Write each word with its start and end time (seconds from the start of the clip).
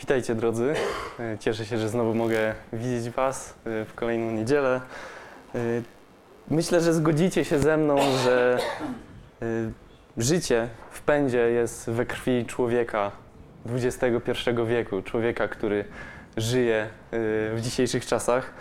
Witajcie 0.00 0.34
drodzy. 0.34 0.74
E, 1.20 1.38
Cieszę 1.38 1.66
się, 1.66 1.78
że 1.78 1.88
znowu 1.88 2.14
mogę 2.14 2.54
widzieć 2.72 3.10
Was 3.10 3.54
e, 3.64 3.84
w 3.84 3.94
kolejną 3.94 4.30
niedzielę. 4.30 4.80
E, 5.54 5.58
Myślę, 6.50 6.80
że 6.80 6.94
zgodzicie 6.94 7.44
się 7.44 7.58
ze 7.58 7.76
mną, 7.76 7.96
że 8.24 8.58
życie 10.16 10.68
w 10.90 11.02
pędzie 11.02 11.38
jest 11.38 11.90
we 11.90 12.06
krwi 12.06 12.46
człowieka 12.46 13.10
XXI 13.66 14.50
wieku, 14.66 15.02
człowieka, 15.02 15.48
który 15.48 15.84
żyje 16.36 16.88
w 17.54 17.58
dzisiejszych 17.60 18.06
czasach. 18.06 18.52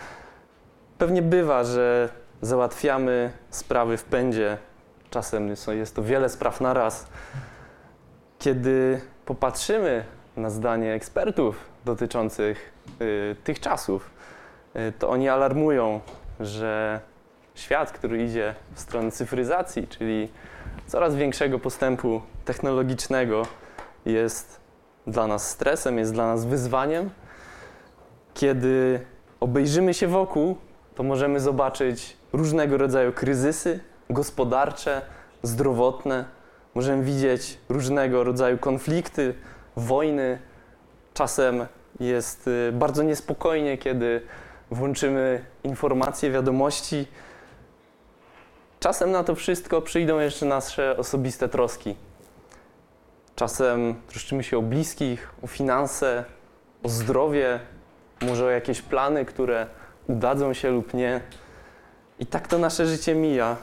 Pewnie 0.98 1.22
bywa, 1.22 1.64
że 1.64 2.10
załatwiamy 2.42 3.32
sprawy 3.50 3.98
w 3.98 4.04
pędzie. 4.04 4.58
Czasem 5.10 5.56
jest 5.72 5.96
to 5.96 6.04
wiele 6.04 6.30
spraw 6.30 6.62
na 6.62 6.74
raz. 6.74 7.08
Kiedy 8.40 9.02
popatrzymy 9.26 10.04
na 10.38 10.50
zdanie 10.50 10.94
ekspertów 10.94 11.66
dotyczących 11.86 12.73
y, 13.02 13.36
tych 13.44 13.59
czasów, 13.59 14.09
y, 14.76 14.94
to 15.00 15.09
oni 15.09 15.30
alarmują, 15.30 16.02
że 16.40 17.00
świat, 17.55 17.91
który 17.91 18.23
idzie 18.23 18.55
w 18.73 18.80
stronę 18.80 19.12
cyfryzacji, 19.12 19.88
czyli 19.88 20.30
coraz 20.88 21.16
większego 21.16 21.59
postępu 21.59 22.22
technologicznego, 22.45 23.45
jest 24.05 24.59
dla 25.08 25.28
nas 25.28 25.50
stresem, 25.50 25.98
jest 25.98 26.14
dla 26.14 26.28
nas 26.28 26.45
wyzwaniem. 26.45 27.09
Kiedy 28.34 29.00
obejrzymy 29.40 29.94
się 29.94 30.08
wokół, 30.08 30.58
to 30.95 31.04
możemy 31.04 31.40
zobaczyć 31.40 32.17
różnego 32.34 32.78
rodzaju 32.78 33.14
kryzysy 33.14 33.80
gospodarcze, 34.09 35.02
zdrowotne. 35.44 36.26
Możemy 36.76 37.04
widzieć 37.04 37.58
różnego 37.70 38.23
rodzaju 38.23 38.58
konflikty, 38.58 39.34
wojny. 39.77 40.40
Czasem 41.13 41.66
jest 41.99 42.48
y, 42.48 42.72
bardzo 42.72 43.04
niespokojnie, 43.04 43.78
kiedy 43.78 44.22
włączymy 44.72 45.45
informacje, 45.64 46.31
wiadomości. 46.31 47.08
Czasem 48.80 49.11
na 49.11 49.23
to 49.23 49.36
wszystko 49.36 49.81
przyjdą 49.81 50.20
jeszcze 50.20 50.45
nasze 50.45 50.98
osobiste 50.98 51.50
troski. 51.50 51.95
Czasem 53.36 53.95
troszczymy 54.08 54.44
się 54.44 54.58
o 54.58 54.61
bliskich, 54.61 55.33
o 55.44 55.48
finanse, 55.48 56.25
o 56.83 56.89
zdrowie, 56.89 57.59
może 58.22 58.45
o 58.45 58.50
jakieś 58.50 58.81
plany, 58.81 59.25
które 59.25 59.67
udadzą 60.08 60.53
się 60.53 60.72
lub 60.72 60.94
nie. 60.94 61.22
I 62.20 62.25
tak 62.25 62.48
to 62.48 62.58
nasze 62.58 62.88
życie 62.88 63.16
mija. 63.16 63.58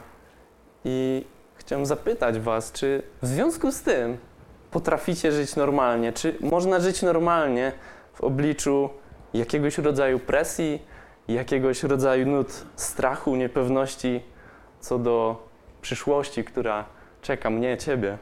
I 0.84 1.26
chciałem 1.56 1.86
zapytać 1.86 2.38
Was, 2.38 2.72
czy 2.72 3.02
w 3.22 3.26
związku 3.26 3.72
z 3.72 3.82
tym 3.82 4.18
potraficie 4.74 5.32
żyć 5.32 5.56
normalnie? 5.56 6.12
Czy 6.12 6.36
można 6.40 6.80
żyć 6.80 7.02
normalnie 7.02 7.72
w 8.14 8.20
obliczu 8.20 8.90
jakiegoś 9.34 9.78
rodzaju 9.78 10.18
presji, 10.18 10.82
jakiegoś 11.28 11.82
rodzaju 11.82 12.26
nut 12.26 12.66
strachu, 12.76 13.36
niepewności 13.36 14.22
co 14.80 14.98
do 14.98 15.46
przyszłości, 15.82 16.44
która 16.44 16.84
czeka 17.22 17.50
mnie, 17.50 17.76
Ciebie? 17.76 18.18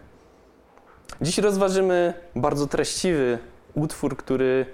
Dziś 1.20 1.39
rozważymy 1.39 2.14
bardzo 2.36 2.67
treściwy 2.67 3.39
utwór, 3.75 4.17
który 4.17 4.67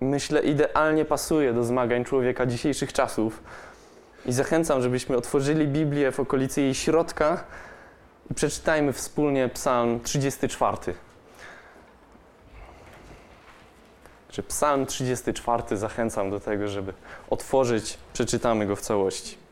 myślę 0.00 0.40
idealnie 0.40 1.04
pasuje 1.04 1.52
do 1.52 1.64
zmagań 1.64 2.04
człowieka 2.04 2.46
dzisiejszych 2.46 2.92
czasów. 2.92 3.42
I 4.26 4.32
zachęcam, 4.32 4.82
żebyśmy 4.82 5.16
otworzyli 5.16 5.68
Biblię 5.68 6.12
w 6.12 6.20
okolicy 6.20 6.60
jej 6.60 6.74
środka 6.74 7.44
i 8.30 8.34
przeczytajmy 8.34 8.92
wspólnie 8.92 9.48
Psalm 9.48 10.00
34. 10.00 10.76
Czy 14.28 14.42
Psalm 14.42 14.86
34 14.86 15.76
zachęcam 15.76 16.30
do 16.30 16.40
tego, 16.40 16.68
żeby 16.68 16.92
otworzyć, 17.30 17.98
przeczytamy 18.12 18.66
go 18.66 18.76
w 18.76 18.80
całości. 18.80 19.45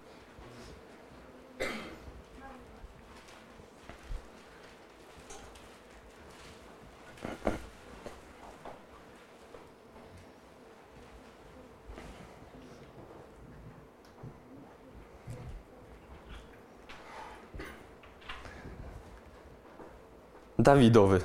Dawidowy. 20.65 21.21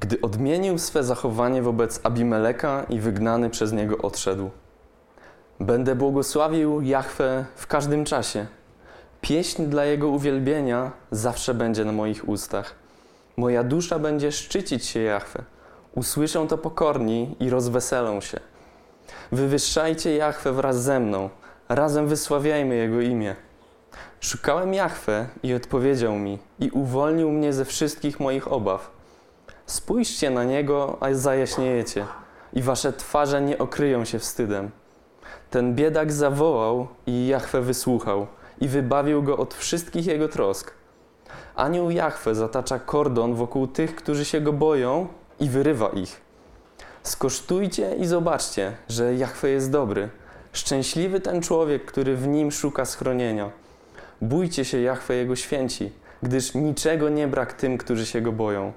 Gdy 0.00 0.20
odmienił 0.20 0.78
swe 0.78 1.04
zachowanie 1.04 1.62
wobec 1.62 2.00
Abimeleka 2.02 2.86
i 2.88 3.00
wygnany 3.00 3.50
przez 3.50 3.72
niego 3.72 3.98
odszedł. 3.98 4.50
Będę 5.60 5.94
błogosławił 5.94 6.80
Jahwe 6.80 7.44
w 7.56 7.66
każdym 7.66 8.04
czasie. 8.04 8.46
Pieśń 9.20 9.64
dla 9.64 9.84
jego 9.84 10.08
uwielbienia 10.08 10.90
zawsze 11.10 11.54
będzie 11.54 11.84
na 11.84 11.92
moich 11.92 12.28
ustach. 12.28 12.74
Moja 13.36 13.64
dusza 13.64 13.98
będzie 13.98 14.32
szczycić 14.32 14.86
się 14.86 15.00
Jahwe. 15.00 15.42
Usłyszą 15.94 16.48
to 16.48 16.58
pokorni 16.58 17.36
i 17.40 17.50
rozweselą 17.50 18.20
się. 18.20 18.40
Wywyższajcie 19.32 20.16
Jahwe 20.16 20.52
wraz 20.52 20.82
ze 20.82 21.00
mną. 21.00 21.30
Razem 21.68 22.08
wysławiajmy 22.08 22.74
Jego 22.76 23.00
imię. 23.00 23.36
Szukałem 24.22 24.74
Jahwe 24.74 25.26
i 25.42 25.54
odpowiedział 25.54 26.14
mi 26.14 26.38
i 26.60 26.70
uwolnił 26.70 27.30
mnie 27.30 27.52
ze 27.52 27.64
wszystkich 27.64 28.20
moich 28.20 28.52
obaw. 28.52 28.90
Spójrzcie 29.66 30.30
na 30.30 30.44
Niego, 30.44 30.96
a 31.00 31.14
zajaśniejecie 31.14 32.06
i 32.52 32.62
wasze 32.62 32.92
twarze 32.92 33.42
nie 33.42 33.58
okryją 33.58 34.04
się 34.04 34.18
wstydem. 34.18 34.70
Ten 35.50 35.74
biedak 35.74 36.12
zawołał 36.12 36.86
i 37.06 37.26
Jahwe 37.26 37.60
wysłuchał 37.62 38.26
i 38.60 38.68
wybawił 38.68 39.22
go 39.22 39.36
od 39.36 39.54
wszystkich 39.54 40.06
jego 40.06 40.28
trosk. 40.28 40.74
Anioł 41.56 41.90
Jahwe 41.90 42.34
zatacza 42.34 42.78
kordon 42.78 43.34
wokół 43.34 43.66
tych, 43.66 43.96
którzy 43.96 44.24
się 44.24 44.40
go 44.40 44.52
boją 44.52 45.08
i 45.40 45.48
wyrywa 45.48 45.88
ich. 45.88 46.20
Skosztujcie 47.02 47.96
i 47.96 48.06
zobaczcie, 48.06 48.72
że 48.88 49.14
Jahwe 49.14 49.50
jest 49.50 49.70
dobry. 49.70 50.08
Szczęśliwy 50.52 51.20
ten 51.20 51.42
człowiek, 51.42 51.84
który 51.84 52.16
w 52.16 52.26
nim 52.28 52.52
szuka 52.52 52.84
schronienia. 52.84 53.61
Bójcie 54.22 54.64
się 54.64 54.80
Jahwe 54.80 55.14
Jego 55.14 55.36
święci, 55.36 55.92
gdyż 56.22 56.54
niczego 56.54 57.08
nie 57.08 57.28
brak 57.28 57.52
tym, 57.52 57.78
którzy 57.78 58.06
się 58.06 58.20
Go 58.20 58.32
boją. 58.32 58.72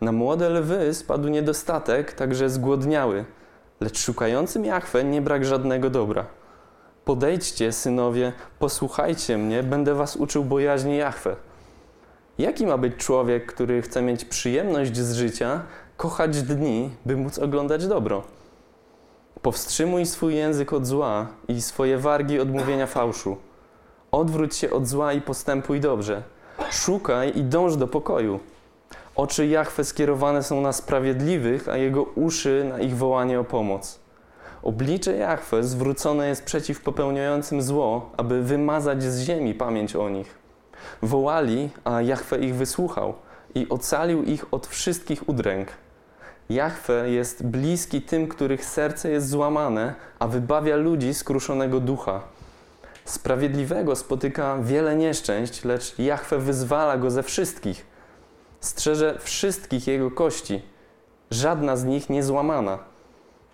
Na 0.00 0.12
młode 0.12 0.48
lwy 0.48 0.94
spadł 0.94 1.28
niedostatek, 1.28 2.12
także 2.12 2.50
zgłodniały, 2.50 3.24
lecz 3.80 3.98
szukającym 3.98 4.64
Jahwe 4.64 5.04
nie 5.04 5.22
brak 5.22 5.44
żadnego 5.44 5.90
dobra. 5.90 6.26
Podejdźcie, 7.04 7.72
synowie, 7.72 8.32
posłuchajcie 8.58 9.38
mnie, 9.38 9.62
będę 9.62 9.94
was 9.94 10.16
uczył 10.16 10.44
bojaźni 10.44 10.96
Jahwe. 10.96 11.36
Jaki 12.38 12.66
ma 12.66 12.78
być 12.78 12.96
człowiek, 12.96 13.46
który 13.46 13.82
chce 13.82 14.02
mieć 14.02 14.24
przyjemność 14.24 14.96
z 14.96 15.12
życia, 15.12 15.62
kochać 15.96 16.42
dni, 16.42 16.90
by 17.06 17.16
móc 17.16 17.38
oglądać 17.38 17.86
dobro? 17.86 18.22
Powstrzymuj 19.42 20.06
swój 20.06 20.34
język 20.34 20.72
od 20.72 20.86
zła 20.86 21.26
i 21.48 21.62
swoje 21.62 21.98
wargi 21.98 22.40
od 22.40 22.50
mówienia 22.50 22.86
fałszu. 22.86 23.47
Odwróć 24.12 24.56
się 24.56 24.70
od 24.70 24.86
zła 24.86 25.12
i 25.12 25.20
postępuj 25.20 25.80
dobrze. 25.80 26.22
Szukaj 26.70 27.38
i 27.38 27.42
dąż 27.42 27.76
do 27.76 27.86
pokoju. 27.86 28.40
Oczy 29.16 29.46
Jahwe 29.46 29.84
skierowane 29.84 30.42
są 30.42 30.60
na 30.60 30.72
sprawiedliwych, 30.72 31.68
a 31.68 31.76
jego 31.76 32.02
uszy 32.02 32.66
na 32.68 32.80
ich 32.80 32.96
wołanie 32.96 33.40
o 33.40 33.44
pomoc. 33.44 34.00
Oblicze 34.62 35.16
Jahwe 35.16 35.64
zwrócone 35.64 36.28
jest 36.28 36.44
przeciw 36.44 36.80
popełniającym 36.80 37.62
zło, 37.62 38.10
aby 38.16 38.42
wymazać 38.42 39.02
z 39.02 39.20
ziemi 39.20 39.54
pamięć 39.54 39.96
o 39.96 40.08
nich. 40.08 40.38
Wołali, 41.02 41.70
a 41.84 42.02
Jahwe 42.02 42.38
ich 42.38 42.54
wysłuchał 42.54 43.14
i 43.54 43.68
ocalił 43.68 44.22
ich 44.22 44.54
od 44.54 44.66
wszystkich 44.66 45.28
udręk. 45.28 45.68
Jahwe 46.50 47.10
jest 47.10 47.46
bliski 47.46 48.02
tym, 48.02 48.28
których 48.28 48.64
serce 48.64 49.10
jest 49.10 49.28
złamane, 49.28 49.94
a 50.18 50.28
wybawia 50.28 50.76
ludzi 50.76 51.14
skruszonego 51.14 51.80
ducha. 51.80 52.20
Sprawiedliwego 53.08 53.96
spotyka 53.96 54.58
wiele 54.62 54.96
nieszczęść, 54.96 55.64
lecz 55.64 55.98
Jahwe 55.98 56.38
wyzwala 56.38 56.98
go 56.98 57.10
ze 57.10 57.22
wszystkich. 57.22 57.86
Strzeże 58.60 59.18
wszystkich 59.20 59.86
jego 59.86 60.10
kości, 60.10 60.62
żadna 61.30 61.76
z 61.76 61.84
nich 61.84 62.10
nie 62.10 62.22
złamana. 62.22 62.78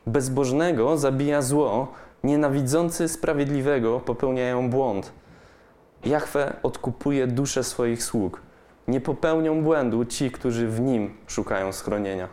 Bezbożnego 0.06 0.98
zabija 0.98 1.42
zło, 1.42 1.92
nienawidzący 2.24 3.08
sprawiedliwego 3.08 4.00
popełniają 4.00 4.70
błąd. 4.70 5.12
Jahwe 6.04 6.56
odkupuje 6.62 7.26
duszę 7.26 7.64
swoich 7.64 8.02
sług. 8.04 8.40
Nie 8.88 9.00
popełnią 9.00 9.62
błędu 9.62 10.04
ci, 10.04 10.30
którzy 10.30 10.68
w 10.68 10.80
nim 10.80 11.16
szukają 11.26 11.72
schronienia. 11.72 12.28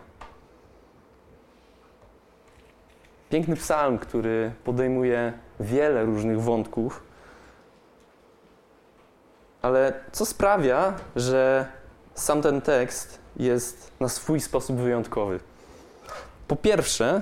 Piękny 3.30 3.56
psalm, 3.56 3.98
który 3.98 4.52
podejmuje 4.64 5.34
wiele 5.60 6.06
różnych 6.06 6.42
wątków, 6.42 7.11
ale 9.62 9.94
co 10.12 10.26
sprawia, 10.26 10.94
że 11.16 11.66
sam 12.14 12.42
ten 12.42 12.62
tekst 12.62 13.20
jest 13.38 13.92
na 14.00 14.10
swój 14.10 14.40
sposób 14.40 14.78
wyjątkowy? 14.78 15.40
Po 16.48 16.56
pierwsze, 16.56 17.22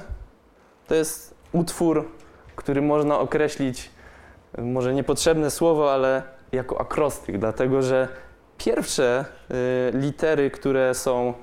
to 0.88 0.96
jest 0.96 1.34
utwór, 1.52 2.12
który 2.56 2.82
można 2.82 3.20
określić, 3.20 3.90
może 4.58 4.94
niepotrzebne 4.94 5.52
słowo, 5.52 5.94
ale 5.94 6.24
jako 6.52 6.82
akrostyk, 6.82 7.38
dlatego 7.38 7.82
że 7.82 8.08
pierwsze 8.58 9.26
y, 9.52 9.98
litery, 9.98 10.52
które 10.52 10.94
są 10.94 11.34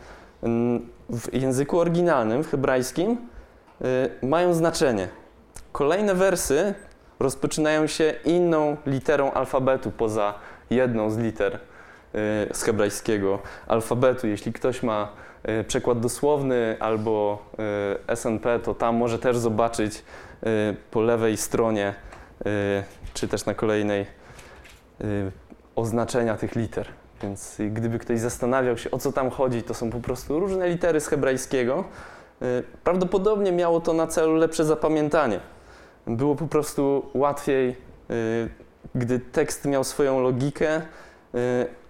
w 1.10 1.34
języku 1.34 1.80
oryginalnym, 1.80 2.44
w 2.44 2.50
hebrajskim, 2.50 3.16
y, 4.22 4.26
mają 4.26 4.54
znaczenie. 4.54 5.08
Kolejne 5.72 6.14
wersy 6.14 6.74
rozpoczynają 7.20 7.86
się 7.86 8.14
inną 8.24 8.76
literą 8.86 9.32
alfabetu 9.32 9.90
poza 9.90 10.34
jedną 10.70 11.10
z 11.10 11.18
liter 11.18 11.54
y, 11.54 11.58
z 12.52 12.62
hebrajskiego 12.62 13.38
alfabetu. 13.66 14.26
Jeśli 14.26 14.52
ktoś 14.52 14.82
ma 14.82 15.08
przekład 15.68 16.00
dosłowny 16.00 16.76
albo 16.80 17.44
SNP, 18.14 18.58
to 18.58 18.74
tam 18.74 18.96
może 18.96 19.18
też 19.18 19.36
zobaczyć 19.36 20.04
po 20.90 21.00
lewej 21.00 21.36
stronie, 21.36 21.94
czy 23.14 23.28
też 23.28 23.46
na 23.46 23.54
kolejnej 23.54 24.06
oznaczenia 25.76 26.36
tych 26.36 26.56
liter. 26.56 26.88
Więc 27.22 27.58
gdyby 27.70 27.98
ktoś 27.98 28.20
zastanawiał 28.20 28.78
się, 28.78 28.90
o 28.90 28.98
co 28.98 29.12
tam 29.12 29.30
chodzi, 29.30 29.62
to 29.62 29.74
są 29.74 29.90
po 29.90 30.00
prostu 30.00 30.40
różne 30.40 30.68
litery 30.68 31.00
z 31.00 31.06
hebrajskiego. 31.06 31.84
Y, 32.42 32.64
prawdopodobnie 32.84 33.52
miało 33.52 33.80
to 33.80 33.92
na 33.92 34.06
celu 34.06 34.34
lepsze 34.34 34.64
zapamiętanie. 34.64 35.40
Było 36.06 36.34
po 36.34 36.46
prostu 36.46 37.06
łatwiej, 37.14 37.76
y, 38.10 38.48
gdy 38.96 39.18
tekst 39.18 39.64
miał 39.64 39.84
swoją 39.84 40.20
logikę, 40.20 40.76
y, 40.76 40.80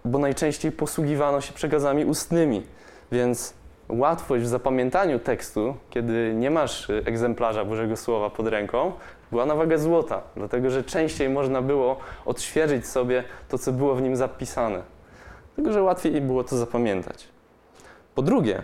bo 0.04 0.18
najczęściej 0.18 0.72
posługiwano 0.72 1.40
się 1.40 1.52
przekazami 1.52 2.04
ustnymi. 2.04 2.62
Więc 3.12 3.54
łatwość 3.88 4.44
w 4.44 4.48
zapamiętaniu 4.48 5.18
tekstu, 5.18 5.76
kiedy 5.90 6.32
nie 6.34 6.50
masz 6.50 6.90
egzemplarza 6.90 7.64
Bożego 7.64 7.96
Słowa 7.96 8.30
pod 8.30 8.46
ręką, 8.46 8.92
była 9.30 9.46
na 9.46 9.54
wagę 9.54 9.78
złota, 9.78 10.22
dlatego 10.36 10.70
że 10.70 10.84
częściej 10.84 11.28
można 11.28 11.62
było 11.62 11.96
odświeżyć 12.24 12.86
sobie 12.86 13.24
to, 13.48 13.58
co 13.58 13.72
było 13.72 13.94
w 13.94 14.02
nim 14.02 14.16
zapisane 14.16 14.96
tylko 15.56 15.72
że 15.72 15.82
łatwiej 15.82 16.20
było 16.20 16.44
to 16.44 16.56
zapamiętać. 16.56 17.28
Po 18.14 18.22
drugie, 18.22 18.62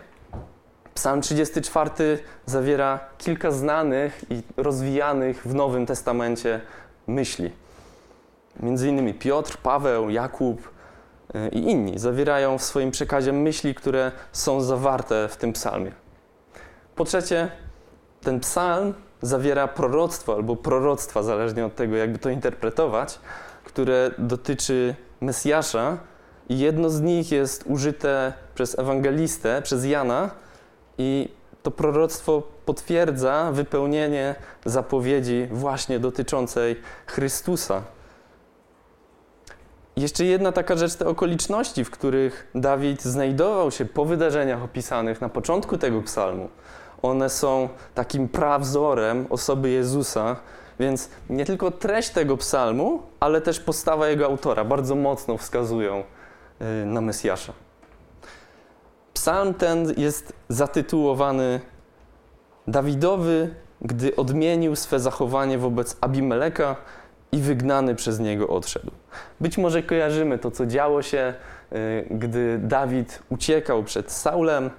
Psalm 0.94 1.20
34 1.20 2.18
zawiera 2.46 3.00
kilka 3.18 3.50
znanych 3.50 4.24
i 4.30 4.42
rozwijanych 4.56 5.42
w 5.46 5.54
Nowym 5.54 5.86
Testamencie 5.86 6.60
myśli. 7.06 7.50
Między 8.60 8.88
innymi 8.88 9.14
Piotr, 9.14 9.56
Paweł, 9.56 10.10
Jakub 10.10 10.68
y, 11.34 11.48
i 11.48 11.58
inni 11.58 11.98
zawierają 11.98 12.58
w 12.58 12.62
swoim 12.62 12.90
przekazie 12.90 13.32
myśli, 13.32 13.74
które 13.74 14.12
są 14.32 14.60
zawarte 14.60 15.28
w 15.28 15.36
tym 15.36 15.52
psalmie. 15.52 15.92
Po 16.94 17.04
trzecie, 17.04 17.50
ten 18.20 18.40
psalm 18.40 18.94
zawiera 19.22 19.68
proroctwo 19.68 20.34
albo 20.34 20.56
proroctwa, 20.56 21.22
zależnie 21.22 21.66
od 21.66 21.74
tego, 21.74 21.96
jakby 21.96 22.18
to 22.18 22.30
interpretować, 22.30 23.18
które 23.64 24.10
dotyczy 24.18 24.94
Mesjasza, 25.20 25.98
i 26.48 26.58
jedno 26.58 26.90
z 26.90 27.00
nich 27.00 27.32
jest 27.32 27.64
użyte 27.66 28.32
przez 28.54 28.78
ewangelistę, 28.78 29.62
przez 29.62 29.84
Jana, 29.84 30.30
i 30.98 31.28
to 31.62 31.70
proroctwo 31.70 32.42
potwierdza 32.64 33.52
wypełnienie 33.52 34.34
zapowiedzi 34.64 35.48
właśnie 35.50 35.98
dotyczącej 35.98 36.80
Chrystusa. 37.06 37.82
Jeszcze 39.96 40.24
jedna 40.24 40.52
taka 40.52 40.76
rzecz, 40.76 40.94
te 40.94 41.06
okoliczności, 41.06 41.84
w 41.84 41.90
których 41.90 42.50
Dawid 42.54 43.02
znajdował 43.02 43.70
się 43.70 43.84
po 43.84 44.04
wydarzeniach 44.04 44.62
opisanych 44.62 45.20
na 45.20 45.28
początku 45.28 45.78
tego 45.78 46.02
psalmu. 46.02 46.48
One 47.02 47.30
są 47.30 47.68
takim 47.94 48.28
prawzorem 48.28 49.26
osoby 49.30 49.70
Jezusa, 49.70 50.36
więc 50.80 51.08
nie 51.30 51.44
tylko 51.44 51.70
treść 51.70 52.10
tego 52.10 52.36
psalmu, 52.36 53.02
ale 53.20 53.40
też 53.40 53.60
postawa 53.60 54.08
jego 54.08 54.26
autora 54.26 54.64
bardzo 54.64 54.94
mocno 54.94 55.36
wskazują 55.36 56.02
Y, 56.62 56.86
na 56.86 57.00
Mesjasza. 57.00 57.52
Psalm 59.14 59.54
ten 59.54 59.94
jest 59.96 60.32
zatytułowany 60.48 61.60
Dawidowy, 62.66 63.54
gdy 63.80 64.16
odmienił 64.16 64.76
swe 64.76 65.00
zachowanie 65.00 65.58
wobec 65.58 65.96
Abimeleka 66.00 66.76
i 67.32 67.38
wygnany 67.38 67.94
przez 67.94 68.20
niego 68.20 68.48
odszedł. 68.48 68.90
Być 69.40 69.58
może 69.58 69.82
kojarzymy 69.82 70.38
to, 70.38 70.50
co 70.50 70.66
działo 70.66 71.02
się, 71.02 71.34
y, 71.72 72.06
gdy 72.10 72.58
Dawid 72.58 73.22
uciekał 73.28 73.82
przed 73.82 74.12
Saulem. 74.12 74.70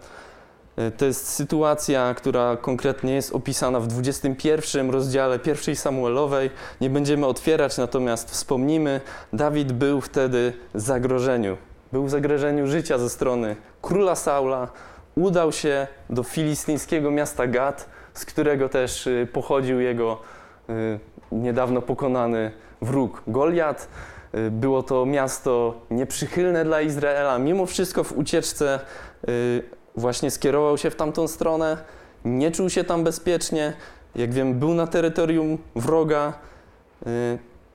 Y, 0.80 0.92
to 0.92 1.06
jest 1.06 1.28
sytuacja, 1.28 2.14
która 2.18 2.58
konkretnie 2.58 3.14
jest 3.14 3.36
opisana 3.36 3.80
w 3.80 3.88
21 3.88 4.90
rozdziale 4.90 5.40
pierwszej 5.40 5.76
Samuelowej. 5.76 6.50
Nie 6.82 6.90
będziemy 6.90 7.26
otwierać, 7.26 7.78
natomiast 7.78 8.32
wspomnimy, 8.32 9.02
Dawid 9.34 9.72
był 9.72 10.02
wtedy 10.02 10.54
w 10.74 10.80
zagrożeniu 10.80 11.58
był 11.94 12.06
w 12.06 12.10
zagrożeniu 12.10 12.68
życia 12.68 12.98
ze 12.98 13.10
strony 13.10 13.56
króla 13.82 14.16
Saula, 14.16 14.68
udał 15.16 15.52
się 15.52 15.88
do 16.10 16.24
filistyńskiego 16.24 17.12
miasta 17.12 17.48
Gad, 17.48 17.90
z 18.14 18.26
którego 18.26 18.70
też 18.70 19.08
y, 19.08 19.28
pochodził 19.34 19.80
jego 19.80 20.22
niedawno 21.34 21.82
pokonany 21.82 22.52
wróg 22.82 23.22
Goliat. 23.28 23.88
Y, 24.36 24.52
było 24.52 24.84
to 24.84 25.06
miasto 25.06 25.82
nieprzychylne 25.92 26.66
dla 26.66 26.82
Izraela. 26.82 27.40
Mimo 27.40 27.66
wszystko 27.66 28.04
w 28.04 28.18
ucieczce 28.18 28.80
właśnie 29.96 30.32
skierował 30.32 30.78
się 30.78 30.90
w 30.90 30.96
tamtą 30.96 31.28
stronę. 31.28 31.78
Nie 32.26 32.52
czuł 32.52 32.70
się 32.70 32.84
tam 32.84 33.04
bezpiecznie. 33.04 33.74
Jak 34.16 34.34
wiem, 34.34 34.60
był 34.60 34.74
na 34.74 34.88
terytorium 34.88 35.58
wroga. 35.76 36.34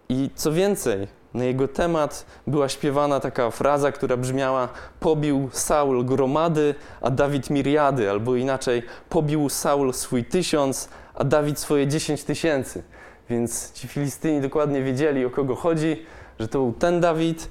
I 0.08 0.30
co 0.34 0.52
więcej, 0.52 1.08
na 1.34 1.44
jego 1.44 1.68
temat 1.68 2.26
była 2.46 2.68
śpiewana 2.68 3.20
taka 3.20 3.50
fraza, 3.50 3.92
która 3.92 4.16
brzmiała: 4.16 4.68
Pobił 5.00 5.48
Saul 5.52 6.04
gromady, 6.04 6.74
a 7.00 7.10
Dawid 7.10 7.50
miriady, 7.50 8.10
albo 8.10 8.36
inaczej: 8.36 8.82
Pobił 9.08 9.48
Saul 9.48 9.92
swój 9.92 10.24
tysiąc, 10.24 10.88
a 11.14 11.24
Dawid 11.24 11.58
swoje 11.58 11.86
dziesięć 11.86 12.24
tysięcy. 12.24 12.82
Więc 13.30 13.72
ci 13.72 13.88
Filistyni 13.88 14.40
dokładnie 14.40 14.82
wiedzieli, 14.82 15.24
o 15.24 15.30
kogo 15.30 15.54
chodzi, 15.54 16.06
że 16.38 16.48
to 16.48 16.58
był 16.58 16.72
ten 16.72 17.00
Dawid. 17.00 17.48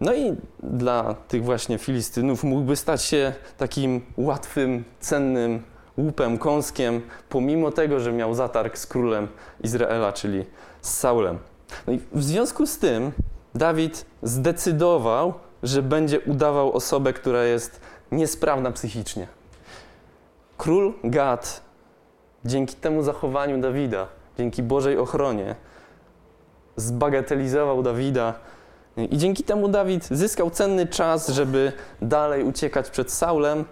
No 0.00 0.14
i 0.14 0.36
dla 0.62 1.14
tych 1.14 1.44
właśnie 1.44 1.78
Filistynów 1.78 2.44
mógłby 2.44 2.76
stać 2.76 3.02
się 3.02 3.32
takim 3.56 4.00
łatwym, 4.16 4.84
cennym 5.00 5.62
łupem, 5.96 6.38
kąskiem, 6.38 7.00
pomimo 7.28 7.70
tego, 7.70 8.00
że 8.00 8.12
miał 8.12 8.34
zatarg 8.34 8.78
z 8.78 8.86
królem 8.86 9.28
Izraela, 9.64 10.12
czyli 10.12 10.44
z 10.80 10.94
Saulem. 10.94 11.38
No 11.86 11.92
i 11.92 12.00
w 12.12 12.24
związku 12.24 12.66
z 12.66 12.78
tym 12.78 13.12
Dawid 13.54 14.06
zdecydował, 14.22 15.34
że 15.62 15.82
będzie 15.82 16.20
udawał 16.20 16.72
osobę, 16.72 17.12
która 17.12 17.44
jest 17.44 17.80
niesprawna 18.12 18.72
psychicznie. 18.72 19.28
Król 20.56 20.94
Gad, 21.04 21.62
dzięki 22.44 22.74
temu 22.74 23.02
zachowaniu 23.02 23.60
Dawida, 23.60 24.08
dzięki 24.38 24.62
Bożej 24.62 24.98
ochronie, 24.98 25.54
zbagatelizował 26.76 27.82
Dawida 27.82 28.34
i 28.96 29.18
dzięki 29.18 29.44
temu 29.44 29.68
Dawid 29.68 30.04
zyskał 30.04 30.50
cenny 30.50 30.86
czas, 30.86 31.28
żeby 31.28 31.72
dalej 32.02 32.44
uciekać 32.44 32.90
przed 32.90 33.12
Saulem 33.12 33.64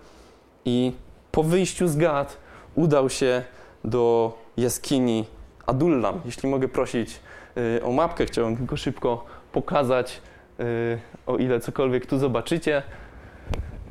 i 0.65 0.93
po 1.33 1.43
wyjściu 1.43 1.89
z 1.89 1.97
Gad 1.97 2.37
udał 2.75 3.11
się 3.11 3.43
do 3.85 4.33
jaskini 4.57 5.25
Adullam. 5.67 6.21
Jeśli 6.25 6.49
mogę 6.49 6.69
prosić 6.69 7.21
Y, 7.59 7.85
o 7.85 7.93
mapkę, 7.93 8.27
chciałem 8.27 8.57
tylko 8.57 8.77
szybko 8.77 9.25
pokazać, 9.53 10.21
y, 10.61 10.99
o 11.27 11.37
ile 11.37 11.61
cokolwiek 11.61 12.07
tu 12.07 12.19
zobaczycie. 12.19 12.83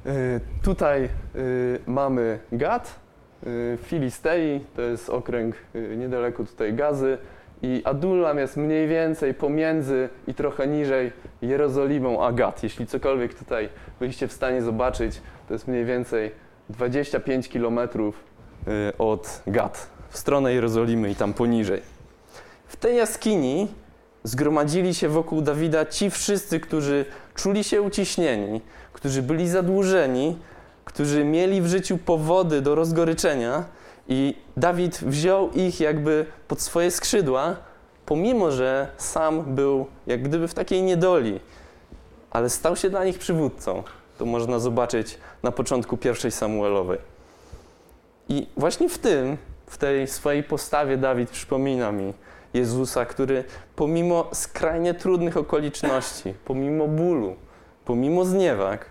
Y, 0.05 0.39
tutaj 0.63 1.09
mamy 1.87 2.39
Gad, 2.51 2.99
Filistei, 3.83 4.59
to 4.75 4.81
jest 4.81 5.09
okręg 5.09 5.55
niedaleko 5.97 6.43
tutaj 6.43 6.73
Gazy 6.73 7.17
i 7.61 7.81
Adullam 7.85 8.37
jest 8.37 8.57
mniej 8.57 8.87
więcej 8.87 9.33
pomiędzy 9.33 10.09
i 10.27 10.33
trochę 10.33 10.67
niżej 10.67 11.11
Jerozolimą 11.41 12.25
a 12.25 12.31
Gad. 12.31 12.63
Jeśli 12.63 12.87
cokolwiek 12.87 13.33
tutaj 13.33 13.69
byliście 13.99 14.27
w 14.27 14.33
stanie 14.33 14.61
zobaczyć, 14.61 15.21
to 15.47 15.53
jest 15.53 15.67
mniej 15.67 15.85
więcej 15.85 16.31
25 16.69 17.49
km 17.49 17.79
od 18.97 19.41
Gad 19.47 19.89
w 20.09 20.17
stronę 20.17 20.53
Jerozolimy 20.53 21.11
i 21.11 21.15
tam 21.15 21.33
poniżej. 21.33 21.81
W 22.67 22.75
tej 22.75 22.97
jaskini 22.97 23.67
zgromadzili 24.23 24.93
się 24.93 25.09
wokół 25.09 25.41
Dawida 25.41 25.85
ci 25.85 26.09
wszyscy, 26.09 26.59
którzy 26.59 27.05
czuli 27.35 27.63
się 27.63 27.81
uciśnieni, 27.81 28.61
którzy 28.93 29.21
byli 29.21 29.49
zadłużeni, 29.49 30.37
którzy 30.85 31.23
mieli 31.23 31.61
w 31.61 31.67
życiu 31.67 31.97
powody 31.97 32.61
do 32.61 32.75
rozgoryczenia, 32.75 33.65
i 34.07 34.35
Dawid 34.57 34.97
wziął 34.97 35.51
ich 35.51 35.79
jakby 35.79 36.25
pod 36.47 36.61
swoje 36.61 36.91
skrzydła, 36.91 37.55
pomimo 38.05 38.51
że 38.51 38.87
sam 38.97 39.55
był 39.55 39.85
jak 40.07 40.23
gdyby 40.23 40.47
w 40.47 40.53
takiej 40.53 40.83
niedoli, 40.83 41.39
ale 42.31 42.49
stał 42.49 42.75
się 42.75 42.89
dla 42.89 43.05
nich 43.05 43.19
przywódcą. 43.19 43.83
To 44.17 44.25
można 44.25 44.59
zobaczyć 44.59 45.17
na 45.43 45.51
początku 45.51 45.97
pierwszej 45.97 46.31
Samuelowej. 46.31 46.97
I 48.29 48.47
właśnie 48.57 48.89
w 48.89 48.97
tym, 48.97 49.37
w 49.67 49.77
tej 49.77 50.07
swojej 50.07 50.43
postawie 50.43 50.97
Dawid 50.97 51.29
przypomina 51.29 51.91
mi 51.91 52.13
Jezusa, 52.53 53.05
który 53.05 53.43
pomimo 53.75 54.29
skrajnie 54.33 54.93
trudnych 54.93 55.37
okoliczności, 55.37 56.33
pomimo 56.45 56.87
bólu, 56.87 57.35
pomimo 57.85 58.25
zniewag, 58.25 58.85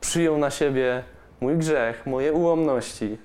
przyjął 0.00 0.38
na 0.38 0.50
siebie 0.50 1.04
mój 1.40 1.56
grzech, 1.56 2.06
moje 2.06 2.32
ułomności, 2.32 3.18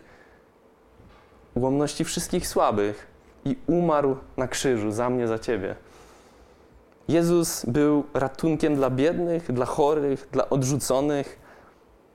ułomności 1.55 2.03
wszystkich 2.03 2.47
słabych 2.47 3.07
i 3.45 3.55
umarł 3.67 4.17
na 4.37 4.47
krzyżu 4.47 4.91
za 4.91 5.09
mnie, 5.09 5.27
za 5.27 5.39
ciebie. 5.39 5.75
Jezus 7.07 7.65
był 7.65 8.03
ratunkiem 8.13 8.75
dla 8.75 8.89
biednych, 8.89 9.51
dla 9.51 9.65
chorych, 9.65 10.27
dla 10.31 10.49
odrzuconych. 10.49 11.39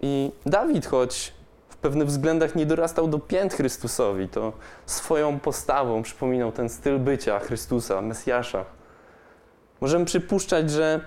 I 0.00 0.33
Dawid, 0.47 0.87
choć 0.87 1.35
w 1.69 1.76
pewnych 1.76 2.09
względach 2.09 2.55
nie 2.55 2.67
dorastał 2.67 3.09
do 3.09 3.19
pięt 3.19 3.55
Chrystusowi, 3.55 4.29
to 4.29 4.53
swoją 4.87 5.41
postawą 5.41 6.03
przypominał 6.03 6.53
ten 6.53 6.69
styl 6.69 6.99
bycia 6.99 7.38
Chrystusa, 7.38 8.03
Mesjasza. 8.03 8.65
Możemy 9.81 10.05
przypuszczać, 10.05 10.71
że 10.71 11.00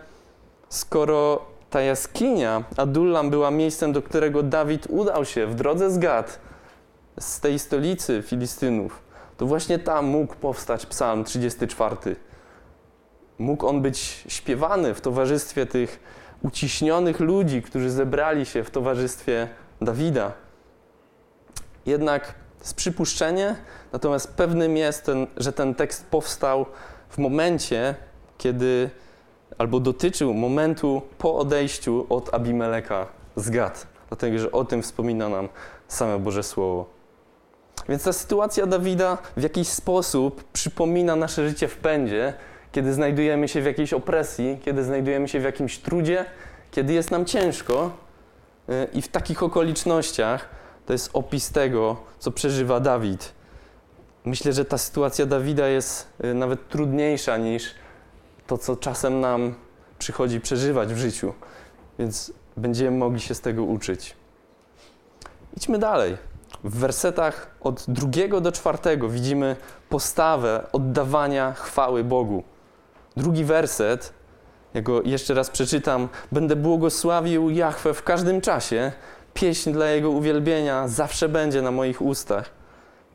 skoro 0.70 1.46
ta 1.70 1.82
jaskinia 1.82 2.64
Adullam 2.78 3.30
była 3.30 3.52
miejscem, 3.52 3.92
do 3.92 4.02
którego 4.02 4.44
Dawid 4.44 4.88
udał 4.90 5.26
się 5.26 5.48
w 5.48 5.56
drodze 5.56 5.92
z 5.92 5.98
Gad, 5.98 6.40
z 7.20 7.40
tej 7.40 7.60
stolicy 7.60 8.24
Filistynów, 8.26 9.02
to 9.38 9.46
właśnie 9.46 9.80
tam 9.80 10.06
mógł 10.06 10.36
powstać 10.36 10.86
Psalm 10.86 11.24
34. 11.24 12.16
Mógł 13.40 13.68
on 13.68 13.82
być 13.82 14.24
śpiewany 14.28 14.94
w 14.94 15.02
towarzystwie 15.02 15.66
tych 15.66 16.00
uciśnionych 16.42 17.20
ludzi, 17.20 17.62
którzy 17.62 17.90
zebrali 17.90 18.46
się 18.46 18.64
w 18.64 18.70
towarzystwie 18.70 19.48
Dawida. 19.82 20.32
Jednak 21.86 22.34
z 22.62 22.74
przypuszczenie, 22.74 23.56
natomiast 23.94 24.34
pewnym 24.34 24.78
jest, 24.78 25.06
ten, 25.06 25.28
że 25.38 25.54
ten 25.54 25.76
tekst 25.76 26.06
powstał 26.06 26.66
w 27.10 27.18
momencie, 27.18 27.96
kiedy, 28.38 28.90
albo 29.60 29.80
dotyczył 29.80 30.34
momentu 30.34 31.02
po 31.18 31.36
odejściu 31.36 32.06
od 32.10 32.34
Abimeleka 32.34 33.08
z 33.36 33.50
Gad, 33.50 33.88
dlatego 34.08 34.40
że 34.40 34.52
o 34.52 34.66
tym 34.66 34.82
wspomina 34.82 35.30
nam 35.30 35.50
same 35.88 36.20
Boże 36.20 36.44
Słowo. 36.44 36.86
Więc 37.90 38.04
ta 38.04 38.14
sytuacja 38.14 38.66
Dawida 38.66 39.18
w 39.38 39.44
jakiś 39.44 39.68
sposób 39.68 40.44
przypomina 40.44 41.16
nasze 41.16 41.50
życie 41.50 41.68
w 41.68 41.78
pędzie, 41.78 42.34
kiedy 42.72 42.94
znajdujemy 42.94 43.48
się 43.48 43.62
w 43.62 43.66
jakiejś 43.66 43.94
opresji, 43.94 44.60
kiedy 44.66 44.84
znajdujemy 44.84 45.28
się 45.28 45.40
w 45.40 45.44
jakimś 45.44 45.78
trudzie, 45.78 46.26
kiedy 46.72 46.94
jest 46.94 47.12
nam 47.12 47.26
ciężko. 47.26 47.92
Y, 48.70 48.88
I 48.94 49.02
w 49.02 49.08
takich 49.08 49.44
okolicznościach 49.44 50.50
to 50.86 50.94
jest 50.94 51.10
opis 51.14 51.52
tego, 51.52 51.98
co 52.20 52.32
przeżywa 52.32 52.80
Dawid. 52.80 53.34
Myślę, 54.26 54.54
że 54.54 54.66
ta 54.66 54.78
sytuacja 54.78 55.26
Dawida 55.26 55.68
jest 55.68 56.08
y, 56.24 56.34
nawet 56.34 56.70
trudniejsza 56.70 57.38
niż 57.38 57.76
to, 58.50 58.58
co 58.58 58.76
czasem 58.76 59.20
nam 59.20 59.56
przychodzi 60.00 60.42
przeżywać 60.42 60.94
w 60.94 60.98
życiu, 60.98 61.34
więc 62.00 62.34
będziemy 62.58 62.98
mogli 62.98 63.20
się 63.20 63.36
z 63.36 63.42
tego 63.42 63.64
uczyć. 63.64 64.16
Idźmy 65.58 65.78
dalej. 65.78 66.18
W 66.64 66.76
wersetach 66.78 67.56
od 67.62 67.86
drugiego 67.88 68.42
do 68.42 68.52
czwartego 68.52 69.10
widzimy 69.10 69.56
postawę 69.90 70.68
oddawania 70.72 71.54
chwały 71.54 72.04
Bogu. 72.04 72.44
Drugi 73.18 73.46
werset, 73.46 74.14
ja 74.74 74.82
go 74.82 75.02
jeszcze 75.02 75.34
raz 75.34 75.50
przeczytam. 75.50 76.10
Będę 76.32 76.56
błogosławił 76.56 77.50
Jahwe 77.50 77.94
w 77.94 78.04
każdym 78.04 78.42
czasie. 78.42 78.92
Pieśń 79.34 79.72
dla 79.72 79.88
Jego 79.88 80.10
uwielbienia 80.10 80.88
zawsze 80.88 81.30
będzie 81.30 81.62
na 81.62 81.72
moich 81.72 82.02
ustach. 82.02 82.50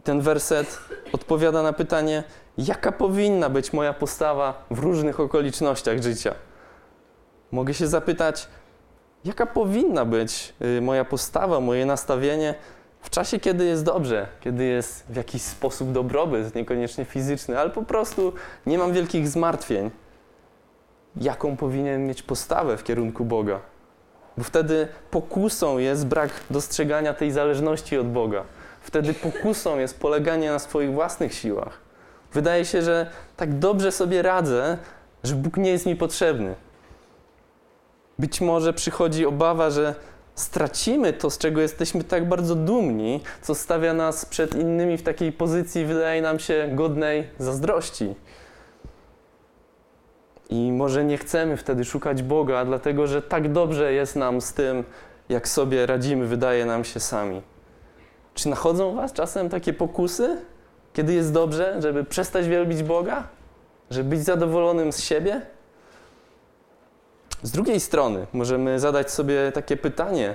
Ten 0.05 0.21
werset 0.21 0.79
odpowiada 1.15 1.63
na 1.63 1.73
pytanie, 1.73 2.25
jaka 2.59 2.93
powinna 2.93 3.51
być 3.51 3.73
moja 3.73 3.93
postawa 3.93 4.65
w 4.71 4.79
różnych 4.79 5.21
okolicznościach 5.21 6.03
życia. 6.03 6.35
Mogę 7.53 7.75
się 7.75 7.87
zapytać, 7.87 8.49
jaka 9.25 9.47
powinna 9.47 10.05
być 10.05 10.55
y, 10.79 10.81
moja 10.81 11.05
postawa, 11.05 11.61
moje 11.61 11.87
nastawienie 11.87 12.55
w 13.01 13.11
czasie, 13.11 13.41
kiedy 13.41 13.65
jest 13.65 13.85
dobrze, 13.85 14.27
kiedy 14.41 14.65
jest 14.65 15.05
w 15.09 15.17
jakiś 15.17 15.43
sposób 15.43 15.93
dobrobyt, 15.93 16.55
niekoniecznie 16.55 17.05
fizyczny, 17.05 17.59
ale 17.59 17.71
po 17.71 17.83
prostu 17.83 18.33
nie 18.67 18.79
mam 18.79 18.93
wielkich 18.93 19.29
zmartwień, 19.29 19.91
jaką 21.17 21.57
powinien 21.57 22.07
mieć 22.07 22.23
postawę 22.23 22.77
w 22.77 22.85
kierunku 22.85 23.25
Boga. 23.25 23.61
Bo 24.37 24.45
wtedy 24.45 24.89
pokusą 25.11 25.79
jest 25.79 26.07
brak 26.07 26.31
dostrzegania 26.51 27.15
tej 27.15 27.31
zależności 27.31 27.99
od 27.99 28.07
Boga. 28.13 28.45
Wtedy 28.85 29.15
pokusą 29.15 29.79
jest 29.79 30.01
poleganie 30.01 30.51
na 30.51 30.59
swoich 30.59 30.93
własnych 30.93 31.35
siłach. 31.35 31.79
Wydaje 32.33 32.65
się, 32.65 32.83
że 32.83 33.11
tak 33.37 33.59
dobrze 33.59 33.93
sobie 33.93 34.23
radzę, 34.23 34.79
że 35.25 35.35
Bóg 35.35 35.57
nie 35.57 35.71
jest 35.71 35.87
mi 35.87 35.97
potrzebny. 35.97 36.55
Być 38.19 38.41
może 38.41 38.73
przychodzi 38.73 39.27
obawa, 39.27 39.71
że 39.71 39.95
stracimy 40.35 41.13
to, 41.13 41.31
z 41.31 41.39
czego 41.39 41.61
jesteśmy 41.61 42.05
tak 42.05 42.29
bardzo 42.29 42.55
dumni, 42.55 43.21
co 43.43 43.55
stawia 43.55 43.95
nas 43.95 44.27
przed 44.27 44.55
innymi 44.55 44.97
w 44.99 45.03
takiej 45.03 45.33
pozycji, 45.33 45.85
wydaje 45.85 46.23
nam 46.23 46.39
się, 46.39 46.69
godnej 46.73 47.29
zazdrości. 47.39 48.15
I 50.51 50.73
może 50.73 51.05
nie 51.05 51.19
chcemy 51.19 51.57
wtedy 51.57 51.85
szukać 51.85 52.23
Boga, 52.23 52.65
dlatego 52.65 53.07
że 53.07 53.23
tak 53.23 53.53
dobrze 53.53 53.93
jest 53.93 54.17
nam 54.17 54.41
z 54.41 54.53
tym, 54.53 54.85
jak 55.29 55.49
sobie 55.49 55.87
radzimy, 55.87 56.27
wydaje 56.27 56.67
nam 56.67 56.85
się 56.85 57.01
sami. 57.01 57.54
Czy 58.35 58.49
nachodzą 58.49 58.95
Was 58.95 59.13
czasem 59.13 59.49
takie 59.49 59.73
pokusy, 59.73 60.37
kiedy 60.93 61.15
jest 61.15 61.33
dobrze, 61.33 61.83
żeby 61.83 62.05
przestać 62.05 62.49
wielbić 62.49 62.83
Boga? 62.83 63.29
Żeby 63.91 64.09
być 64.09 64.25
zadowolonym 64.25 64.93
z 64.93 65.01
siebie? 65.01 65.41
Z 67.43 67.51
drugiej 67.51 67.81
strony 67.81 68.27
możemy 68.33 68.81
zadać 68.81 69.11
sobie 69.11 69.53
takie 69.53 69.77
pytanie, 69.77 70.35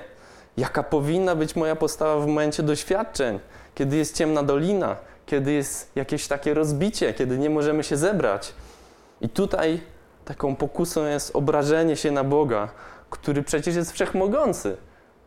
jaka 0.56 0.82
powinna 0.82 1.36
być 1.36 1.56
moja 1.56 1.76
postawa 1.76 2.20
w 2.20 2.26
momencie 2.26 2.62
doświadczeń, 2.62 3.40
kiedy 3.74 3.96
jest 3.96 4.16
ciemna 4.16 4.42
dolina, 4.42 4.96
kiedy 5.26 5.52
jest 5.52 5.90
jakieś 5.96 6.28
takie 6.28 6.54
rozbicie, 6.54 7.14
kiedy 7.14 7.38
nie 7.38 7.50
możemy 7.50 7.84
się 7.84 7.96
zebrać. 7.96 8.54
I 9.20 9.28
tutaj 9.28 9.80
taką 10.24 10.56
pokusą 10.56 11.06
jest 11.06 11.36
obrażenie 11.36 11.96
się 11.96 12.10
na 12.10 12.24
Boga, 12.24 12.68
który 13.10 13.42
przecież 13.42 13.76
jest 13.76 13.92
wszechmogący, 13.92 14.76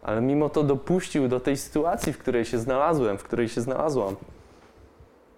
ale 0.04 0.22
mimo 0.22 0.50
to 0.50 0.64
dopuścił 0.64 1.28
do 1.28 1.40
tej 1.40 1.58
sytuacji, 1.58 2.14
w 2.14 2.18
której 2.18 2.46
się 2.46 2.60
znalazłem, 2.60 3.18
w 3.18 3.24
której 3.24 3.50
się 3.50 3.62
znalazłam. 3.62 4.16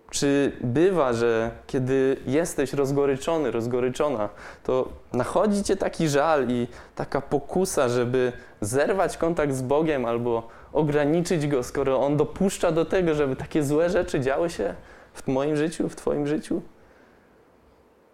Czy 0.10 0.52
bywa, 0.62 1.14
że 1.14 1.52
kiedy 1.68 2.18
jesteś 2.26 2.74
rozgoryczony, 2.74 3.52
rozgoryczona, 3.52 4.30
to 4.64 4.90
nachodzi 5.14 5.64
cię 5.64 5.76
taki 5.76 6.08
żal 6.10 6.50
i 6.50 6.68
taka 6.96 7.22
pokusa, 7.22 7.90
żeby 7.90 8.32
zerwać 8.62 9.18
kontakt 9.18 9.54
z 9.54 9.62
Bogiem 9.62 10.06
albo 10.06 10.48
ograniczyć 10.74 11.48
go, 11.48 11.64
skoro 11.64 12.00
On 12.00 12.18
dopuszcza 12.18 12.72
do 12.72 12.86
tego, 12.86 13.16
żeby 13.16 13.36
takie 13.36 13.64
złe 13.64 13.90
rzeczy 13.90 14.20
działy 14.20 14.50
się 14.50 14.76
w 15.14 15.28
moim 15.28 15.56
życiu, 15.56 15.90
w 15.90 15.96
Twoim 15.96 16.28
życiu? 16.28 16.62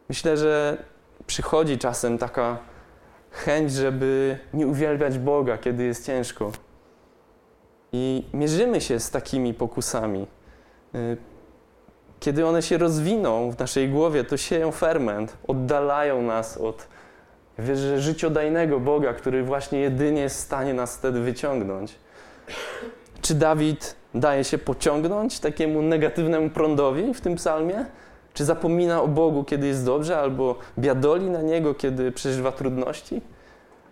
Myślę, 0.10 0.38
że 0.38 0.84
przychodzi 1.28 1.78
czasem 1.78 2.18
taka 2.18 2.58
chęć, 3.32 3.72
żeby 3.72 4.38
nie 4.54 4.68
uwielbiać 4.68 5.18
Boga, 5.18 5.58
kiedy 5.58 5.84
jest 5.84 6.06
ciężko. 6.06 6.52
I 7.92 8.24
mierzymy 8.34 8.82
się 8.82 9.00
z 9.00 9.12
takimi 9.12 9.54
pokusami. 9.54 10.28
Y, 10.96 11.18
kiedy 12.20 12.46
one 12.46 12.62
się 12.62 12.78
rozwiną 12.78 13.52
w 13.52 13.60
naszej 13.60 13.90
głowie, 13.90 14.24
to 14.24 14.38
sieją 14.38 14.72
ferment, 14.72 15.38
oddalają 15.48 16.22
nas 16.22 16.58
od 16.58 16.88
wierzę, 17.60 18.02
życiodajnego 18.02 18.80
Boga, 18.80 19.14
który 19.14 19.44
właśnie 19.44 19.80
jedynie 19.80 20.22
jest 20.22 20.38
w 20.38 20.40
stanie 20.40 20.74
nas 20.74 20.98
wtedy 20.98 21.20
wyciągnąć. 21.22 21.96
Czy 23.22 23.36
Dawid 23.36 23.96
daje 24.16 24.44
się 24.44 24.58
pociągnąć 24.58 25.40
takiemu 25.40 25.82
negatywnemu 25.82 26.50
prądowi 26.50 27.14
w 27.14 27.22
tym 27.22 27.36
psalmie? 27.36 27.86
Czy 28.34 28.46
zapomina 28.46 29.02
o 29.02 29.08
Bogu, 29.08 29.44
kiedy 29.44 29.68
jest 29.68 29.86
dobrze, 29.86 30.20
albo 30.20 30.56
biadoli 30.80 31.30
na 31.30 31.42
Niego, 31.42 31.76
kiedy 31.76 32.12
przeżywa 32.12 32.52
trudności? 32.52 33.22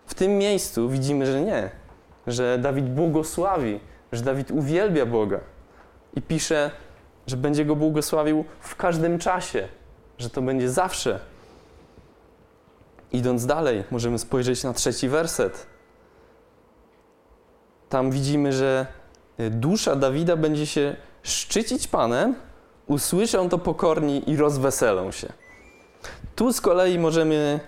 W 0.05 0.13
tym 0.13 0.37
miejscu 0.37 0.89
widzimy, 0.89 1.25
że 1.25 1.41
nie, 1.41 1.69
że 2.27 2.57
Dawid 2.57 2.89
błogosławi, 2.89 3.79
że 4.11 4.23
Dawid 4.23 4.51
uwielbia 4.51 5.05
Boga 5.05 5.39
i 6.15 6.21
pisze, 6.21 6.71
że 7.27 7.37
będzie 7.37 7.65
go 7.65 7.75
błogosławił 7.75 8.45
w 8.59 8.75
każdym 8.75 9.19
czasie, 9.19 9.67
że 10.17 10.29
to 10.29 10.41
będzie 10.41 10.69
zawsze. 10.69 11.19
Idąc 13.11 13.45
dalej, 13.45 13.83
możemy 13.91 14.19
spojrzeć 14.19 14.63
na 14.63 14.73
trzeci 14.73 15.09
werset. 15.09 15.67
Tam 17.89 18.11
widzimy, 18.11 18.53
że 18.53 18.85
dusza 19.51 19.95
Dawida 19.95 20.37
będzie 20.37 20.65
się 20.65 20.95
szczycić 21.23 21.87
Panem, 21.87 22.35
usłyszą 22.89 23.49
to 23.49 23.57
pokorni 23.57 24.29
i 24.29 24.37
rozweselą 24.37 25.11
się. 25.11 25.33
Tu 26.35 26.53
z 26.53 26.61
kolei 26.61 26.99
możemy 26.99 27.59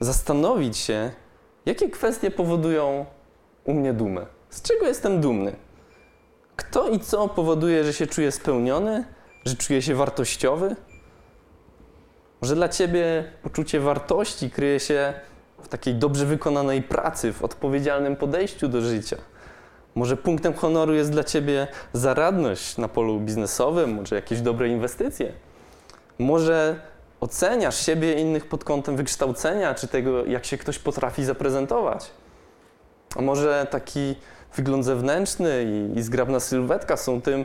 zastanowić 0.00 0.76
się, 0.76 1.10
jakie 1.66 1.90
kwestie 1.90 2.30
powodują 2.30 3.06
u 3.64 3.72
mnie 3.74 3.92
dumę. 3.92 4.26
Z 4.50 4.62
czego 4.62 4.86
jestem 4.86 5.20
dumny? 5.20 5.56
Kto 6.56 6.88
i 6.88 7.00
co 7.00 7.28
powoduje, 7.28 7.84
że 7.84 7.92
się 7.92 8.06
czuje 8.06 8.32
spełniony, 8.32 9.04
że 9.44 9.56
czuje 9.56 9.82
się 9.82 9.94
wartościowy? 9.94 10.76
Może 12.40 12.54
dla 12.54 12.68
ciebie 12.68 13.32
poczucie 13.42 13.80
wartości 13.80 14.50
kryje 14.50 14.80
się 14.80 15.14
w 15.62 15.68
takiej 15.68 15.94
dobrze 15.94 16.26
wykonanej 16.26 16.82
pracy, 16.82 17.32
w 17.32 17.44
odpowiedzialnym 17.44 18.16
podejściu 18.16 18.68
do 18.68 18.80
życia. 18.80 19.16
Może 19.94 20.16
punktem 20.16 20.54
honoru 20.54 20.94
jest 20.94 21.10
dla 21.10 21.24
ciebie 21.24 21.66
zaradność 21.92 22.78
na 22.78 22.88
polu 22.88 23.20
biznesowym, 23.20 23.94
może 23.94 24.16
jakieś 24.16 24.40
dobre 24.40 24.68
inwestycje. 24.68 25.32
Może 26.18 26.80
oceniasz 27.20 27.86
siebie 27.86 28.14
i 28.14 28.20
innych 28.20 28.48
pod 28.48 28.64
kątem 28.64 28.96
wykształcenia, 28.96 29.74
czy 29.74 29.88
tego, 29.88 30.24
jak 30.24 30.44
się 30.44 30.58
ktoś 30.58 30.78
potrafi 30.78 31.24
zaprezentować. 31.24 32.10
A 33.16 33.22
może 33.22 33.66
taki 33.70 34.14
wygląd 34.56 34.84
zewnętrzny 34.84 35.64
i, 35.64 35.98
i 35.98 36.02
zgrabna 36.02 36.40
sylwetka 36.40 36.96
są 36.96 37.22
tym, 37.22 37.44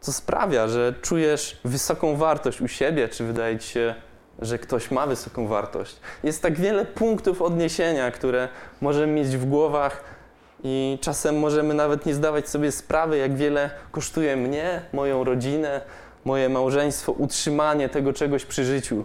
co 0.00 0.12
sprawia, 0.12 0.68
że 0.68 0.94
czujesz 1.02 1.60
wysoką 1.64 2.16
wartość 2.16 2.60
u 2.60 2.68
siebie, 2.68 3.08
czy 3.08 3.24
wydaje 3.24 3.58
ci 3.58 3.68
się, 3.68 3.94
że 4.38 4.58
ktoś 4.58 4.90
ma 4.90 5.06
wysoką 5.06 5.46
wartość. 5.46 5.96
Jest 6.22 6.42
tak 6.42 6.58
wiele 6.58 6.84
punktów 6.84 7.42
odniesienia, 7.42 8.10
które 8.10 8.48
możemy 8.80 9.12
mieć 9.12 9.36
w 9.36 9.44
głowach 9.44 10.04
i 10.68 10.98
czasem 11.00 11.38
możemy 11.38 11.74
nawet 11.74 12.06
nie 12.06 12.14
zdawać 12.14 12.48
sobie 12.48 12.72
sprawy, 12.72 13.18
jak 13.18 13.36
wiele 13.36 13.70
kosztuje 13.90 14.36
mnie, 14.36 14.82
moją 14.92 15.24
rodzinę, 15.24 15.80
moje 16.24 16.48
małżeństwo, 16.48 17.12
utrzymanie 17.12 17.88
tego 17.88 18.12
czegoś 18.12 18.44
przy 18.44 18.64
życiu. 18.64 19.04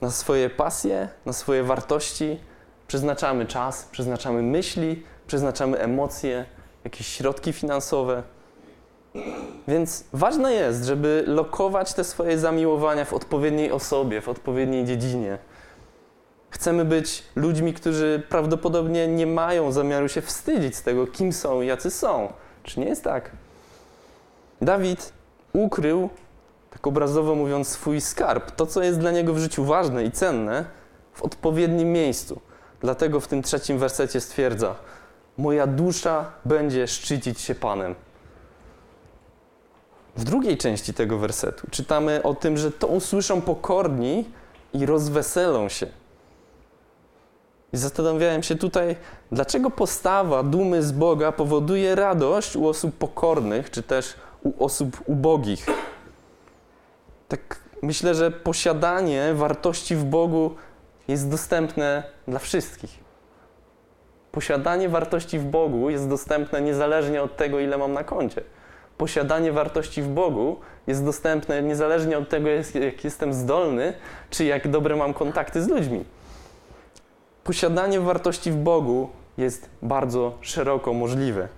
Na 0.00 0.10
swoje 0.10 0.50
pasje, 0.50 1.08
na 1.26 1.32
swoje 1.32 1.62
wartości 1.62 2.40
przeznaczamy 2.86 3.46
czas, 3.46 3.88
przeznaczamy 3.90 4.42
myśli, 4.42 5.02
przeznaczamy 5.26 5.78
emocje, 5.78 6.44
jakieś 6.84 7.06
środki 7.06 7.52
finansowe. 7.52 8.22
Więc 9.68 10.04
ważne 10.12 10.52
jest, 10.52 10.84
żeby 10.84 11.24
lokować 11.26 11.94
te 11.94 12.04
swoje 12.04 12.38
zamiłowania 12.38 13.04
w 13.04 13.12
odpowiedniej 13.12 13.72
osobie, 13.72 14.20
w 14.20 14.28
odpowiedniej 14.28 14.84
dziedzinie. 14.84 15.38
Chcemy 16.52 16.84
być 16.84 17.22
ludźmi, 17.36 17.74
którzy 17.74 18.22
prawdopodobnie 18.28 19.08
nie 19.08 19.26
mają 19.26 19.72
zamiaru 19.72 20.08
się 20.08 20.22
wstydzić 20.22 20.76
z 20.76 20.82
tego, 20.82 21.06
kim 21.06 21.32
są 21.32 21.62
i 21.62 21.66
jacy 21.66 21.90
są. 21.90 22.32
Czy 22.62 22.80
nie 22.80 22.86
jest 22.86 23.04
tak? 23.04 23.30
Dawid 24.62 25.12
ukrył, 25.52 26.10
tak 26.70 26.86
obrazowo 26.86 27.34
mówiąc, 27.34 27.68
swój 27.68 28.00
skarb, 28.00 28.50
to, 28.50 28.66
co 28.66 28.82
jest 28.82 28.98
dla 28.98 29.10
niego 29.10 29.34
w 29.34 29.38
życiu 29.38 29.64
ważne 29.64 30.04
i 30.04 30.10
cenne, 30.10 30.64
w 31.12 31.22
odpowiednim 31.22 31.92
miejscu. 31.92 32.40
Dlatego 32.80 33.20
w 33.20 33.28
tym 33.28 33.42
trzecim 33.42 33.78
wersecie 33.78 34.20
stwierdza: 34.20 34.74
Moja 35.38 35.66
dusza 35.66 36.32
będzie 36.44 36.88
szczycić 36.88 37.40
się 37.40 37.54
Panem. 37.54 37.94
W 40.16 40.24
drugiej 40.24 40.58
części 40.58 40.94
tego 40.94 41.18
wersetu 41.18 41.66
czytamy 41.70 42.22
o 42.22 42.34
tym, 42.34 42.58
że 42.58 42.72
to 42.72 42.86
usłyszą 42.86 43.40
pokorni 43.40 44.24
i 44.72 44.86
rozweselą 44.86 45.68
się. 45.68 46.01
I 47.72 47.76
zastanawiałem 47.76 48.42
się 48.42 48.54
tutaj, 48.56 48.96
dlaczego 49.32 49.70
postawa 49.70 50.42
dumy 50.42 50.82
z 50.82 50.92
Boga 50.92 51.32
powoduje 51.32 51.94
radość 51.94 52.56
u 52.56 52.68
osób 52.68 52.98
pokornych, 52.98 53.70
czy 53.70 53.82
też 53.82 54.14
u 54.42 54.64
osób 54.64 55.00
ubogich. 55.06 55.66
Tak 57.28 57.60
myślę, 57.82 58.14
że 58.14 58.30
posiadanie 58.30 59.34
wartości 59.34 59.96
w 59.96 60.04
Bogu 60.04 60.54
jest 61.08 61.30
dostępne 61.30 62.02
dla 62.28 62.38
wszystkich. 62.38 63.02
Posiadanie 64.32 64.88
wartości 64.88 65.38
w 65.38 65.44
Bogu 65.44 65.90
jest 65.90 66.08
dostępne 66.08 66.60
niezależnie 66.60 67.22
od 67.22 67.36
tego, 67.36 67.60
ile 67.60 67.78
mam 67.78 67.92
na 67.92 68.04
koncie. 68.04 68.42
Posiadanie 68.98 69.52
wartości 69.52 70.02
w 70.02 70.08
Bogu 70.08 70.56
jest 70.86 71.04
dostępne 71.04 71.62
niezależnie 71.62 72.18
od 72.18 72.28
tego, 72.28 72.48
jak 72.48 73.04
jestem 73.04 73.34
zdolny, 73.34 73.92
czy 74.30 74.44
jak 74.44 74.68
dobre 74.68 74.96
mam 74.96 75.14
kontakty 75.14 75.62
z 75.62 75.68
ludźmi. 75.68 76.04
Posiadanie 77.44 78.00
wartości 78.00 78.50
w 78.50 78.56
Bogu 78.56 79.08
jest 79.38 79.70
bardzo 79.82 80.32
szeroko 80.40 80.92
możliwe. 80.92 81.48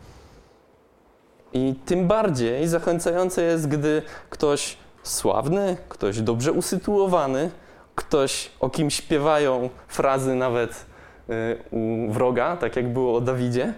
I 1.53 1.75
tym 1.85 2.07
bardziej 2.07 2.68
zachęcające 2.68 3.42
jest, 3.42 3.68
gdy 3.68 4.03
ktoś 4.31 4.77
sławny, 5.03 5.77
ktoś 5.88 6.20
dobrze 6.20 6.53
usytuowany, 6.53 7.51
ktoś, 7.94 8.51
o 8.61 8.70
kim 8.70 8.90
śpiewają 8.90 9.70
frazy 9.88 10.35
nawet 10.35 10.87
y, 11.31 11.59
u 11.70 12.12
wroga, 12.12 12.57
tak 12.57 12.77
jak 12.77 12.92
było 12.92 13.16
o 13.16 13.20
Dawidzie, 13.20 13.75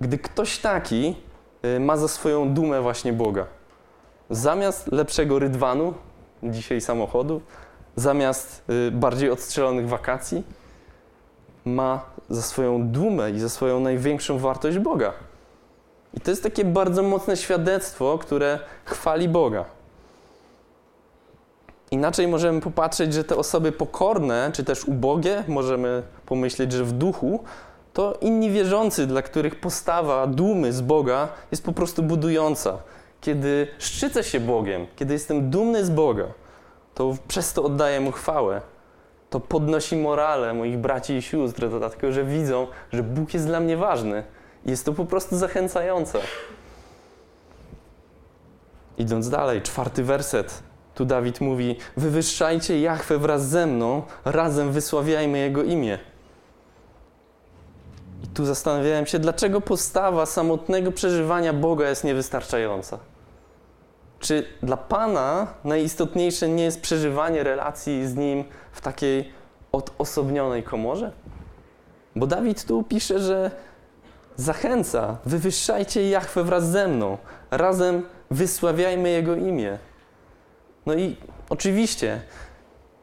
gdy 0.00 0.18
ktoś 0.18 0.58
taki 0.58 1.16
y, 1.64 1.80
ma 1.80 1.96
za 1.96 2.08
swoją 2.08 2.54
dumę 2.54 2.80
właśnie 2.80 3.12
Boga. 3.12 3.46
Zamiast 4.30 4.92
lepszego 4.92 5.38
rydwanu, 5.38 5.94
dzisiaj 6.42 6.80
samochodu, 6.80 7.40
zamiast 7.96 8.64
y, 8.88 8.90
bardziej 8.90 9.30
odstrzelonych 9.30 9.88
wakacji, 9.88 10.44
ma 11.64 12.04
za 12.30 12.42
swoją 12.42 12.88
dumę 12.88 13.30
i 13.30 13.40
za 13.40 13.48
swoją 13.48 13.80
największą 13.80 14.38
wartość 14.38 14.78
Boga. 14.78 15.12
I 16.14 16.20
to 16.20 16.30
jest 16.30 16.42
takie 16.42 16.64
bardzo 16.64 17.02
mocne 17.02 17.36
świadectwo, 17.36 18.18
które 18.18 18.58
chwali 18.84 19.28
Boga. 19.28 19.64
Inaczej 21.90 22.28
możemy 22.28 22.60
popatrzeć, 22.60 23.14
że 23.14 23.24
te 23.24 23.36
osoby 23.36 23.72
pokorne, 23.72 24.50
czy 24.54 24.64
też 24.64 24.84
ubogie, 24.84 25.44
możemy 25.48 26.02
pomyśleć, 26.26 26.72
że 26.72 26.84
w 26.84 26.92
duchu, 26.92 27.44
to 27.92 28.18
inni 28.20 28.50
wierzący, 28.50 29.06
dla 29.06 29.22
których 29.22 29.60
postawa 29.60 30.26
dumy 30.26 30.72
z 30.72 30.80
Boga 30.80 31.28
jest 31.50 31.64
po 31.64 31.72
prostu 31.72 32.02
budująca. 32.02 32.78
Kiedy 33.20 33.68
szczycę 33.78 34.24
się 34.24 34.40
Bogiem, 34.40 34.86
kiedy 34.96 35.12
jestem 35.12 35.50
dumny 35.50 35.84
z 35.84 35.90
Boga, 35.90 36.26
to 36.94 37.14
przez 37.28 37.52
to 37.52 37.62
oddaję 37.62 38.00
Mu 38.00 38.12
chwałę. 38.12 38.60
To 39.30 39.40
podnosi 39.40 39.96
morale 39.96 40.54
moich 40.54 40.78
braci 40.78 41.12
i 41.12 41.22
sióstr, 41.22 41.68
dlatego 41.68 42.12
że 42.12 42.24
widzą, 42.24 42.66
że 42.92 43.02
Bóg 43.02 43.34
jest 43.34 43.46
dla 43.46 43.60
mnie 43.60 43.76
ważny. 43.76 44.24
Jest 44.66 44.84
to 44.84 44.92
po 44.92 45.04
prostu 45.04 45.36
zachęcające. 45.36 46.20
Idąc 48.98 49.30
dalej, 49.30 49.62
czwarty 49.62 50.04
werset. 50.04 50.62
Tu 50.94 51.04
Dawid 51.04 51.40
mówi: 51.40 51.76
Wywyższajcie 51.96 52.80
Jachwę 52.80 53.18
wraz 53.18 53.48
ze 53.48 53.66
mną, 53.66 54.02
razem 54.24 54.72
wysławiajmy 54.72 55.38
Jego 55.38 55.62
imię. 55.62 55.98
I 58.24 58.26
tu 58.26 58.44
zastanawiałem 58.44 59.06
się, 59.06 59.18
dlaczego 59.18 59.60
postawa 59.60 60.26
samotnego 60.26 60.92
przeżywania 60.92 61.52
Boga 61.52 61.88
jest 61.88 62.04
niewystarczająca. 62.04 62.98
Czy 64.20 64.44
dla 64.62 64.76
Pana 64.76 65.46
najistotniejsze 65.64 66.48
nie 66.48 66.64
jest 66.64 66.80
przeżywanie 66.80 67.42
relacji 67.42 68.06
z 68.06 68.16
Nim 68.16 68.44
w 68.72 68.80
takiej 68.80 69.32
odosobnionej 69.72 70.62
komorze? 70.62 71.12
Bo 72.16 72.26
Dawid 72.26 72.64
tu 72.64 72.82
pisze, 72.82 73.20
że 73.20 73.50
zachęca, 74.36 75.16
wywyższajcie 75.24 76.10
Jachwę 76.10 76.44
wraz 76.44 76.70
ze 76.70 76.88
mną, 76.88 77.18
razem 77.50 78.02
wysławiajmy 78.30 79.10
Jego 79.10 79.36
imię. 79.36 79.78
No 80.86 80.94
i 80.94 81.16
oczywiście 81.48 82.20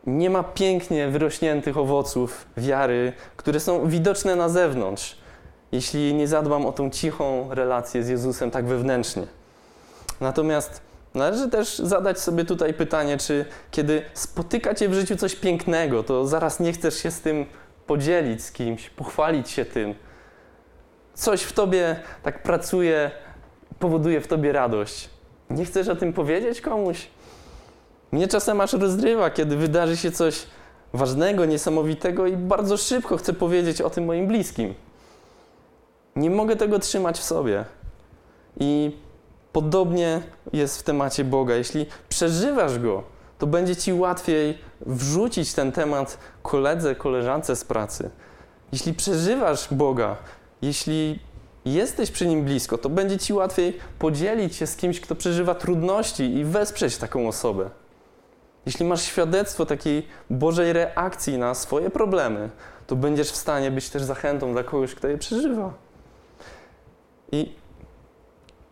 nie 0.07 0.29
ma 0.29 0.43
pięknie 0.43 1.07
wyrośniętych 1.07 1.77
owoców 1.77 2.45
wiary, 2.57 3.13
które 3.37 3.59
są 3.59 3.87
widoczne 3.87 4.35
na 4.35 4.49
zewnątrz, 4.49 5.17
jeśli 5.71 6.13
nie 6.13 6.27
zadbam 6.27 6.65
o 6.65 6.71
tą 6.71 6.89
cichą 6.89 7.47
relację 7.49 8.03
z 8.03 8.09
Jezusem 8.09 8.51
tak 8.51 8.65
wewnętrznie. 8.65 9.23
Natomiast 10.21 10.81
należy 11.17 11.49
też 11.49 11.77
zadać 11.77 12.19
sobie 12.19 12.45
tutaj 12.45 12.73
pytanie, 12.73 13.17
czy 13.17 13.45
kiedy 13.71 14.01
spotyka 14.13 14.75
cię 14.75 14.89
w 14.89 14.93
życiu 14.93 15.15
coś 15.15 15.35
pięknego, 15.35 16.03
to 16.03 16.27
zaraz 16.27 16.59
nie 16.59 16.73
chcesz 16.73 17.03
się 17.03 17.11
z 17.11 17.21
tym 17.21 17.45
podzielić 17.87 18.43
z 18.43 18.51
kimś, 18.51 18.89
pochwalić 18.89 19.49
się 19.49 19.65
tym. 19.65 19.95
Coś 21.13 21.41
w 21.41 21.53
tobie 21.53 21.99
tak 22.23 22.43
pracuje, 22.43 23.11
powoduje 23.79 24.21
w 24.21 24.27
tobie 24.27 24.51
radość. 24.51 25.09
Nie 25.49 25.65
chcesz 25.65 25.87
o 25.87 25.95
tym 25.95 26.13
powiedzieć 26.13 26.61
komuś? 26.61 27.07
Mnie 28.11 28.27
czasem 28.27 28.61
aż 28.61 28.73
rozrywa, 28.73 29.29
kiedy 29.29 29.55
wydarzy 29.55 29.97
się 29.97 30.11
coś 30.11 30.45
ważnego, 30.93 31.45
niesamowitego 31.45 32.27
i 32.27 32.37
bardzo 32.37 32.77
szybko 32.77 33.17
chcę 33.17 33.33
powiedzieć 33.33 33.81
o 33.81 33.89
tym 33.89 34.05
moim 34.05 34.27
bliskim. 34.27 34.73
Nie 36.15 36.29
mogę 36.29 36.55
tego 36.55 36.79
trzymać 36.79 37.19
w 37.19 37.23
sobie. 37.23 37.65
I 38.59 38.97
podobnie 39.57 40.21
jest 40.53 40.79
w 40.79 40.83
temacie 40.83 41.23
Boga. 41.23 41.55
Jeśli 41.55 41.85
przeżywasz 42.09 42.79
go, 42.79 43.03
to 43.37 43.47
będzie 43.47 43.75
ci 43.75 43.93
łatwiej 43.93 44.57
wrzucić 44.81 45.53
ten 45.53 45.71
temat 45.71 46.17
koledze, 46.43 46.95
koleżance 46.95 47.55
z 47.55 47.63
pracy. 47.63 48.09
Jeśli 48.71 48.93
przeżywasz 48.93 49.73
Boga, 49.73 50.17
jeśli 50.61 51.19
jesteś 51.65 52.11
przy 52.11 52.27
nim 52.27 52.43
blisko, 52.43 52.77
to 52.77 52.89
będzie 52.89 53.17
ci 53.17 53.33
łatwiej 53.33 53.77
podzielić 53.99 54.55
się 54.55 54.67
z 54.67 54.75
kimś, 54.75 54.99
kto 54.99 55.15
przeżywa 55.15 55.55
trudności 55.55 56.23
i 56.23 56.45
wesprzeć 56.45 56.97
taką 56.97 57.27
osobę. 57.27 57.69
Jeśli 58.65 58.85
masz 58.85 59.01
świadectwo 59.01 59.65
takiej 59.65 60.07
Bożej 60.29 60.73
reakcji 60.73 61.37
na 61.37 61.53
swoje 61.53 61.89
problemy, 61.89 62.49
to 62.87 62.95
będziesz 62.95 63.31
w 63.31 63.35
stanie 63.35 63.71
być 63.71 63.89
też 63.89 64.03
zachętą 64.03 64.51
dla 64.51 64.63
kogoś, 64.63 64.95
kto 64.95 65.07
je 65.07 65.17
przeżywa. 65.17 65.73
I 67.31 67.66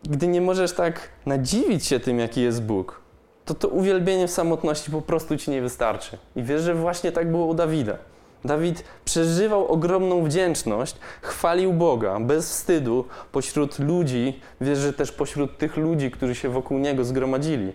gdy 0.09 0.27
nie 0.27 0.41
możesz 0.41 0.73
tak 0.73 1.09
nadziwić 1.25 1.85
się 1.85 1.99
tym, 1.99 2.19
jaki 2.19 2.41
jest 2.41 2.63
Bóg, 2.63 3.01
to 3.45 3.53
to 3.53 3.67
uwielbienie 3.67 4.27
w 4.27 4.31
samotności 4.31 4.91
po 4.91 5.01
prostu 5.01 5.37
ci 5.37 5.51
nie 5.51 5.61
wystarczy. 5.61 6.17
I 6.35 6.43
wiesz, 6.43 6.61
że 6.61 6.75
właśnie 6.75 7.11
tak 7.11 7.31
było 7.31 7.45
u 7.45 7.53
Dawida. 7.53 7.97
Dawid 8.45 8.83
przeżywał 9.05 9.67
ogromną 9.67 10.23
wdzięczność, 10.23 10.95
chwalił 11.21 11.73
Boga 11.73 12.19
bez 12.19 12.49
wstydu 12.49 13.05
pośród 13.31 13.79
ludzi, 13.79 14.39
wiesz, 14.61 14.79
że 14.79 14.93
też 14.93 15.11
pośród 15.11 15.57
tych 15.57 15.77
ludzi, 15.77 16.11
którzy 16.11 16.35
się 16.35 16.49
wokół 16.49 16.77
niego 16.77 17.03
zgromadzili. 17.03 17.73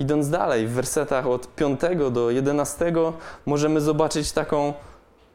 Idąc 0.00 0.30
dalej, 0.30 0.66
w 0.66 0.70
wersetach 0.70 1.26
od 1.26 1.54
5 1.54 1.80
do 2.10 2.30
11 2.30 2.92
możemy 3.46 3.80
zobaczyć 3.80 4.32
taką 4.32 4.74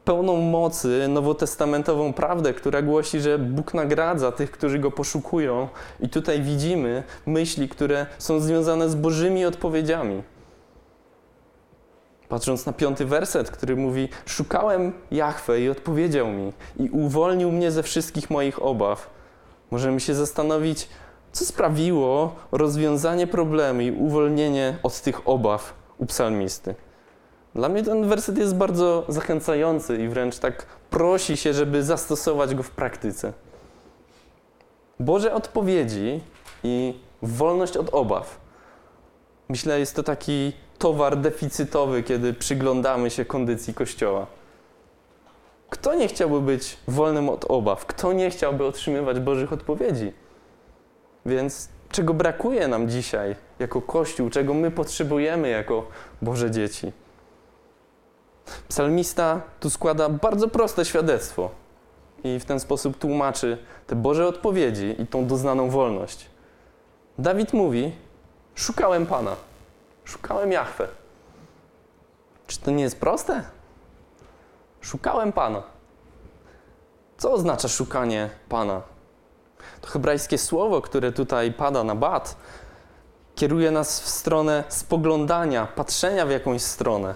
pełną 0.06 0.38
mocy 0.38 1.08
nowotestamentową 1.10 2.14
prawdę, 2.14 2.54
która 2.54 2.82
głosi, 2.82 3.20
że 3.20 3.40
Bóg 3.40 3.74
nagradza 3.74 4.32
tych, 4.32 4.52
którzy 4.52 4.80
Go 4.80 4.92
poszukują. 4.92 5.68
I 6.00 6.10
tutaj 6.10 6.42
widzimy 6.42 7.04
myśli, 7.26 7.70
które 7.70 8.06
są 8.18 8.40
związane 8.40 8.90
z 8.90 8.96
Bożymi 8.96 9.46
odpowiedziami. 9.46 10.24
Patrząc 12.30 12.66
na 12.66 12.74
piąty 12.74 13.06
werset, 13.06 13.52
który 13.52 13.76
mówi: 13.76 14.10
Szukałem 14.26 14.94
Jahwe 15.12 15.62
i 15.62 15.70
odpowiedział 15.70 16.28
mi, 16.28 16.54
i 16.80 16.90
uwolnił 16.90 17.52
mnie 17.52 17.72
ze 17.72 17.84
wszystkich 17.84 18.30
moich 18.30 18.64
obaw. 18.64 19.10
Możemy 19.72 20.00
się 20.00 20.16
zastanowić, 20.16 20.90
co 21.32 21.46
sprawiło 21.46 22.36
rozwiązanie 22.52 23.28
problemu 23.28 23.82
i 23.82 23.92
uwolnienie 23.92 24.78
od 24.84 25.02
tych 25.02 25.28
obaw 25.28 25.74
u 25.98 26.06
psalmisty. 26.06 26.76
Dla 27.56 27.70
mnie 27.70 27.84
ten 27.84 28.08
werset 28.10 28.38
jest 28.38 28.56
bardzo 28.56 29.06
zachęcający 29.08 29.98
i 29.98 30.08
wręcz 30.08 30.40
tak 30.40 30.66
prosi 30.90 31.38
się, 31.38 31.54
żeby 31.54 31.84
zastosować 31.84 32.56
go 32.56 32.64
w 32.64 32.72
praktyce. 32.72 33.34
Boże 35.00 35.34
odpowiedzi 35.34 36.20
i 36.64 37.00
wolność 37.22 37.78
od 37.78 37.94
obaw. 37.94 38.40
Myślę, 39.50 39.80
jest 39.80 39.96
to 39.96 40.04
taki 40.04 40.54
towar 40.78 41.18
deficytowy, 41.18 42.04
kiedy 42.04 42.34
przyglądamy 42.34 43.10
się 43.10 43.26
kondycji 43.26 43.74
Kościoła. 43.74 44.28
Kto 45.70 45.96
nie 45.96 46.08
chciałby 46.08 46.42
być 46.42 46.78
wolnym 46.88 47.30
od 47.30 47.46
obaw? 47.46 47.86
Kto 47.86 48.14
nie 48.14 48.30
chciałby 48.30 48.66
otrzymywać 48.66 49.20
Bożych 49.20 49.54
odpowiedzi? 49.54 50.14
Więc 51.26 51.70
czego 51.92 52.14
brakuje 52.14 52.68
nam 52.68 52.90
dzisiaj 52.90 53.36
jako 53.60 53.82
Kościół, 53.82 54.30
czego 54.30 54.54
my 54.54 54.72
potrzebujemy 54.72 55.50
jako 55.50 55.88
Boże 56.22 56.52
dzieci? 56.52 56.92
Psalmista 58.68 59.42
tu 59.60 59.70
składa 59.70 60.10
bardzo 60.10 60.48
proste 60.48 60.86
świadectwo 60.86 61.50
i 62.24 62.40
w 62.40 62.46
ten 62.46 62.60
sposób 62.60 62.98
tłumaczy 62.98 63.58
te 63.88 63.96
Boże 63.96 64.28
odpowiedzi 64.28 64.96
i 65.00 65.08
tą 65.08 65.26
doznaną 65.26 65.70
wolność. 65.70 66.26
Dawid 67.18 67.54
mówi: 67.54 67.92
Szukałem 68.56 69.06
Pana, 69.06 69.36
szukałem 70.06 70.52
Jahwe. 70.52 70.88
Czy 72.48 72.60
to 72.60 72.72
nie 72.72 72.84
jest 72.84 73.00
proste? 73.00 73.44
Szukałem 74.82 75.32
Pana. 75.32 75.64
Co 77.18 77.32
oznacza 77.32 77.68
szukanie 77.68 78.30
Pana? 78.50 78.82
To 79.82 79.88
hebrajskie 79.88 80.38
słowo, 80.38 80.82
które 80.82 81.12
tutaj 81.12 81.54
pada 81.54 81.84
na 81.84 81.96
bat, 81.96 82.36
kieruje 83.36 83.72
nas 83.72 84.02
w 84.02 84.10
stronę 84.10 84.64
spoglądania, 84.70 85.68
patrzenia 85.76 86.26
w 86.26 86.32
jakąś 86.32 86.62
stronę. 86.62 87.16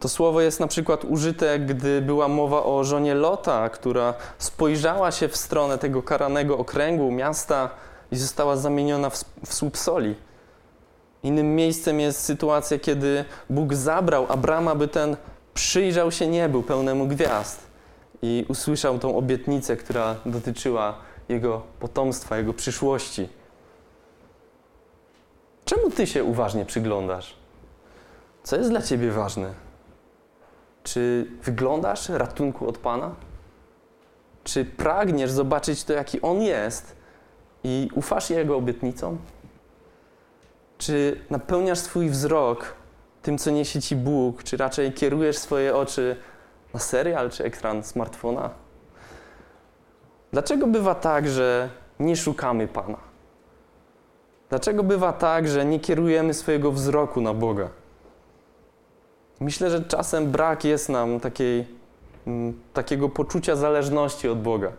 To 0.00 0.08
słowo 0.08 0.40
jest 0.40 0.60
na 0.60 0.66
przykład 0.66 1.04
użyte, 1.04 1.58
gdy 1.58 2.02
była 2.02 2.28
mowa 2.28 2.64
o 2.64 2.84
żonie 2.84 3.14
Lota, 3.14 3.68
która 3.68 4.14
spojrzała 4.38 5.10
się 5.12 5.28
w 5.28 5.36
stronę 5.36 5.78
tego 5.78 6.02
karanego 6.02 6.58
okręgu 6.58 7.10
miasta 7.10 7.70
i 8.12 8.16
została 8.16 8.56
zamieniona 8.56 9.10
w, 9.10 9.24
w 9.46 9.54
słup 9.54 9.76
soli. 9.76 10.14
Innym 11.22 11.54
miejscem 11.54 12.00
jest 12.00 12.20
sytuacja, 12.20 12.78
kiedy 12.78 13.24
Bóg 13.50 13.74
zabrał 13.74 14.26
Abrama, 14.32 14.74
by 14.74 14.88
ten 14.88 15.16
przyjrzał 15.54 16.12
się 16.12 16.26
niebu 16.26 16.62
pełnemu 16.62 17.06
gwiazd 17.06 17.60
i 18.22 18.46
usłyszał 18.48 18.98
tą 18.98 19.16
obietnicę, 19.16 19.76
która 19.76 20.16
dotyczyła 20.26 20.94
jego 21.28 21.62
potomstwa, 21.80 22.36
jego 22.36 22.54
przyszłości. 22.54 23.28
Czemu 25.64 25.90
ty 25.90 26.06
się 26.06 26.24
uważnie 26.24 26.64
przyglądasz? 26.64 27.36
Co 28.42 28.56
jest 28.56 28.70
dla 28.70 28.82
ciebie 28.82 29.10
ważne? 29.10 29.69
Czy 30.82 31.26
wyglądasz 31.42 32.08
ratunku 32.08 32.68
od 32.68 32.78
Pana? 32.78 33.14
Czy 34.44 34.64
pragniesz 34.64 35.30
zobaczyć 35.30 35.84
to, 35.84 35.92
jaki 35.92 36.20
On 36.20 36.42
jest 36.42 36.96
i 37.64 37.88
ufasz 37.94 38.30
Jego 38.30 38.56
obietnicom? 38.56 39.18
Czy 40.78 41.20
napełniasz 41.30 41.78
swój 41.78 42.10
wzrok 42.10 42.74
tym, 43.22 43.38
co 43.38 43.50
niesie 43.50 43.80
Ci 43.80 43.96
Bóg, 43.96 44.42
czy 44.42 44.56
raczej 44.56 44.92
kierujesz 44.92 45.38
swoje 45.38 45.76
oczy 45.76 46.16
na 46.74 46.80
serial 46.80 47.30
czy 47.30 47.44
ekran 47.44 47.82
smartfona? 47.82 48.50
Dlaczego 50.32 50.66
bywa 50.66 50.94
tak, 50.94 51.28
że 51.28 51.70
nie 52.00 52.16
szukamy 52.16 52.68
Pana? 52.68 52.98
Dlaczego 54.48 54.82
bywa 54.82 55.12
tak, 55.12 55.48
że 55.48 55.64
nie 55.64 55.80
kierujemy 55.80 56.34
swojego 56.34 56.72
wzroku 56.72 57.20
na 57.20 57.34
Boga? 57.34 57.68
Myślę, 59.40 59.70
że 59.70 59.84
czasem 59.84 60.30
brak 60.30 60.64
jest 60.64 60.88
nam 60.88 61.20
takiej, 61.20 61.66
m, 62.26 62.60
takiego 62.72 63.08
poczucia 63.08 63.56
zależności 63.56 64.28
od 64.28 64.42
Boga. 64.42 64.72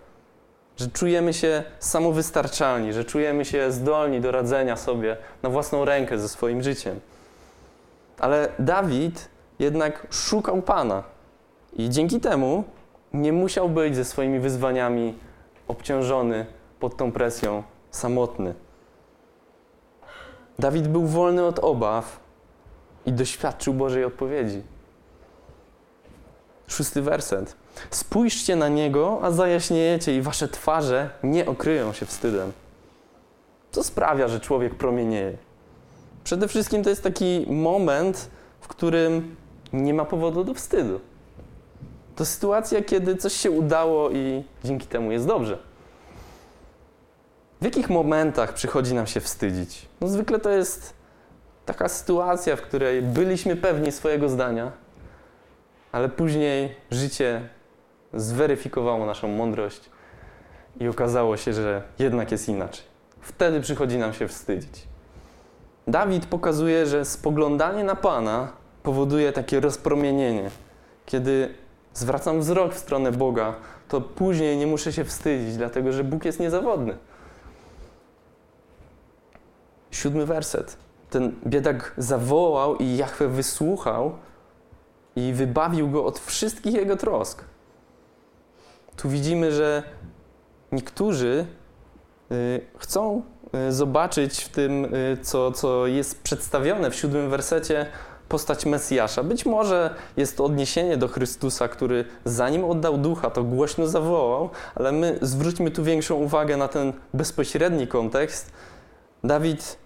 Że 0.77 0.87
czujemy 0.87 1.33
się 1.33 1.63
samowystarczalni, 1.79 2.93
że 2.93 3.05
czujemy 3.05 3.45
się 3.45 3.71
zdolni 3.71 4.21
do 4.21 4.31
radzenia 4.31 4.75
sobie 4.75 5.17
na 5.43 5.49
własną 5.49 5.85
rękę 5.85 6.19
ze 6.19 6.29
swoim 6.29 6.63
życiem. 6.63 6.99
Ale 8.19 8.49
Dawid 8.59 9.29
jednak 9.59 10.07
szukał 10.09 10.61
Pana 10.61 11.03
i 11.73 11.89
dzięki 11.89 12.19
temu 12.19 12.63
nie 13.13 13.33
musiał 13.33 13.69
być 13.69 13.95
ze 13.95 14.05
swoimi 14.05 14.39
wyzwaniami 14.39 15.17
obciążony 15.67 16.45
pod 16.79 16.97
tą 16.97 17.11
presją, 17.11 17.63
samotny. 17.91 18.53
Dawid 20.59 20.87
był 20.87 21.05
wolny 21.05 21.45
od 21.45 21.59
obaw 21.59 22.19
i 23.05 23.11
doświadczył 23.11 23.73
Bożej 23.73 24.05
odpowiedzi. 24.05 24.61
Szósty 26.67 27.01
werset. 27.01 27.55
Spójrzcie 27.91 28.55
na 28.55 28.67
Niego, 28.67 29.19
a 29.21 29.31
zajaśniejecie 29.31 30.15
i 30.15 30.21
wasze 30.21 30.47
twarze 30.47 31.09
nie 31.23 31.45
okryją 31.45 31.93
się 31.93 32.05
wstydem. 32.05 32.51
Co 33.71 33.83
sprawia, 33.83 34.27
że 34.27 34.39
człowiek 34.39 34.75
promienieje? 34.75 35.37
Przede 36.23 36.47
wszystkim 36.47 36.83
to 36.83 36.89
jest 36.89 37.03
taki 37.03 37.45
moment, 37.49 38.29
w 38.61 38.67
którym 38.67 39.35
nie 39.73 39.93
ma 39.93 40.05
powodu 40.05 40.43
do 40.43 40.53
wstydu. 40.53 40.99
To 42.15 42.25
sytuacja, 42.25 42.83
kiedy 42.83 43.15
coś 43.15 43.33
się 43.33 43.51
udało 43.51 44.09
i 44.09 44.43
dzięki 44.63 44.87
temu 44.87 45.11
jest 45.11 45.27
dobrze. 45.27 45.57
W 47.61 47.65
jakich 47.65 47.89
momentach 47.89 48.53
przychodzi 48.53 48.93
nam 48.93 49.07
się 49.07 49.19
wstydzić? 49.19 49.85
No 50.01 50.07
zwykle 50.07 50.39
to 50.39 50.49
jest 50.49 50.93
taka 51.65 51.89
sytuacja, 51.89 52.55
w 52.55 52.61
której 52.61 53.01
byliśmy 53.01 53.55
pewni 53.55 53.91
swojego 53.91 54.29
zdania, 54.29 54.71
ale 55.91 56.09
później 56.09 56.75
życie 56.91 57.49
zweryfikowało 58.13 59.05
naszą 59.05 59.27
mądrość 59.27 59.89
i 60.79 60.87
okazało 60.87 61.37
się, 61.37 61.53
że 61.53 61.83
jednak 61.99 62.31
jest 62.31 62.49
inaczej. 62.49 62.85
Wtedy 63.21 63.61
przychodzi 63.61 63.97
nam 63.97 64.13
się 64.13 64.27
wstydzić. 64.27 64.87
Dawid 65.87 66.25
pokazuje, 66.25 66.85
że 66.85 67.05
spoglądanie 67.05 67.83
na 67.83 67.95
Pana 67.95 68.51
powoduje 68.83 69.31
takie 69.31 69.59
rozpromienienie. 69.59 70.49
Kiedy 71.05 71.53
zwracam 71.93 72.39
wzrok 72.39 72.73
w 72.73 72.77
stronę 72.77 73.11
Boga, 73.11 73.55
to 73.87 74.01
później 74.01 74.57
nie 74.57 74.67
muszę 74.67 74.93
się 74.93 75.03
wstydzić, 75.03 75.57
dlatego 75.57 75.91
że 75.91 76.03
Bóg 76.03 76.25
jest 76.25 76.39
niezawodny. 76.39 76.97
Siódmy 79.91 80.25
werset. 80.25 80.77
Ten 81.11 81.35
biedak 81.47 81.93
zawołał 81.97 82.75
i 82.75 82.97
Jachwę 82.97 83.27
wysłuchał 83.27 84.11
i 85.15 85.33
wybawił 85.33 85.89
go 85.89 86.05
od 86.05 86.19
wszystkich 86.19 86.73
jego 86.73 86.95
trosk. 86.97 87.43
Tu 88.97 89.09
widzimy, 89.09 89.51
że 89.51 89.83
niektórzy 90.71 91.45
y, 92.31 92.61
chcą 92.77 93.21
y, 93.69 93.71
zobaczyć 93.71 94.43
w 94.43 94.49
tym, 94.49 94.95
y, 94.95 95.17
co, 95.21 95.51
co 95.51 95.87
jest 95.87 96.21
przedstawione 96.21 96.91
w 96.91 96.95
siódmym 96.95 97.29
wersecie, 97.29 97.85
postać 98.29 98.65
Mesjasza. 98.65 99.23
Być 99.23 99.45
może 99.45 99.95
jest 100.17 100.37
to 100.37 100.45
odniesienie 100.45 100.97
do 100.97 101.07
Chrystusa, 101.07 101.67
który 101.67 102.05
zanim 102.25 102.65
oddał 102.65 102.97
ducha, 102.97 103.29
to 103.29 103.43
głośno 103.43 103.87
zawołał, 103.87 104.49
ale 104.75 104.91
my 104.91 105.19
zwróćmy 105.21 105.71
tu 105.71 105.83
większą 105.83 106.15
uwagę 106.15 106.57
na 106.57 106.67
ten 106.67 106.93
bezpośredni 107.13 107.87
kontekst. 107.87 108.51
Dawid, 109.23 109.80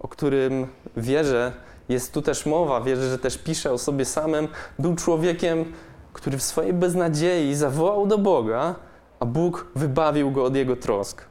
o 0.00 0.08
którym 0.08 0.66
wierzę, 0.96 1.52
jest 1.88 2.12
tu 2.14 2.22
też 2.22 2.46
mowa, 2.46 2.80
wierzę, 2.80 3.10
że 3.10 3.18
też 3.18 3.38
pisze 3.38 3.72
o 3.72 3.78
sobie 3.78 4.04
samym, 4.04 4.48
był 4.78 4.94
człowiekiem, 4.94 5.72
który 6.12 6.38
w 6.38 6.42
swojej 6.42 6.72
beznadziei 6.72 7.54
zawołał 7.54 8.06
do 8.06 8.18
Boga, 8.18 8.74
a 9.20 9.26
Bóg 9.26 9.66
wybawił 9.74 10.30
go 10.30 10.44
od 10.44 10.56
jego 10.56 10.76
trosk. 10.76 11.24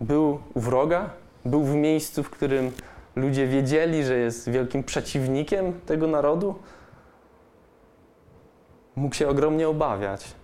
Był 0.00 0.38
u 0.54 0.60
wroga, 0.60 1.10
był 1.44 1.64
w 1.64 1.74
miejscu, 1.74 2.22
w 2.22 2.30
którym 2.30 2.72
ludzie 3.16 3.46
wiedzieli, 3.46 4.04
że 4.04 4.16
jest 4.16 4.50
wielkim 4.50 4.84
przeciwnikiem 4.84 5.80
tego 5.80 6.06
narodu. 6.06 6.54
Mógł 8.96 9.14
się 9.14 9.28
ogromnie 9.28 9.68
obawiać. 9.68 10.34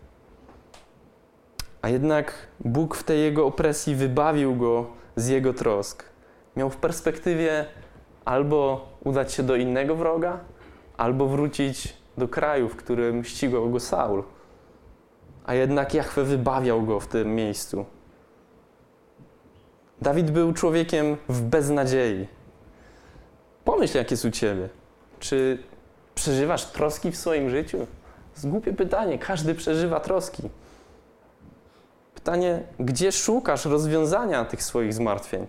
A 1.83 1.89
jednak 1.89 2.35
Bóg 2.61 2.95
w 2.95 3.03
tej 3.03 3.21
jego 3.21 3.47
opresji 3.47 3.95
wybawił 3.95 4.57
go 4.57 4.87
z 5.17 5.29
jego 5.29 5.55
trosk. 5.55 6.12
Miał 6.57 6.71
w 6.71 6.77
perspektywie 6.77 7.67
albo 8.25 8.89
udać 9.05 9.33
się 9.33 9.43
do 9.43 9.57
innego 9.57 9.97
wroga, 9.97 10.41
albo 10.97 11.27
wrócić 11.27 11.97
do 12.19 12.29
kraju, 12.29 12.69
w 12.69 12.77
którym 12.77 13.25
ścigał 13.25 13.71
go 13.71 13.81
Saul. 13.81 14.25
A 15.45 15.55
jednak 15.55 15.95
Jahwe 15.95 16.25
wybawiał 16.25 16.83
go 16.83 17.01
w 17.01 17.07
tym 17.07 17.35
miejscu. 17.35 17.85
Dawid 20.03 20.31
był 20.31 20.53
człowiekiem 20.53 21.17
w 21.29 21.43
beznadziei. 21.43 22.29
Pomyśl, 23.65 23.99
jak 23.99 24.11
jest 24.11 24.25
u 24.25 24.31
ciebie. 24.31 24.69
Czy 25.21 25.59
przeżywasz 26.15 26.65
troski 26.65 27.11
w 27.11 27.17
swoim 27.17 27.51
życiu? 27.51 27.87
Zgłupie 28.35 28.73
pytanie. 28.73 29.19
Każdy 29.19 29.55
przeżywa 29.55 30.01
troski. 30.01 30.43
Pytanie, 32.15 32.63
gdzie 32.81 33.13
szukasz 33.13 33.65
rozwiązania 33.65 34.45
tych 34.45 34.63
swoich 34.63 34.95
zmartwień? 34.95 35.47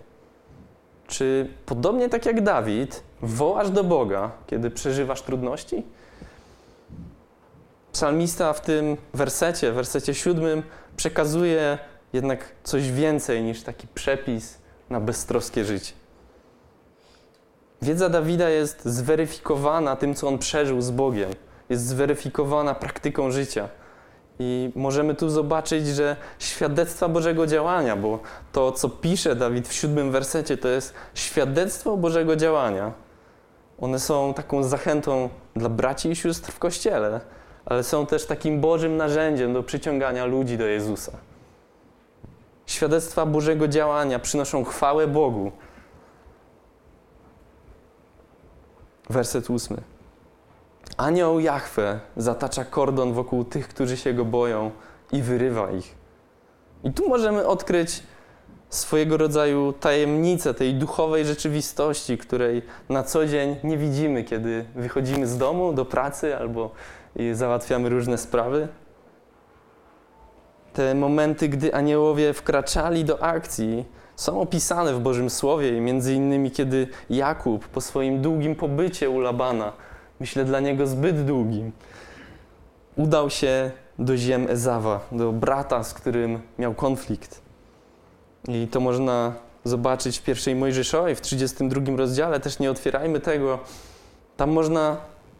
Czy 1.06 1.48
podobnie 1.66 2.08
tak 2.08 2.26
jak 2.26 2.42
Dawid, 2.42 3.02
wołasz 3.22 3.70
do 3.70 3.84
Boga, 3.84 4.30
kiedy 4.46 4.70
przeżywasz 4.70 5.22
trudności? 5.22 5.82
Psalmista 7.92 8.52
w 8.52 8.60
tym 8.60 8.96
wersecie, 9.14 9.72
wersecie 9.72 10.14
siódmym, 10.14 10.62
przekazuje 10.96 11.78
jednak 12.12 12.52
coś 12.64 12.90
więcej 12.90 13.42
niż 13.42 13.62
taki 13.62 13.86
przepis 13.94 14.58
na 14.90 15.00
beztroskie 15.00 15.64
życie. 15.64 15.92
Wiedza 17.82 18.08
Dawida 18.08 18.48
jest 18.48 18.84
zweryfikowana 18.84 19.96
tym, 19.96 20.14
co 20.14 20.28
on 20.28 20.38
przeżył 20.38 20.80
z 20.80 20.90
Bogiem. 20.90 21.30
Jest 21.68 21.86
zweryfikowana 21.86 22.74
praktyką 22.74 23.30
życia. 23.30 23.68
I 24.38 24.72
możemy 24.74 25.14
tu 25.14 25.30
zobaczyć, 25.30 25.86
że 25.86 26.16
świadectwa 26.38 27.08
Bożego 27.08 27.46
działania, 27.46 27.96
bo 27.96 28.18
to, 28.52 28.72
co 28.72 28.88
pisze 28.88 29.36
Dawid 29.36 29.68
w 29.68 29.72
siódmym 29.72 30.10
wersecie, 30.10 30.56
to 30.56 30.68
jest 30.68 30.94
świadectwo 31.14 31.96
Bożego 31.96 32.36
działania. 32.36 32.92
One 33.80 33.98
są 33.98 34.34
taką 34.34 34.62
zachętą 34.62 35.28
dla 35.56 35.68
braci 35.68 36.10
i 36.10 36.16
sióstr 36.16 36.52
w 36.52 36.58
kościele, 36.58 37.20
ale 37.66 37.82
są 37.82 38.06
też 38.06 38.26
takim 38.26 38.60
Bożym 38.60 38.96
narzędziem 38.96 39.52
do 39.52 39.62
przyciągania 39.62 40.24
ludzi 40.24 40.58
do 40.58 40.66
Jezusa. 40.66 41.12
Świadectwa 42.66 43.26
Bożego 43.26 43.68
działania 43.68 44.18
przynoszą 44.18 44.64
chwałę 44.64 45.06
Bogu. 45.06 45.52
Werset 49.10 49.50
ósmy. 49.50 49.93
Anioł 51.04 51.40
Jahwe 51.40 52.00
zatacza 52.16 52.64
kordon 52.64 53.12
wokół 53.12 53.44
tych, 53.44 53.68
którzy 53.68 53.96
się 53.96 54.12
go 54.12 54.24
boją 54.24 54.70
i 55.12 55.22
wyrywa 55.22 55.70
ich. 55.70 55.94
I 56.84 56.92
tu 56.92 57.08
możemy 57.08 57.46
odkryć 57.46 58.02
swojego 58.68 59.16
rodzaju 59.16 59.72
tajemnicę 59.72 60.54
tej 60.54 60.74
duchowej 60.74 61.24
rzeczywistości, 61.24 62.18
której 62.18 62.62
na 62.88 63.02
co 63.02 63.26
dzień 63.26 63.56
nie 63.64 63.78
widzimy, 63.78 64.24
kiedy 64.24 64.64
wychodzimy 64.74 65.26
z 65.26 65.38
domu 65.38 65.72
do 65.72 65.84
pracy 65.84 66.36
albo 66.36 66.70
załatwiamy 67.32 67.88
różne 67.88 68.18
sprawy. 68.18 68.68
Te 70.72 70.94
momenty, 70.94 71.48
gdy 71.48 71.74
aniołowie 71.74 72.32
wkraczali 72.32 73.04
do 73.04 73.22
akcji, 73.22 73.84
są 74.16 74.40
opisane 74.40 74.94
w 74.94 75.00
Bożym 75.00 75.30
Słowie 75.30 75.80
między 75.80 76.14
innymi 76.14 76.50
kiedy 76.50 76.88
Jakub 77.10 77.68
po 77.68 77.80
swoim 77.80 78.22
długim 78.22 78.56
pobycie 78.56 79.10
u 79.10 79.20
Labana 79.20 79.72
myślę 80.20 80.44
dla 80.44 80.60
niego 80.60 80.86
zbyt 80.86 81.24
długim. 81.24 81.72
Udał 82.96 83.30
się 83.30 83.70
do 83.98 84.16
ziem 84.16 84.46
Ezawa, 84.50 85.00
do 85.12 85.32
brata, 85.32 85.84
z 85.84 85.94
którym 85.94 86.40
miał 86.58 86.74
konflikt. 86.74 87.40
I 88.48 88.68
to 88.68 88.80
można 88.80 89.32
zobaczyć 89.64 90.18
w 90.18 90.22
pierwszej 90.22 90.54
Mojżeszowej, 90.54 91.14
w 91.14 91.20
32 91.20 91.96
rozdziale, 91.96 92.40
też 92.40 92.58
nie 92.58 92.70
otwierajmy 92.70 93.20
tego. 93.20 93.58
Tam 94.36 94.50
można 94.50 94.96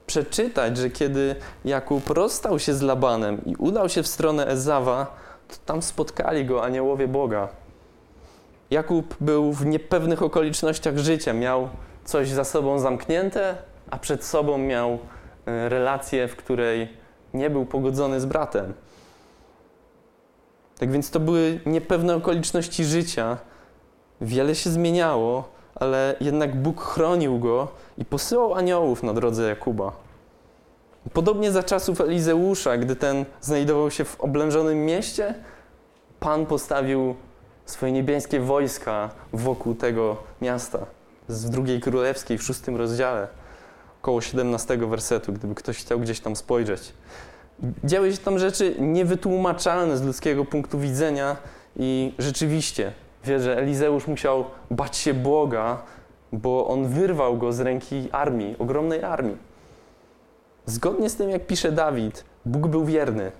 przeczytać, 0.07 0.77
że 0.77 0.91
kiedy 0.91 1.37
Jakub 1.65 2.11
rozstał 2.11 2.59
się 2.59 2.75
z 2.75 2.83
Labanem 2.83 3.45
i 3.45 3.57
udał 3.57 3.89
się 3.89 4.03
w 4.03 4.07
stronę 4.07 4.47
Ezawa, 4.47 5.17
to 5.49 5.55
tam 5.67 5.83
spotkali 5.83 6.45
go 6.45 6.65
aniołowie 6.65 7.09
Boga. 7.09 7.49
Jakub 8.71 9.17
był 9.21 9.53
w 9.53 9.67
niepewnych 9.67 10.23
okolicznościach 10.23 10.99
życia, 10.99 11.33
miał 11.33 11.69
coś 12.05 12.29
za 12.29 12.45
sobą 12.45 12.79
zamknięte, 12.79 13.57
a 13.94 13.98
przed 13.98 14.24
sobą 14.24 14.59
miał 14.59 14.98
e, 15.46 15.68
relację, 15.68 16.28
w 16.28 16.37
której 16.37 16.88
nie 17.35 17.50
był 17.50 17.66
pogodzony 17.66 18.20
z 18.20 18.26
bratem. 18.26 18.72
Tak 20.78 20.90
więc 20.92 21.11
to 21.11 21.20
były 21.20 21.61
niepewne 21.66 22.16
okoliczności 22.16 22.85
życia. 22.85 23.38
Wiele 24.20 24.54
się 24.54 24.70
zmieniało, 24.70 25.48
ale 25.74 26.16
jednak 26.20 26.57
Bóg 26.57 26.80
chronił 26.83 27.38
go 27.38 27.68
i 27.98 28.04
posyłał 28.04 28.54
aniołów 28.54 29.02
na 29.02 29.14
drodze 29.14 29.48
Jakuba. 29.48 29.92
Podobnie 31.12 31.52
za 31.52 31.62
czasów 31.62 32.00
Elizeusza, 32.00 32.76
gdy 32.76 32.96
ten 32.96 33.24
znajdował 33.40 33.90
się 33.90 34.04
w 34.04 34.20
oblężonym 34.20 34.85
mieście, 34.85 35.35
Pan 36.20 36.46
postawił 36.46 37.14
swoje 37.66 37.92
niebieskie 37.92 38.40
wojska 38.40 39.11
wokół 39.33 39.74
tego 39.74 40.16
miasta. 40.40 40.78
Z 41.28 41.50
drugiej 41.50 41.80
królewskiej 41.80 42.38
w 42.38 42.42
szóstym 42.42 42.76
rozdziale 42.76 43.43
około 44.05 44.21
17 44.21 44.77
wersetu, 44.79 45.33
gdyby 45.33 45.55
ktoś 45.55 45.79
chciał 45.79 46.01
gdzieś 46.01 46.21
tam 46.21 46.37
spojrzeć. 46.37 46.93
Działy 47.85 48.12
się 48.12 48.19
tam 48.19 48.38
rzeczy 48.38 48.75
niewytłumaczalne 48.79 49.97
z 49.97 50.03
ludzkiego 50.03 50.45
punktu 50.45 50.79
widzenia 50.79 51.37
i 51.77 52.14
rzeczywiście 52.19 52.93
wie, 53.25 53.40
że 53.40 53.59
Elizeusz 53.59 54.07
musiał 54.07 54.45
bać 54.71 54.97
się 54.97 55.14
Boga, 55.14 55.83
bo 56.33 56.69
on 56.69 56.88
wyrwał 56.88 57.38
go 57.38 57.53
z 57.53 57.61
ręki 57.61 58.09
armii, 58.12 58.57
ogromnej 58.59 59.05
armii. 59.05 59.37
Zgodnie 60.67 61.11
z 61.11 61.17
tym, 61.17 61.31
jak 61.31 61.47
pisze 61.47 61.73
Dawid, 61.73 62.25
Bóg 62.47 62.67
był 62.67 62.85
wierny. 62.85 63.33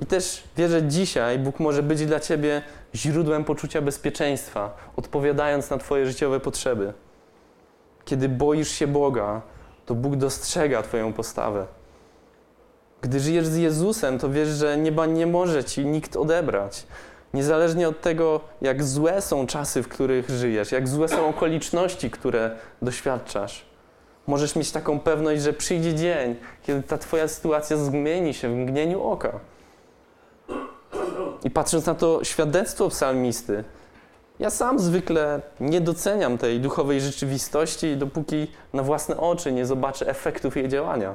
I 0.00 0.06
też 0.06 0.42
wierzę, 0.56 0.80
że 0.80 0.86
dzisiaj 0.86 1.38
Bóg 1.38 1.60
może 1.60 1.82
być 1.82 2.06
dla 2.06 2.20
ciebie 2.20 2.62
źródłem 2.94 3.44
poczucia 3.44 3.82
bezpieczeństwa, 3.82 4.76
odpowiadając 4.96 5.70
na 5.70 5.78
Twoje 5.78 6.06
życiowe 6.06 6.40
potrzeby. 6.40 6.92
Kiedy 8.04 8.28
boisz 8.28 8.68
się 8.68 8.86
Boga, 8.86 9.42
to 9.86 9.94
Bóg 9.94 10.16
dostrzega 10.16 10.82
Twoją 10.82 11.12
postawę. 11.12 11.66
Gdy 13.00 13.20
żyjesz 13.20 13.46
z 13.46 13.56
Jezusem, 13.56 14.18
to 14.18 14.30
wiesz, 14.30 14.48
że 14.48 14.78
nieba 14.78 15.06
nie 15.06 15.26
może 15.26 15.64
Ci 15.64 15.86
nikt 15.86 16.16
odebrać. 16.16 16.86
Niezależnie 17.34 17.88
od 17.88 18.00
tego, 18.00 18.40
jak 18.60 18.84
złe 18.84 19.22
są 19.22 19.46
czasy, 19.46 19.82
w 19.82 19.88
których 19.88 20.30
żyjesz, 20.30 20.72
jak 20.72 20.88
złe 20.88 21.08
są 21.08 21.28
okoliczności, 21.28 22.10
które 22.10 22.56
doświadczasz, 22.82 23.66
możesz 24.26 24.56
mieć 24.56 24.72
taką 24.72 25.00
pewność, 25.00 25.42
że 25.42 25.52
przyjdzie 25.52 25.94
dzień, 25.94 26.36
kiedy 26.62 26.82
ta 26.82 26.98
Twoja 26.98 27.28
sytuacja 27.28 27.76
zmieni 27.76 28.34
się 28.34 28.48
w 28.48 28.56
mgnieniu 28.56 29.02
oka. 29.02 29.40
I 31.44 31.50
patrząc 31.50 31.86
na 31.86 31.94
to 31.94 32.24
świadectwo 32.24 32.88
psalmisty, 32.88 33.64
ja 34.40 34.50
sam 34.50 34.78
zwykle 34.78 35.40
nie 35.60 35.80
doceniam 35.80 36.38
tej 36.38 36.60
duchowej 36.60 37.00
rzeczywistości, 37.00 37.96
dopóki 37.96 38.46
na 38.72 38.82
własne 38.82 39.16
oczy 39.16 39.52
nie 39.52 39.66
zobaczę 39.66 40.06
efektów 40.08 40.56
jej 40.56 40.68
działania. 40.68 41.14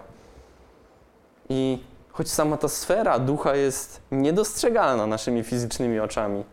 I 1.49 1.79
choć 2.11 2.31
sama 2.31 2.57
ta 2.57 2.67
sfera 2.67 3.19
ducha 3.19 3.55
jest 3.55 4.01
niedostrzegalna 4.11 5.07
naszymi 5.07 5.43
fizycznymi 5.43 5.99
oczami, 5.99 6.43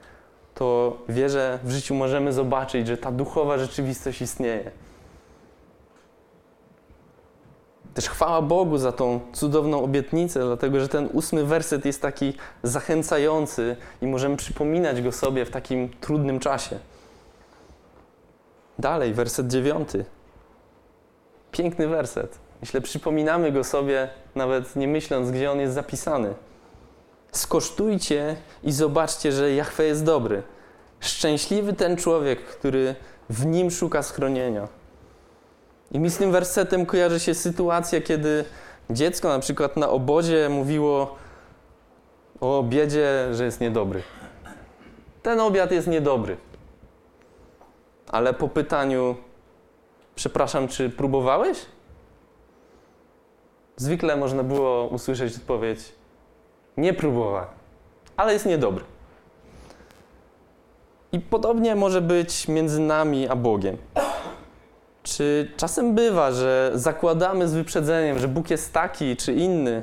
to 0.55 0.97
wierzę, 1.09 1.59
w 1.65 1.71
życiu 1.71 1.95
możemy 1.95 2.33
zobaczyć, 2.33 2.87
że 2.87 2.97
ta 2.97 3.13
duchowa 3.13 3.59
rzeczywistość 3.59 4.23
istnieje. 4.23 4.71
Też 7.95 8.09
chwała 8.09 8.43
Bogu 8.43 8.79
za 8.79 8.93
tą 8.93 9.21
cudowną 9.33 9.85
obietnicę, 9.85 10.41
dlatego 10.41 10.81
że 10.81 10.89
ten 10.89 11.09
ósmy 11.13 11.45
werset 11.45 11.85
jest 11.85 12.03
taki 12.03 12.33
zachęcający 12.63 13.77
i 14.03 14.07
możemy 14.07 14.37
przypominać 14.37 15.03
go 15.03 15.13
sobie 15.13 15.45
w 15.45 15.51
takim 15.51 15.89
trudnym 16.01 16.41
czasie. 16.41 16.79
Dalej, 18.79 19.15
werset 19.15 19.49
dziewiąty. 19.49 20.05
Piękny 21.51 21.89
werset. 21.89 22.39
Myślę, 22.61 22.81
przypominamy 22.81 23.53
go 23.53 23.65
sobie, 23.65 24.09
nawet 24.35 24.77
nie 24.77 24.89
myśląc, 24.89 25.31
gdzie 25.31 25.51
on 25.51 25.61
jest 25.61 25.75
zapisany. 25.75 26.35
Skosztujcie 27.33 28.37
i 28.63 28.73
zobaczcie, 28.73 29.33
że 29.33 29.53
Jahwe 29.53 29.85
jest 29.85 30.05
dobry. 30.05 30.43
Szczęśliwy 31.01 31.73
ten 31.73 31.97
człowiek, 31.97 32.45
który 32.45 32.95
w 33.31 33.47
nim 33.47 33.71
szuka 33.71 34.03
schronienia. 34.03 34.69
I 35.93 35.99
mi 35.99 36.11
z 36.11 36.17
tym 36.17 36.33
wersetem 36.33 36.87
kojarzy 36.87 37.21
się 37.21 37.35
sytuacja, 37.35 38.01
kiedy 38.01 38.45
dziecko 38.91 39.29
na 39.29 39.39
przykład 39.39 39.77
na 39.77 39.89
obozie 39.89 40.49
mówiło 40.49 41.17
o 42.41 42.59
obiedzie, 42.59 43.29
że 43.33 43.45
jest 43.45 43.61
niedobry. 43.61 44.03
Ten 45.23 45.41
obiad 45.41 45.73
jest 45.73 45.89
niedobry. 45.89 46.37
Ale 48.09 48.35
po 48.35 48.49
pytaniu, 48.49 49.17
przepraszam, 50.15 50.69
czy 50.69 50.91
próbowałeś? 50.91 51.59
Zwykle 53.77 54.17
można 54.17 54.43
było 54.43 54.87
usłyszeć 54.87 55.37
odpowiedź: 55.37 55.93
Nie 56.77 56.95
próbowałem, 56.95 57.49
ale 58.17 58.33
jest 58.33 58.47
niedobry. 58.47 58.85
I 61.13 61.21
podobnie 61.21 61.75
może 61.75 62.01
być 62.01 62.49
między 62.49 62.81
nami 62.81 63.29
a 63.29 63.37
Bogiem. 63.37 63.77
Czy 65.17 65.53
czasem 65.57 65.95
bywa, 65.95 66.33
że 66.33 66.71
zakładamy 66.75 67.49
z 67.49 67.55
wyprzedzeniem, 67.55 68.19
że 68.19 68.29
Bóg 68.29 68.51
jest 68.51 68.73
taki 68.73 69.17
czy 69.17 69.33
inny, 69.33 69.83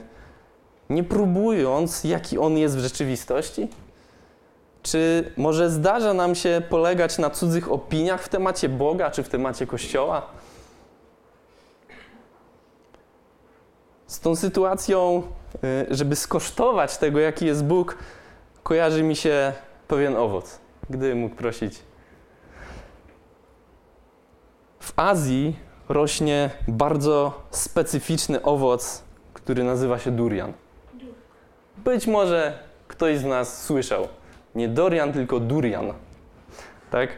nie 0.90 1.04
próbując, 1.04 2.04
jaki 2.04 2.38
On 2.38 2.58
jest 2.58 2.78
w 2.78 2.80
rzeczywistości? 2.80 3.68
Czy 4.84 5.32
może 5.38 5.70
zdarza 5.70 6.14
nam 6.14 6.36
się 6.36 6.62
polegać 6.70 7.18
na 7.18 7.30
cudzych 7.30 7.72
opiniach 7.72 8.24
w 8.24 8.30
temacie 8.30 8.70
Boga 8.70 9.12
czy 9.12 9.24
w 9.24 9.30
temacie 9.30 9.68
Kościoła? 9.68 10.22
Z 14.08 14.20
tą 14.20 14.36
sytuacją, 14.36 15.24
y, 15.64 15.96
żeby 15.96 16.16
skosztować 16.16 16.98
tego, 16.98 17.20
jaki 17.20 17.46
jest 17.46 17.66
Bóg, 17.66 17.98
kojarzy 18.64 19.04
mi 19.04 19.16
się 19.16 19.54
pewien 19.88 20.16
owoc, 20.16 20.60
gdy 20.90 21.16
mógł 21.16 21.36
prosić. 21.36 21.89
W 24.80 24.94
Azji 24.96 25.56
rośnie 25.90 26.50
bardzo 26.68 27.44
specyficzny 27.52 28.42
owoc, 28.42 29.04
który 29.34 29.64
nazywa 29.64 30.00
się 30.00 30.12
durian. 30.12 30.54
Być 31.78 32.08
może 32.08 32.60
ktoś 32.88 33.18
z 33.18 33.24
nas 33.24 33.64
słyszał. 33.64 34.08
Nie 34.56 34.68
dorian, 34.68 35.14
tylko 35.14 35.40
durian. 35.40 35.94
Tak? 36.92 37.10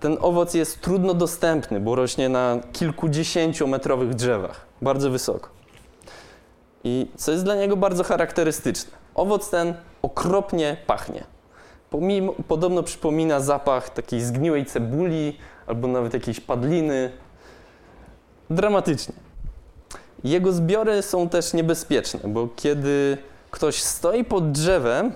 Ten 0.00 0.16
owoc 0.20 0.54
jest 0.54 0.80
trudno 0.80 1.14
dostępny, 1.14 1.80
bo 1.80 1.94
rośnie 1.94 2.28
na 2.28 2.58
kilkudziesięciometrowych 2.72 4.14
drzewach, 4.14 4.66
bardzo 4.82 5.10
wysoko. 5.10 5.48
I 6.84 7.06
co 7.16 7.32
jest 7.32 7.44
dla 7.44 7.54
niego 7.54 7.76
bardzo 7.76 8.04
charakterystyczne, 8.04 8.92
owoc 9.14 9.50
ten 9.50 9.74
okropnie 10.02 10.76
pachnie. 10.86 11.24
Pomimo, 11.90 12.34
podobno 12.48 12.82
przypomina 12.82 13.40
zapach 13.40 13.90
takiej 13.90 14.20
zgniłej 14.20 14.66
cebuli 14.66 15.38
albo 15.68 15.88
nawet 15.88 16.14
jakiejś 16.14 16.40
padliny. 16.40 17.10
Dramatycznie. 18.50 19.14
Jego 20.24 20.52
zbiory 20.52 21.02
są 21.02 21.28
też 21.28 21.52
niebezpieczne, 21.52 22.20
bo 22.24 22.48
kiedy 22.56 23.18
ktoś 23.50 23.82
stoi 23.82 24.24
pod 24.24 24.52
drzewem, 24.52 25.12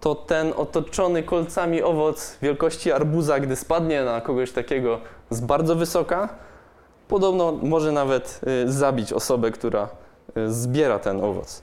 to 0.00 0.14
ten 0.14 0.52
otoczony 0.56 1.22
kolcami 1.22 1.82
owoc 1.82 2.36
wielkości 2.42 2.92
arbuza, 2.92 3.40
gdy 3.40 3.56
spadnie 3.56 4.04
na 4.04 4.20
kogoś 4.20 4.52
takiego 4.52 5.00
z 5.30 5.40
bardzo 5.40 5.76
wysoka, 5.76 6.28
podobno 7.08 7.52
może 7.52 7.92
nawet 7.92 8.40
y, 8.66 8.72
zabić 8.72 9.12
osobę, 9.12 9.50
która 9.50 9.88
y, 10.36 10.52
zbiera 10.52 10.98
ten 10.98 11.24
owoc. 11.24 11.62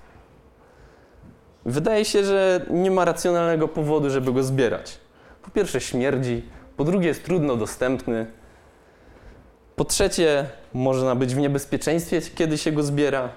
Wydaje 1.65 2.05
się, 2.05 2.23
że 2.23 2.65
nie 2.69 2.91
ma 2.91 3.05
racjonalnego 3.05 3.67
powodu, 3.67 4.09
żeby 4.09 4.33
go 4.33 4.43
zbierać. 4.43 4.99
Po 5.41 5.51
pierwsze, 5.51 5.81
śmierdzi, 5.81 6.43
po 6.77 6.83
drugie, 6.83 7.07
jest 7.07 7.23
trudno 7.23 7.55
dostępny. 7.55 8.25
Po 9.75 9.85
trzecie, 9.85 10.49
można 10.73 11.15
być 11.15 11.35
w 11.35 11.37
niebezpieczeństwie, 11.37 12.21
kiedy 12.35 12.57
się 12.57 12.71
go 12.71 12.83
zbiera. 12.83 13.29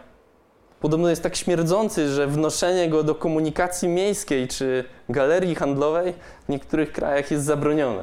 Podobno 0.80 1.10
jest 1.10 1.22
tak 1.22 1.36
śmierdzący, 1.36 2.08
że 2.08 2.26
wnoszenie 2.26 2.88
go 2.88 3.02
do 3.02 3.14
komunikacji 3.14 3.88
miejskiej 3.88 4.48
czy 4.48 4.84
galerii 5.08 5.54
handlowej 5.54 6.14
w 6.46 6.48
niektórych 6.48 6.92
krajach 6.92 7.30
jest 7.30 7.44
zabronione. 7.44 8.02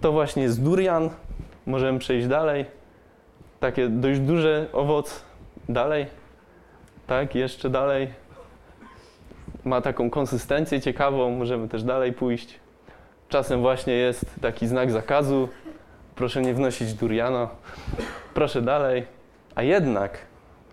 To 0.00 0.12
właśnie 0.12 0.42
jest 0.42 0.62
durian. 0.62 1.10
Możemy 1.66 1.98
przejść 1.98 2.26
dalej. 2.26 2.66
Takie 3.60 3.88
dość 3.88 4.20
duży 4.20 4.68
owoc. 4.72 5.22
Dalej. 5.68 6.06
Tak, 7.06 7.34
jeszcze 7.34 7.70
dalej. 7.70 8.21
Ma 9.64 9.80
taką 9.80 10.10
konsystencję 10.10 10.80
ciekawą. 10.80 11.30
Możemy 11.30 11.68
też 11.68 11.82
dalej 11.82 12.12
pójść. 12.12 12.60
Czasem 13.28 13.60
właśnie 13.60 13.92
jest 13.92 14.24
taki 14.40 14.66
znak 14.66 14.90
zakazu. 14.90 15.48
Proszę 16.14 16.42
nie 16.42 16.54
wnosić 16.54 16.94
duriana. 16.94 17.48
Proszę 18.34 18.62
dalej. 18.62 19.06
A 19.54 19.62
jednak, 19.62 20.18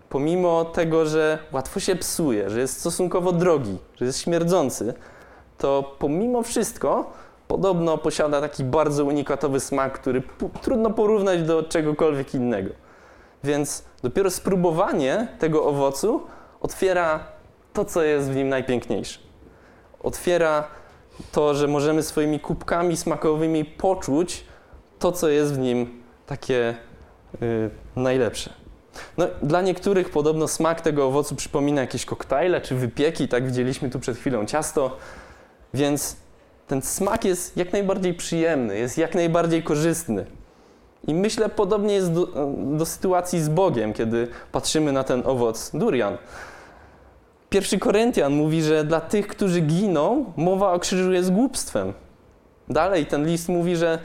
pomimo 0.08 0.64
tego, 0.64 1.06
że 1.06 1.38
łatwo 1.52 1.80
się 1.80 1.96
psuje, 1.96 2.50
że 2.50 2.60
jest 2.60 2.80
stosunkowo 2.80 3.32
drogi, 3.32 3.78
że 3.96 4.04
jest 4.04 4.20
śmierdzący, 4.20 4.94
to 5.58 5.96
pomimo 5.98 6.42
wszystko 6.42 7.12
podobno 7.48 7.98
posiada 7.98 8.40
taki 8.40 8.64
bardzo 8.64 9.04
unikatowy 9.04 9.60
smak, 9.60 9.92
który 9.92 10.22
trudno 10.62 10.90
porównać 10.90 11.42
do 11.42 11.62
czegokolwiek 11.62 12.34
innego. 12.34 12.70
Więc 13.44 13.84
dopiero 14.02 14.30
spróbowanie 14.30 15.28
tego 15.38 15.64
owocu 15.64 16.20
otwiera 16.60 17.24
to, 17.72 17.84
co 17.84 18.02
jest 18.02 18.30
w 18.30 18.36
nim 18.36 18.48
najpiękniejsze. 18.48 19.18
Otwiera 20.02 20.68
to, 21.32 21.54
że 21.54 21.68
możemy 21.68 22.02
swoimi 22.02 22.40
kubkami 22.40 22.96
smakowymi 22.96 23.64
poczuć 23.64 24.44
to, 24.98 25.12
co 25.12 25.28
jest 25.28 25.54
w 25.54 25.58
nim 25.58 26.02
takie 26.26 26.74
yy, 27.40 27.70
najlepsze. 27.96 28.52
No, 29.16 29.26
dla 29.42 29.62
niektórych 29.62 30.10
podobno 30.10 30.48
smak 30.48 30.80
tego 30.80 31.06
owocu 31.06 31.36
przypomina 31.36 31.80
jakieś 31.80 32.04
koktajle 32.04 32.60
czy 32.60 32.74
wypieki, 32.74 33.28
tak 33.28 33.46
widzieliśmy 33.46 33.90
tu 33.90 34.00
przed 34.00 34.16
chwilą 34.16 34.46
ciasto, 34.46 34.96
więc 35.74 36.16
ten 36.66 36.82
smak 36.82 37.24
jest 37.24 37.56
jak 37.56 37.72
najbardziej 37.72 38.14
przyjemny, 38.14 38.78
jest 38.78 38.98
jak 38.98 39.14
najbardziej 39.14 39.62
korzystny. 39.62 40.26
I 41.06 41.14
myślę, 41.14 41.48
podobnie 41.48 41.94
jest 41.94 42.12
do, 42.12 42.26
do 42.56 42.86
sytuacji 42.86 43.40
z 43.40 43.48
Bogiem, 43.48 43.92
kiedy 43.92 44.28
patrzymy 44.52 44.92
na 44.92 45.04
ten 45.04 45.22
owoc 45.26 45.70
durian. 45.74 46.18
Pierwszy 47.50 47.78
Koryntian 47.78 48.32
mówi, 48.32 48.62
że 48.62 48.84
dla 48.84 49.00
tych, 49.00 49.26
którzy 49.26 49.60
giną, 49.60 50.32
mowa 50.36 50.72
o 50.72 50.78
krzyżu 50.78 51.12
jest 51.12 51.32
głupstwem. 51.32 51.92
Dalej 52.68 53.06
ten 53.06 53.26
list 53.26 53.48
mówi, 53.48 53.76
że 53.76 53.98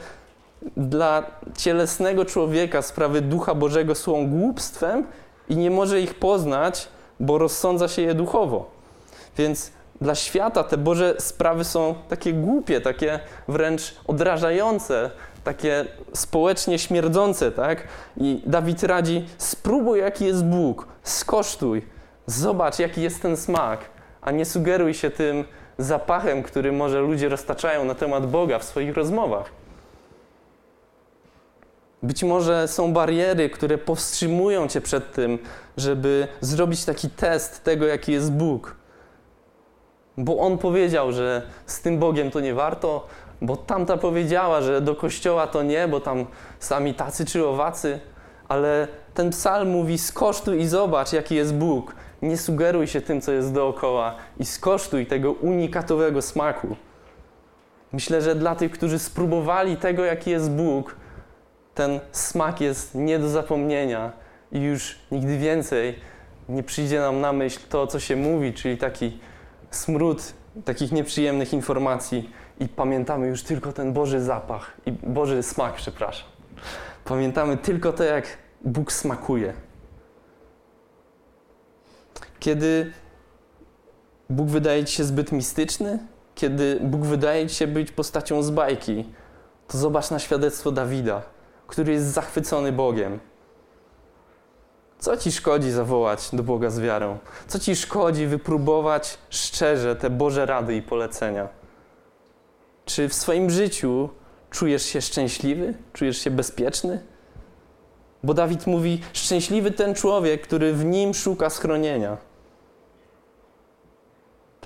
dla 0.76 1.22
cielesnego 1.56 2.24
człowieka 2.24 2.82
sprawy 2.82 3.20
Ducha 3.20 3.54
Bożego 3.54 3.94
są 3.94 4.28
głupstwem 4.28 5.06
i 5.48 5.56
nie 5.56 5.70
może 5.70 6.00
ich 6.00 6.14
poznać, 6.14 6.88
bo 7.20 7.38
rozsądza 7.38 7.88
się 7.88 8.02
je 8.02 8.14
duchowo. 8.14 8.70
Więc 9.38 9.70
dla 10.00 10.14
świata 10.14 10.64
te 10.64 10.76
Boże 10.76 11.14
sprawy 11.18 11.64
są 11.64 11.94
takie 12.08 12.32
głupie, 12.32 12.80
takie 12.80 13.20
wręcz 13.48 13.94
odrażające, 14.06 15.10
takie 15.44 15.84
społecznie 16.12 16.78
śmierdzące, 16.78 17.52
tak? 17.52 17.82
I 18.16 18.42
Dawid 18.46 18.82
radzi: 18.82 19.26
spróbuj, 19.38 20.00
jaki 20.00 20.24
jest 20.24 20.44
Bóg, 20.44 20.88
skosztuj, 21.02 21.95
zobacz, 22.26 22.78
jaki 22.78 23.02
jest 23.02 23.22
ten 23.22 23.36
smak, 23.36 23.80
a 24.20 24.30
nie 24.30 24.44
sugeruj 24.44 24.94
się 24.94 25.10
tym 25.10 25.44
zapachem, 25.78 26.42
który 26.42 26.72
może 26.72 27.00
ludzie 27.00 27.28
roztaczają 27.28 27.84
na 27.84 27.94
temat 27.94 28.30
Boga 28.30 28.58
w 28.58 28.64
swoich 28.64 28.94
rozmowach. 28.94 29.50
Być 32.02 32.22
może 32.22 32.68
są 32.68 32.92
bariery, 32.92 33.50
które 33.50 33.78
powstrzymują 33.78 34.68
cię 34.68 34.80
przed 34.80 35.12
tym, 35.12 35.38
żeby 35.76 36.28
zrobić 36.40 36.84
taki 36.84 37.10
test 37.10 37.64
tego, 37.64 37.86
jaki 37.86 38.12
jest 38.12 38.32
Bóg. 38.32 38.76
Bo 40.18 40.38
on 40.38 40.58
powiedział, 40.58 41.12
że 41.12 41.42
z 41.66 41.80
tym 41.80 41.98
Bogiem 41.98 42.30
to 42.30 42.40
nie 42.40 42.54
warto, 42.54 43.06
bo 43.42 43.56
tamta 43.56 43.96
powiedziała, 43.96 44.60
że 44.60 44.80
do 44.80 44.94
kościoła 44.94 45.46
to 45.46 45.62
nie, 45.62 45.88
bo 45.88 46.00
tam 46.00 46.26
sami 46.58 46.94
tacy 46.94 47.24
czy 47.24 47.46
owacy. 47.46 48.00
Ale 48.48 48.88
ten 49.14 49.30
psalm 49.30 49.68
mówi: 49.68 49.98
skosztuj 49.98 50.60
i 50.60 50.68
zobacz, 50.68 51.12
jaki 51.12 51.34
jest 51.34 51.54
Bóg. 51.54 51.94
Nie 52.22 52.36
sugeruj 52.36 52.86
się 52.86 53.00
tym, 53.00 53.20
co 53.20 53.32
jest 53.32 53.52
dookoła 53.52 54.14
i 54.38 54.44
skosztuj 54.44 55.06
tego 55.06 55.32
unikatowego 55.32 56.22
smaku. 56.22 56.76
Myślę, 57.92 58.22
że 58.22 58.34
dla 58.34 58.54
tych, 58.54 58.72
którzy 58.72 58.98
spróbowali 58.98 59.76
tego, 59.76 60.04
jaki 60.04 60.30
jest 60.30 60.50
Bóg, 60.50 60.96
ten 61.74 62.00
smak 62.12 62.60
jest 62.60 62.94
nie 62.94 63.18
do 63.18 63.28
zapomnienia 63.28 64.12
i 64.52 64.60
już 64.60 64.98
nigdy 65.12 65.38
więcej 65.38 65.98
nie 66.48 66.62
przyjdzie 66.62 67.00
nam 67.00 67.20
na 67.20 67.32
myśl 67.32 67.60
to, 67.68 67.86
co 67.86 68.00
się 68.00 68.16
mówi, 68.16 68.52
czyli 68.52 68.78
taki 68.78 69.18
smród 69.70 70.32
takich 70.64 70.92
nieprzyjemnych 70.92 71.52
informacji 71.52 72.30
i 72.60 72.68
pamiętamy 72.68 73.26
już 73.26 73.42
tylko 73.42 73.72
ten 73.72 73.92
Boży 73.92 74.20
zapach 74.20 74.76
i 74.86 74.92
Boży 74.92 75.42
smak, 75.42 75.74
przepraszam. 75.74 76.28
Pamiętamy 77.04 77.56
tylko 77.56 77.92
to, 77.92 78.04
jak 78.04 78.26
Bóg 78.64 78.92
smakuje. 78.92 79.52
Kiedy 82.46 82.92
Bóg 84.30 84.48
wydaje 84.48 84.84
ci 84.84 84.96
się 84.96 85.04
zbyt 85.04 85.32
mistyczny, 85.32 85.98
kiedy 86.34 86.78
Bóg 86.82 87.00
wydaje 87.00 87.48
ci 87.48 87.54
się 87.54 87.66
być 87.66 87.90
postacią 87.90 88.42
z 88.42 88.50
bajki, 88.50 89.04
to 89.68 89.78
zobacz 89.78 90.10
na 90.10 90.18
świadectwo 90.18 90.72
Dawida 90.72 91.22
który 91.66 91.92
jest 91.92 92.06
zachwycony 92.06 92.72
Bogiem, 92.72 93.20
Co 94.98 95.16
ci 95.16 95.32
szkodzi 95.32 95.70
zawołać 95.70 96.28
do 96.32 96.42
Boga 96.42 96.70
z 96.70 96.80
wiarą? 96.80 97.18
Co 97.46 97.58
ci 97.58 97.76
szkodzi 97.76 98.26
wypróbować 98.26 99.18
szczerze 99.30 99.96
te 99.96 100.10
Boże 100.10 100.46
rady 100.46 100.76
i 100.76 100.82
polecenia? 100.82 101.48
Czy 102.84 103.08
w 103.08 103.14
swoim 103.14 103.50
życiu 103.50 104.08
czujesz 104.50 104.82
się 104.82 105.00
szczęśliwy? 105.00 105.74
Czujesz 105.92 106.18
się 106.18 106.30
bezpieczny? 106.30 107.02
Bo 108.22 108.34
Dawid 108.34 108.66
mówi: 108.66 109.00
Szczęśliwy 109.12 109.70
ten 109.70 109.94
człowiek, 109.94 110.42
który 110.42 110.72
w 110.72 110.84
nim 110.84 111.14
szuka 111.14 111.50
schronienia. 111.50 112.25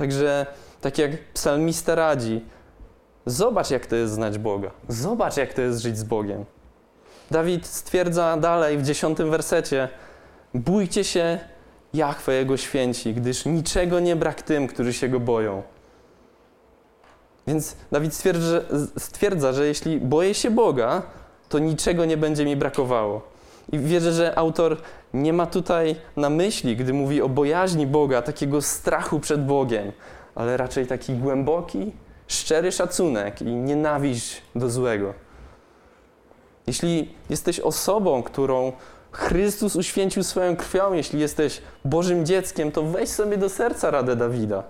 Także, 0.01 0.47
tak 0.81 0.99
jak 0.99 1.11
psalmista 1.35 1.95
radzi, 1.95 2.45
zobacz, 3.27 3.71
jak 3.71 3.87
to 3.87 3.97
jest 3.97 4.13
znać 4.13 4.39
Boga. 4.39 4.71
Zobacz, 4.89 5.37
jak 5.37 5.55
to 5.55 5.63
jest 5.63 5.81
żyć 5.81 5.99
z 5.99 6.05
Bogiem. 6.05 6.45
Dawid 7.31 7.67
stwierdza 7.67 8.37
dalej 8.37 8.79
w 8.79 8.83
dziesiątym 8.83 9.31
wersecie: 9.31 9.89
Bójcie 10.55 11.05
się 11.05 11.39
Jachwę, 11.95 12.35
Jego 12.35 12.57
święci, 12.57 13.15
gdyż 13.15 13.45
niczego 13.45 14.01
nie 14.01 14.17
brak 14.17 14.43
tym, 14.43 14.67
którzy 14.67 14.93
się 14.93 15.09
Go 15.09 15.21
boją. 15.21 15.63
Więc 17.47 17.77
Dawid 17.93 18.15
stwierdza, 18.15 18.61
stwierdza, 18.99 19.53
że 19.53 19.67
jeśli 19.67 20.01
boję 20.01 20.35
się 20.35 20.51
Boga, 20.51 21.03
to 21.49 21.59
niczego 21.59 22.05
nie 22.05 22.17
będzie 22.17 22.45
mi 22.45 22.57
brakowało. 22.57 23.30
I 23.73 23.79
wierzę, 23.79 24.13
że 24.13 24.39
autor 24.39 24.77
nie 25.15 25.33
ma 25.33 25.47
tutaj 25.47 25.97
na 26.17 26.31
myśli, 26.31 26.77
gdy 26.77 26.93
mówi 26.93 27.23
o 27.23 27.29
bojaźni 27.29 27.87
Boga, 27.87 28.23
takiego 28.23 28.63
strachu 28.63 29.21
przed 29.21 29.47
Bogiem, 29.47 29.93
ale 30.35 30.57
raczej 30.57 30.87
taki 30.87 31.15
głęboki, 31.15 31.93
szczery 32.29 32.73
szacunek 32.73 33.43
i 33.43 33.45
nienawiść 33.45 34.43
do 34.55 34.71
złego. 34.71 35.15
Jeśli 36.67 37.15
jesteś 37.31 37.61
osobą, 37.61 38.23
którą 38.23 38.73
Chrystus 39.13 39.77
uświęcił 39.77 40.23
swoją 40.23 40.57
krwią, 40.57 40.93
jeśli 40.93 41.21
jesteś 41.21 41.63
Bożym 41.85 42.27
dzieckiem, 42.27 42.73
to 42.73 42.83
weź 42.83 43.09
sobie 43.09 43.37
do 43.37 43.49
serca 43.49 43.91
radę 43.91 44.17
Dawida. 44.17 44.63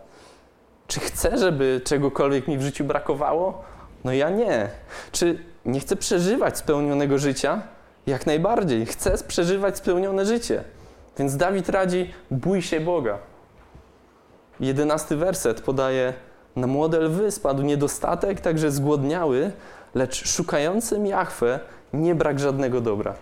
Czy 0.87 1.01
chcę, 1.01 1.39
żeby 1.39 1.81
czegokolwiek 1.85 2.49
mi 2.49 2.59
w 2.59 2.63
życiu 2.63 2.85
brakowało? 2.85 3.65
No 4.05 4.13
ja 4.13 4.31
nie. 4.31 4.69
Czy 5.13 5.39
nie 5.65 5.81
chcę 5.81 5.97
przeżywać 5.97 6.59
spełnionego 6.59 7.19
życia? 7.19 7.63
Jak 8.07 8.27
najbardziej. 8.27 8.87
Chcę 8.87 9.19
przeżywać 9.29 9.77
spełnione 9.77 10.27
życie. 10.27 10.65
Więc 11.19 11.37
Dawid 11.37 11.69
radzi, 11.69 12.11
bój 12.31 12.63
się 12.63 12.81
Boga. 12.81 13.19
Jedenasty 14.61 15.17
werset 15.17 15.61
podaje, 15.61 16.15
na 16.57 16.67
młode 16.67 17.01
lwy 17.01 17.31
spadł 17.31 17.63
niedostatek, 17.63 18.41
także 18.41 18.71
zgłodniały, 18.71 19.53
lecz 19.95 20.29
szukającym 20.29 21.07
Jachwę 21.07 21.61
nie 21.93 22.15
brak 22.15 22.39
żadnego 22.39 22.81
dobra. 22.81 23.15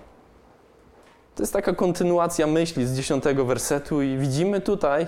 To 1.34 1.42
jest 1.42 1.52
taka 1.52 1.74
kontynuacja 1.74 2.46
myśli 2.46 2.86
z 2.86 2.96
dziesiątego 2.96 3.44
wersetu 3.44 4.02
i 4.02 4.16
widzimy 4.16 4.60
tutaj, 4.60 5.06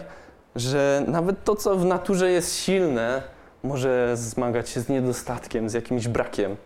że 0.57 1.05
nawet 1.07 1.45
to, 1.45 1.57
co 1.57 1.77
w 1.77 1.85
naturze 1.85 2.31
jest 2.31 2.57
silne, 2.57 3.23
może 3.63 4.17
zmagać 4.17 4.69
się 4.69 4.81
z 4.81 4.89
niedostatkiem, 4.89 5.71
z 5.71 5.75
jakimś 5.75 6.09
brakiem. 6.09 6.57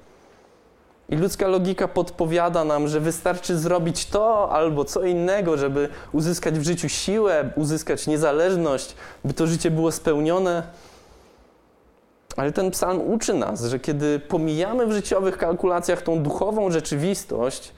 I 1.09 1.17
ludzka 1.17 1.49
logika 1.49 1.89
podpowiada 1.89 2.65
nam, 2.65 2.89
że 2.89 3.01
wystarczy 3.01 3.59
zrobić 3.59 4.07
to 4.07 4.51
albo 4.53 4.85
co 4.85 5.03
innego, 5.03 5.57
żeby 5.57 5.89
uzyskać 6.13 6.59
w 6.59 6.65
życiu 6.65 6.89
siłę, 6.89 7.51
uzyskać 7.57 8.07
niezależność, 8.07 8.95
by 9.25 9.35
to 9.35 9.47
życie 9.47 9.71
było 9.71 9.93
spełnione. 9.93 10.63
Ale 12.37 12.53
ten 12.53 12.71
psalm 12.71 13.01
uczy 13.01 13.35
nas, 13.35 13.65
że 13.65 13.79
kiedy 13.79 14.21
pomijamy 14.21 14.87
w 14.87 14.93
życiowych 14.93 15.39
kalkulacjach 15.39 16.03
tą 16.03 16.23
duchową 16.23 16.71
rzeczywistość, 16.71 17.73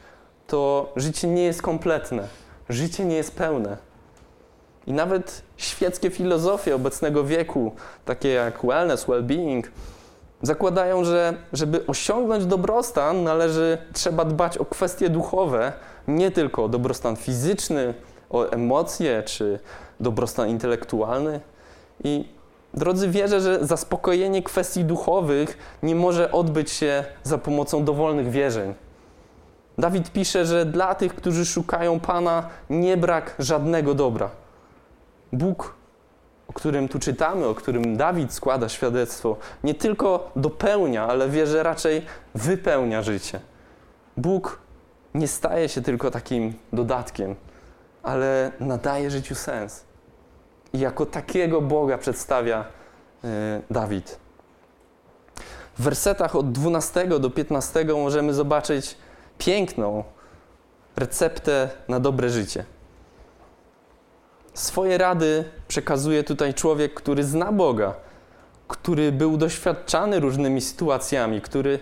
to 0.47 0.93
życie 0.97 1.29
nie 1.29 1.45
jest 1.45 1.63
kompletne, 1.63 2.29
życie 2.69 3.05
nie 3.05 3.17
jest 3.17 3.37
pełne. 3.37 3.77
I 4.87 4.93
nawet 4.93 5.43
świeckie 5.57 6.11
filozofie 6.11 6.75
obecnego 6.75 7.25
wieku, 7.25 7.73
takie 8.05 8.29
jak 8.29 8.67
wellness, 8.67 9.07
well-being, 9.07 9.63
zakładają, 10.47 11.05
że 11.05 11.35
żeby 11.53 11.87
osiągnąć 11.87 12.47
dobrostan, 12.47 13.23
należy, 13.23 13.79
trzeba 13.93 14.25
dbać 14.25 14.59
o 14.59 14.65
kwestie 14.65 15.09
duchowe, 15.09 15.73
nie 16.09 16.31
tylko 16.31 16.65
o 16.65 16.69
dobrostan 16.69 17.17
fizyczny, 17.17 17.95
o 18.31 18.51
emocje 18.51 19.23
czy 19.23 19.59
dobrostan 20.01 20.49
intelektualny. 20.49 21.41
I 22.05 22.29
drodzy, 22.75 23.09
wierzę, 23.09 23.41
że 23.41 23.67
zaspokojenie 23.67 24.43
kwestii 24.43 24.85
duchowych 24.85 25.59
nie 25.83 25.95
może 25.95 26.33
odbyć 26.33 26.71
się 26.71 27.05
za 27.23 27.39
pomocą 27.39 27.85
dowolnych 27.85 28.31
wierzeń. 28.31 28.75
Dawid 29.79 30.13
pisze, 30.13 30.47
że 30.47 30.67
dla 30.67 30.95
tych, 30.95 31.15
którzy 31.15 31.47
szukają 31.47 32.01
Pana, 32.01 32.49
nie 32.71 32.97
brak 32.97 33.35
żadnego 33.39 33.95
dobra. 33.95 34.31
Bóg 35.33 35.75
którym 36.57 36.89
tu 36.89 36.99
czytamy, 36.99 37.47
o 37.47 37.55
którym 37.55 37.97
Dawid 37.97 38.33
składa 38.33 38.69
świadectwo, 38.69 39.37
nie 39.65 39.75
tylko 39.75 40.31
dopełnia, 40.37 41.07
ale 41.09 41.29
wie, 41.29 41.47
że 41.47 41.63
raczej 41.63 42.03
wypełnia 42.35 43.03
życie. 43.03 43.41
Bóg 44.17 44.61
nie 45.15 45.29
staje 45.29 45.69
się 45.69 45.83
tylko 45.83 46.11
takim 46.11 46.55
dodatkiem, 46.73 47.35
ale 48.03 48.53
nadaje 48.61 49.11
życiu 49.11 49.35
sens. 49.35 49.85
I 50.73 50.79
jako 50.79 51.07
takiego 51.07 51.61
Boga 51.61 51.99
przedstawia 51.99 52.65
y, 53.25 53.29
Dawid. 53.71 54.19
W 55.79 55.83
wersetach 55.83 56.37
od 56.37 56.53
12 56.53 57.07
do 57.07 57.31
15 57.31 57.85
możemy 57.85 58.35
zobaczyć 58.35 58.97
piękną 59.39 60.05
receptę 60.97 61.71
na 61.89 62.01
dobre 62.01 62.29
życie. 62.29 62.65
Swoje 64.57 64.99
rady 64.99 65.45
przekazuje 65.69 66.25
tutaj 66.25 66.55
człowiek, 66.55 66.95
który 66.95 67.25
zna 67.25 67.53
Boga, 67.53 67.95
który 68.69 69.13
był 69.13 69.37
doświadczany 69.37 70.21
różnymi 70.21 70.61
sytuacjami, 70.61 71.41
który 71.41 71.79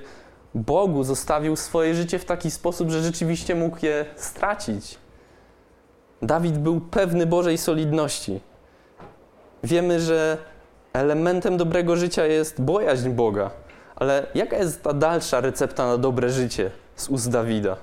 Bogu 0.54 1.04
zostawił 1.04 1.56
swoje 1.56 1.94
życie 1.94 2.18
w 2.18 2.24
taki 2.24 2.50
sposób, 2.50 2.90
że 2.90 3.02
rzeczywiście 3.02 3.54
mógł 3.54 3.86
je 3.86 4.04
stracić. 4.16 4.98
Dawid 6.22 6.58
był 6.58 6.80
pewny 6.80 7.26
Bożej 7.26 7.58
solidności. 7.58 8.40
Wiemy, 9.64 10.00
że 10.00 10.38
elementem 10.92 11.56
dobrego 11.56 11.96
życia 11.96 12.26
jest 12.26 12.62
bojaźń 12.62 13.10
Boga. 13.10 13.50
Ale 13.96 14.26
jaka 14.34 14.56
jest 14.56 14.82
ta 14.82 14.92
dalsza 14.92 15.40
recepta 15.40 15.86
na 15.86 15.98
dobre 15.98 16.30
życie 16.30 16.70
z 16.96 17.08
ust 17.08 17.30
Dawida? 17.30 17.76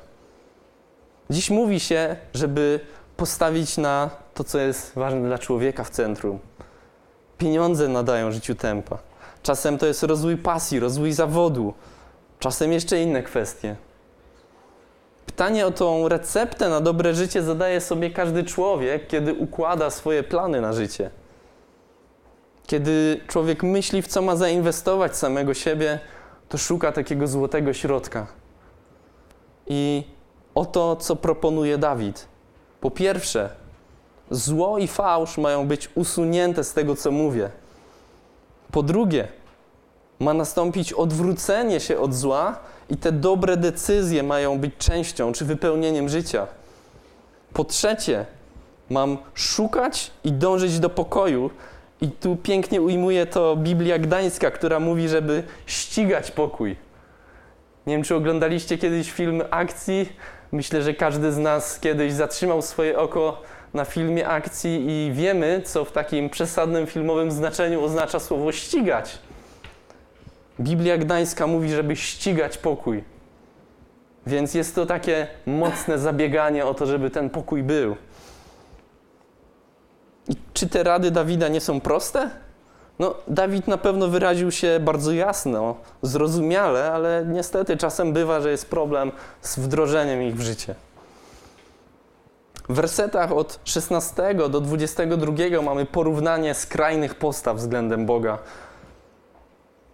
Dziś 1.29 1.49
mówi 1.49 1.79
się, 1.79 2.15
żeby 2.33 2.79
postawić 3.17 3.77
na 3.77 4.20
to, 4.34 4.43
co 4.43 4.59
jest 4.59 4.95
ważne 4.95 5.21
dla 5.27 5.38
człowieka 5.38 5.84
w 5.84 5.89
centrum. 5.89 6.39
Pieniądze 7.38 7.88
nadają 7.88 8.32
życiu 8.32 8.55
tempa. 8.55 8.97
Czasem 9.43 9.77
to 9.77 9.86
jest 9.86 10.03
rozwój 10.03 10.38
pasji, 10.38 10.79
rozwój 10.79 11.11
zawodu, 11.11 11.73
czasem 12.39 12.71
jeszcze 12.71 13.01
inne 13.01 13.23
kwestie. 13.23 13.75
Pytanie 15.25 15.67
o 15.67 15.71
tą 15.71 16.07
receptę 16.07 16.69
na 16.69 16.82
dobre 16.82 17.13
życie 17.13 17.43
zadaje 17.43 17.82
sobie 17.82 18.09
każdy 18.09 18.43
człowiek, 18.43 19.07
kiedy 19.07 19.34
układa 19.34 19.89
swoje 19.89 20.23
plany 20.23 20.61
na 20.61 20.73
życie. 20.73 21.09
Kiedy 22.67 23.21
człowiek 23.27 23.63
myśli, 23.63 24.01
w 24.01 24.07
co 24.07 24.21
ma 24.21 24.36
zainwestować 24.36 25.17
samego 25.17 25.53
siebie, 25.53 25.99
to 26.49 26.57
szuka 26.57 26.91
takiego 26.91 27.27
złotego 27.27 27.73
środka. 27.73 28.27
I 29.67 30.03
oto, 30.55 30.95
co 30.95 31.15
proponuje 31.15 31.77
Dawid. 31.77 32.27
Po 32.82 32.91
pierwsze, 32.91 33.49
zło 34.32 34.77
i 34.77 34.88
fałsz 34.88 35.38
mają 35.38 35.67
być 35.67 35.89
usunięte 35.95 36.63
z 36.63 36.73
tego, 36.73 36.95
co 36.95 37.11
mówię. 37.11 37.49
Po 38.71 38.84
drugie, 38.84 39.27
ma 40.19 40.34
nastąpić 40.34 40.93
odwrócenie 40.93 41.79
się 41.79 41.99
od 41.99 42.13
zła 42.13 42.59
i 42.89 42.97
te 42.97 43.11
dobre 43.11 43.57
decyzje 43.57 44.23
mają 44.23 44.59
być 44.59 44.73
częścią 44.77 45.34
czy 45.34 45.45
wypełnieniem 45.45 46.09
życia. 46.09 46.47
Po 47.53 47.63
trzecie, 47.63 48.25
mam 48.89 49.17
szukać 49.34 50.11
i 50.23 50.32
dążyć 50.32 50.79
do 50.79 50.89
pokoju. 50.89 51.49
I 52.01 52.09
tu 52.09 52.36
pięknie 52.36 52.82
ujmuje 52.82 53.25
to 53.25 53.55
Biblia 53.55 53.99
Gdańska, 53.99 54.51
która 54.51 54.79
mówi, 54.79 55.09
żeby 55.09 55.43
ścigać 55.65 56.32
pokój. 56.32 56.75
Nie 57.88 57.93
wiem, 57.93 58.03
czy 58.03 58.15
oglądaliście 58.15 58.77
kiedyś 58.77 59.11
film 59.11 59.43
akcji. 59.49 60.09
Myślę, 60.51 60.82
że 60.82 60.93
każdy 60.93 61.32
z 61.32 61.38
nas 61.38 61.79
kiedyś 61.79 62.13
zatrzymał 62.13 62.61
swoje 62.61 62.97
oko 62.97 63.41
na 63.74 63.86
filmie 63.86 64.28
akcji 64.28 64.86
i 64.89 65.11
wiemy, 65.13 65.61
co 65.65 65.86
w 65.86 65.91
takim 65.91 66.30
przesadnym 66.30 66.88
filmowym 66.88 67.32
znaczeniu 67.32 67.84
oznacza 67.84 68.19
słowo 68.19 68.51
ścigać. 68.51 69.19
Biblia 70.59 70.97
Gdańska 70.97 71.47
mówi, 71.47 71.69
żeby 71.69 71.95
ścigać 71.95 72.57
pokój. 72.57 73.03
Więc 74.28 74.53
jest 74.53 74.76
to 74.76 74.86
takie 74.86 75.28
mocne 75.45 75.99
zabieganie 75.99 76.65
o 76.65 76.74
to, 76.74 76.86
żeby 76.86 77.09
ten 77.09 77.30
pokój 77.30 77.63
był. 77.63 77.95
I 80.30 80.36
czy 80.53 80.69
te 80.69 80.84
rady 80.84 81.11
Dawida 81.11 81.47
nie 81.47 81.61
są 81.61 81.82
proste? 81.82 82.30
No, 82.99 83.15
Dawid 83.28 83.67
na 83.67 83.78
pewno 83.78 84.07
wyraził 84.07 84.51
się 84.51 84.80
bardzo 84.80 85.11
jasno, 85.11 85.76
zrozumiale, 86.01 86.91
ale 86.91 87.26
niestety 87.28 87.78
czasem 87.78 88.13
bywa, 88.13 88.41
że 88.41 88.51
jest 88.51 88.69
problem 88.69 89.11
z 89.41 89.59
wdrożeniem 89.59 90.24
ich 90.24 90.36
w 90.36 90.41
życie. 90.41 90.76
W 92.72 92.74
wersetach 92.74 93.32
od 93.32 93.59
16 93.63 94.34
do 94.49 94.61
22 94.61 95.61
mamy 95.61 95.86
porównanie 95.86 96.53
skrajnych 96.53 97.15
postaw 97.15 97.57
względem 97.57 98.05
Boga. 98.05 98.38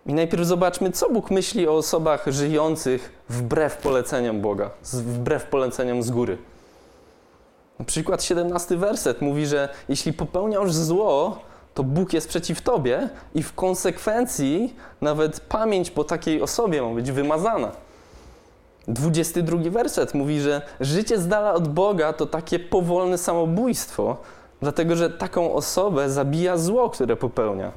I 0.06 0.14
najpierw 0.14 0.46
zobaczmy, 0.46 0.92
co 0.92 1.10
Bóg 1.10 1.32
myśli 1.32 1.68
o 1.68 1.76
osobach 1.76 2.26
żyjących 2.28 3.24
wbrew 3.30 3.78
poleceniom 3.78 4.42
Boga, 4.42 4.70
wbrew 4.94 5.46
poleceniom 5.46 6.04
z 6.04 6.10
góry. 6.10 6.38
Na 7.80 7.86
przykład 7.86 8.24
17 8.24 8.78
werset 8.78 9.22
mówi, 9.22 9.46
że 9.46 9.70
jeśli 9.90 10.14
popełniasz 10.14 10.74
zło, 10.74 11.40
to 11.74 11.84
Bóg 11.84 12.14
jest 12.14 12.28
przeciw 12.28 12.62
tobie 12.62 13.10
i 13.36 13.44
w 13.44 13.54
konsekwencji 13.54 14.76
nawet 15.02 15.40
pamięć 15.40 15.92
po 15.92 16.04
takiej 16.04 16.42
osobie 16.42 16.82
ma 16.82 16.90
być 16.90 17.12
wymazana. 17.12 17.72
22 18.88 19.70
werset 19.70 20.14
mówi, 20.14 20.40
że 20.40 20.62
życie 20.80 21.18
z 21.18 21.28
dala 21.28 21.54
od 21.54 21.68
Boga 21.68 22.14
to 22.14 22.26
takie 22.26 22.60
powolne 22.60 23.18
samobójstwo, 23.18 24.18
dlatego 24.62 24.96
że 24.96 25.10
taką 25.10 25.54
osobę 25.54 26.10
zabija 26.10 26.58
zło, 26.58 26.90
które 26.90 27.16
popełnia. 27.16 27.72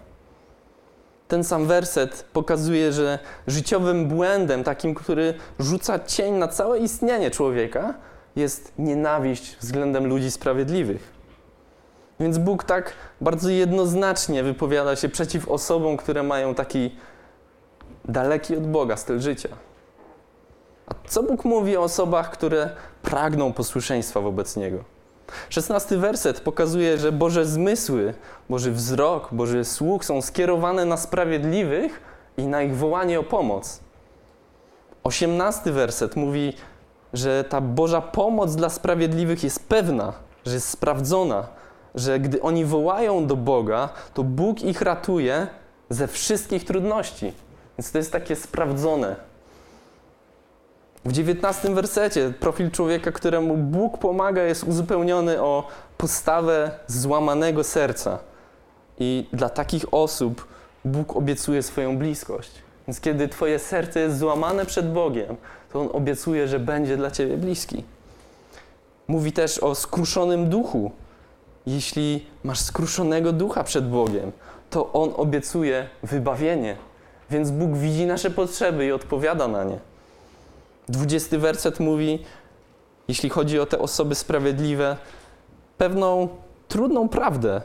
Ten 1.29 1.45
sam 1.45 1.67
werset 1.67 2.25
pokazuje, 2.33 2.93
że 2.93 3.19
życiowym 3.47 4.09
błędem, 4.09 4.65
takim, 4.65 4.95
który 4.95 5.35
rzuca 5.59 5.99
cień 5.99 6.35
na 6.35 6.49
całe 6.49 6.79
istnienie 6.79 7.31
człowieka, 7.31 7.95
jest 8.37 8.73
nienawiść 8.79 9.57
względem 9.57 10.07
ludzi 10.07 10.31
sprawiedliwych. 10.31 11.13
Więc 12.21 12.39
Bóg 12.39 12.65
tak 12.65 12.93
bardzo 13.21 13.51
jednoznacznie 13.51 14.43
wypowiada 14.43 14.97
się 14.97 15.09
przeciw 15.09 15.49
osobom, 15.49 15.97
które 15.97 16.23
mają 16.23 16.55
taki 16.55 16.97
daleki 18.05 18.57
od 18.57 18.67
Boga 18.67 18.97
styl 18.97 19.21
życia. 19.21 19.49
A 20.91 21.09
co 21.09 21.23
Bóg 21.23 21.45
mówi 21.45 21.77
o 21.77 21.83
osobach, 21.83 22.31
które 22.31 22.71
pragną 23.03 23.53
posłuszeństwa 23.53 24.21
wobec 24.21 24.57
Niego? 24.57 24.85
Szesnasty 25.49 25.99
werset 25.99 26.41
pokazuje, 26.41 26.99
że 26.99 27.13
Boże 27.13 27.47
zmysły, 27.47 28.15
Boży 28.49 28.73
wzrok, 28.73 29.29
Boży 29.33 29.65
słuch 29.65 30.05
są 30.05 30.23
skierowane 30.23 30.85
na 30.85 30.97
sprawiedliwych 30.97 32.01
i 32.37 32.47
na 32.47 32.63
ich 32.63 32.77
wołanie 32.77 33.21
o 33.21 33.23
pomoc. 33.23 33.81
Osiemnasty 35.05 35.73
werset 35.73 36.17
mówi, 36.17 36.53
że 37.13 37.45
ta 37.45 37.61
Boża 37.61 38.01
pomoc 38.01 38.57
dla 38.57 38.69
sprawiedliwych 38.69 39.45
jest 39.45 39.69
pewna, 39.69 40.13
że 40.47 40.55
jest 40.55 40.69
sprawdzona, 40.69 41.47
że 41.95 42.21
gdy 42.21 42.43
oni 42.43 42.65
wołają 42.65 43.27
do 43.27 43.37
Boga, 43.37 43.89
to 44.15 44.25
Bóg 44.25 44.63
ich 44.63 44.83
ratuje 44.83 45.47
ze 45.89 46.07
wszystkich 46.07 46.65
trudności. 46.65 47.33
Więc 47.79 47.93
to 47.93 47.99
jest 47.99 48.13
takie 48.13 48.37
sprawdzone. 48.37 49.17
W 51.05 51.13
dziewiętnastym 51.13 51.75
wersecie 51.75 52.33
profil 52.41 52.71
człowieka, 52.71 53.13
któremu 53.13 53.57
Bóg 53.57 53.99
pomaga, 53.99 54.43
jest 54.43 54.65
uzupełniony 54.65 55.43
o 55.43 55.69
postawę 55.99 56.71
złamanego 56.87 57.65
serca. 57.65 58.19
I 58.99 59.27
dla 59.33 59.49
takich 59.49 59.95
osób 59.95 60.49
Bóg 60.85 61.17
obiecuje 61.17 61.63
swoją 61.63 61.99
bliskość. 61.99 62.51
Więc 62.89 63.01
kiedy 63.01 63.29
Twoje 63.29 63.59
serce 63.59 64.01
jest 64.01 64.19
złamane 64.19 64.67
przed 64.67 64.93
Bogiem, 64.93 65.37
to 65.73 65.81
On 65.81 65.89
obiecuje, 65.93 66.49
że 66.49 66.61
będzie 66.61 66.97
dla 66.97 67.11
Ciebie 67.11 67.37
bliski. 67.37 67.85
Mówi 69.09 69.33
też 69.33 69.59
o 69.59 69.75
skruszonym 69.75 70.49
duchu. 70.49 70.91
Jeśli 71.67 72.27
masz 72.45 72.61
skruszonego 72.61 73.33
ducha 73.33 73.65
przed 73.65 73.89
Bogiem, 73.89 74.33
to 74.71 74.93
On 74.93 75.13
obiecuje 75.17 75.89
wybawienie. 76.03 76.77
Więc 77.31 77.51
Bóg 77.51 77.77
widzi 77.77 78.07
nasze 78.07 78.31
potrzeby 78.31 78.87
i 78.87 78.93
odpowiada 78.93 79.49
na 79.49 79.65
nie. 79.65 79.90
Dwudziesty 80.91 81.39
werset 81.39 81.81
mówi, 81.81 82.19
jeśli 83.09 83.31
chodzi 83.31 83.61
o 83.61 83.67
te 83.67 83.79
osoby 83.79 84.15
sprawiedliwe, 84.15 84.97
pewną 85.79 86.29
trudną 86.69 87.09
prawdę. 87.09 87.63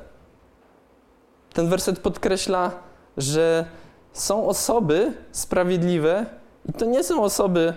Ten 1.54 1.70
werset 1.70 2.00
podkreśla, 2.00 2.72
że 3.18 3.66
są 4.14 4.48
osoby 4.48 5.14
sprawiedliwe 5.32 6.26
i 6.70 6.74
to 6.74 6.86
nie 6.86 7.04
są 7.04 7.24
osoby, 7.24 7.74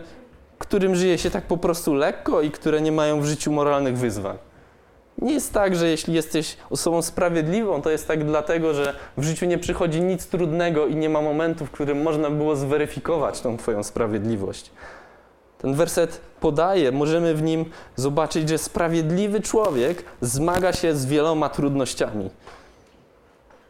którym 0.58 0.94
żyje 0.94 1.18
się 1.18 1.30
tak 1.30 1.46
po 1.46 1.56
prostu 1.56 1.94
lekko 1.94 2.42
i 2.42 2.50
które 2.50 2.80
nie 2.80 2.92
mają 2.92 3.20
w 3.20 3.24
życiu 3.24 3.52
moralnych 3.52 3.98
wyzwań. 3.98 4.38
Nie 5.18 5.32
jest 5.32 5.52
tak, 5.52 5.76
że 5.76 5.88
jeśli 5.88 6.14
jesteś 6.14 6.56
osobą 6.70 7.02
sprawiedliwą, 7.02 7.82
to 7.82 7.90
jest 7.90 8.08
tak 8.08 8.24
dlatego, 8.24 8.74
że 8.74 8.94
w 9.16 9.24
życiu 9.24 9.46
nie 9.46 9.58
przychodzi 9.58 10.00
nic 10.00 10.26
trudnego 10.26 10.86
i 10.86 10.96
nie 10.96 11.08
ma 11.08 11.20
momentu, 11.20 11.66
w 11.66 11.70
którym 11.70 12.02
można 12.02 12.30
było 12.30 12.56
zweryfikować 12.56 13.40
tą 13.40 13.56
Twoją 13.56 13.82
sprawiedliwość. 13.82 14.70
Ten 15.58 15.74
werset 15.74 16.20
podaje, 16.40 16.92
możemy 16.92 17.34
w 17.34 17.42
nim 17.42 17.64
zobaczyć, 17.96 18.48
że 18.48 18.58
sprawiedliwy 18.58 19.40
człowiek 19.40 20.04
zmaga 20.20 20.72
się 20.72 20.94
z 20.94 21.06
wieloma 21.06 21.48
trudnościami. 21.48 22.30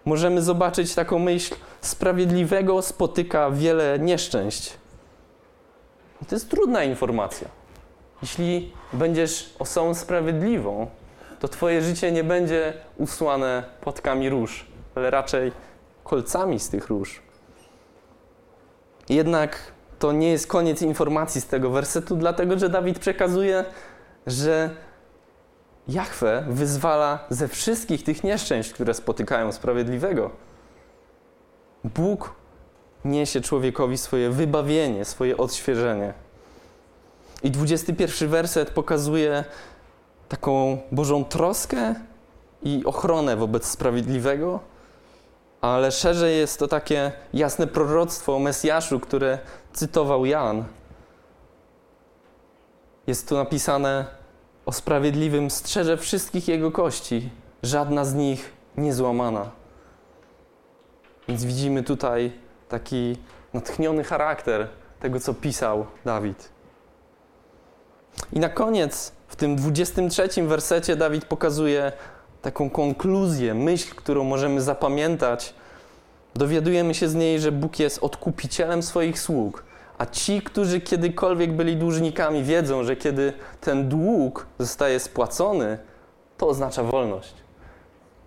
Możemy 0.05 0.43
zobaczyć 0.43 0.95
taką 0.95 1.19
myśl: 1.19 1.55
sprawiedliwego 1.81 2.83
spotyka 2.83 3.51
wiele 3.51 3.99
nieszczęść. 3.99 4.73
I 6.23 6.27
to 6.27 6.35
jest 6.35 6.51
trudna 6.51 6.85
informacja. 6.85 7.49
Jeśli 8.23 8.73
będziesz 8.93 9.55
osobą 9.59 9.95
sprawiedliwą, 9.95 10.87
to 11.41 11.49
Twoje 11.49 11.83
życie 11.83 12.13
nie 12.13 12.25
będzie 12.25 12.73
usłane 12.97 13.63
płatkami 13.81 14.29
róż, 14.29 14.67
ale 14.95 15.11
raczej 15.11 15.53
kolcami 16.05 16.61
z 16.61 16.69
tych 16.69 16.89
róż. 16.89 17.23
Jednak 19.09 19.59
to 19.99 20.13
nie 20.13 20.31
jest 20.31 20.47
koniec 20.47 20.83
informacji 20.83 21.41
z 21.41 21.47
tego 21.47 21.71
wersetu, 21.71 22.17
dlatego 22.17 22.59
że 22.59 22.69
Dawid 22.69 22.99
przekazuje, 22.99 23.65
że 24.27 24.71
Jahwe 25.89 26.45
wyzwala 26.49 27.19
ze 27.31 27.49
wszystkich 27.49 28.05
tych 28.05 28.25
nieszczęść, 28.25 28.73
które 28.73 28.95
spotykają 28.95 29.53
sprawiedliwego. 29.53 30.31
Bóg 31.85 32.35
niesie 33.05 33.41
człowiekowi 33.41 33.99
swoje 33.99 34.31
wybawienie, 34.31 35.05
swoje 35.05 35.37
odświeżenie. 35.37 36.15
I 37.43 37.51
21 37.51 38.29
werset 38.29 38.71
pokazuje 38.71 39.45
taką 40.29 40.79
Bożą 40.93 41.25
troskę 41.25 41.95
i 42.63 42.83
ochronę 42.85 43.37
wobec 43.37 43.67
sprawiedliwego, 43.67 44.61
ale 45.61 45.93
szerzej 45.93 46.39
jest 46.39 46.59
to 46.59 46.69
takie 46.69 47.13
jasne 47.33 47.67
proroctwo 47.67 48.37
o 48.37 48.39
Mesjaszu, 48.39 49.01
które 49.01 49.39
cytował 49.79 50.27
Jan. 50.27 50.65
Jest 53.07 53.29
tu 53.29 53.35
napisane 53.35 54.07
o 54.67 54.73
sprawiedliwym 54.73 55.51
strzeże 55.51 55.97
wszystkich 55.97 56.49
jego 56.49 56.73
kości, 56.73 57.31
żadna 57.63 58.05
z 58.05 58.15
nich 58.15 58.53
nie 58.77 58.95
złamana. 58.95 59.51
Więc 61.29 61.45
widzimy 61.45 61.83
tutaj 61.83 62.33
taki 62.69 63.17
natchniony 63.55 64.05
charakter 64.05 64.69
tego, 65.01 65.21
co 65.21 65.35
pisał 65.35 65.87
Dawid. 66.05 66.49
I 68.33 68.41
na 68.41 68.49
koniec, 68.49 69.13
w 69.29 69.37
tym 69.37 69.57
23 69.57 70.43
wersecie, 70.43 70.97
Dawid 70.97 71.25
pokazuje 71.25 71.93
taką 72.43 72.71
konkluzję, 72.71 73.55
myśl, 73.55 73.95
którą 73.95 74.25
możemy 74.25 74.61
zapamiętać. 74.61 75.55
Dowiadujemy 76.35 76.95
się 76.95 77.09
z 77.09 77.15
niej, 77.15 77.41
że 77.41 77.53
Bóg 77.53 77.79
jest 77.79 77.99
odkupicielem 77.99 78.83
swoich 78.83 79.21
sług, 79.21 79.68
a 79.99 80.07
ci, 80.07 80.43
którzy 80.43 80.81
kiedykolwiek 80.81 81.53
byli 81.53 81.77
dłużnikami, 81.77 82.43
wiedzą, 82.43 82.85
że 82.85 82.97
kiedy 82.97 83.33
ten 83.61 83.89
dług 83.89 84.47
zostaje 84.59 85.01
spłacony, 85.01 85.79
to 86.37 86.49
oznacza 86.49 86.83
wolność. 86.83 87.35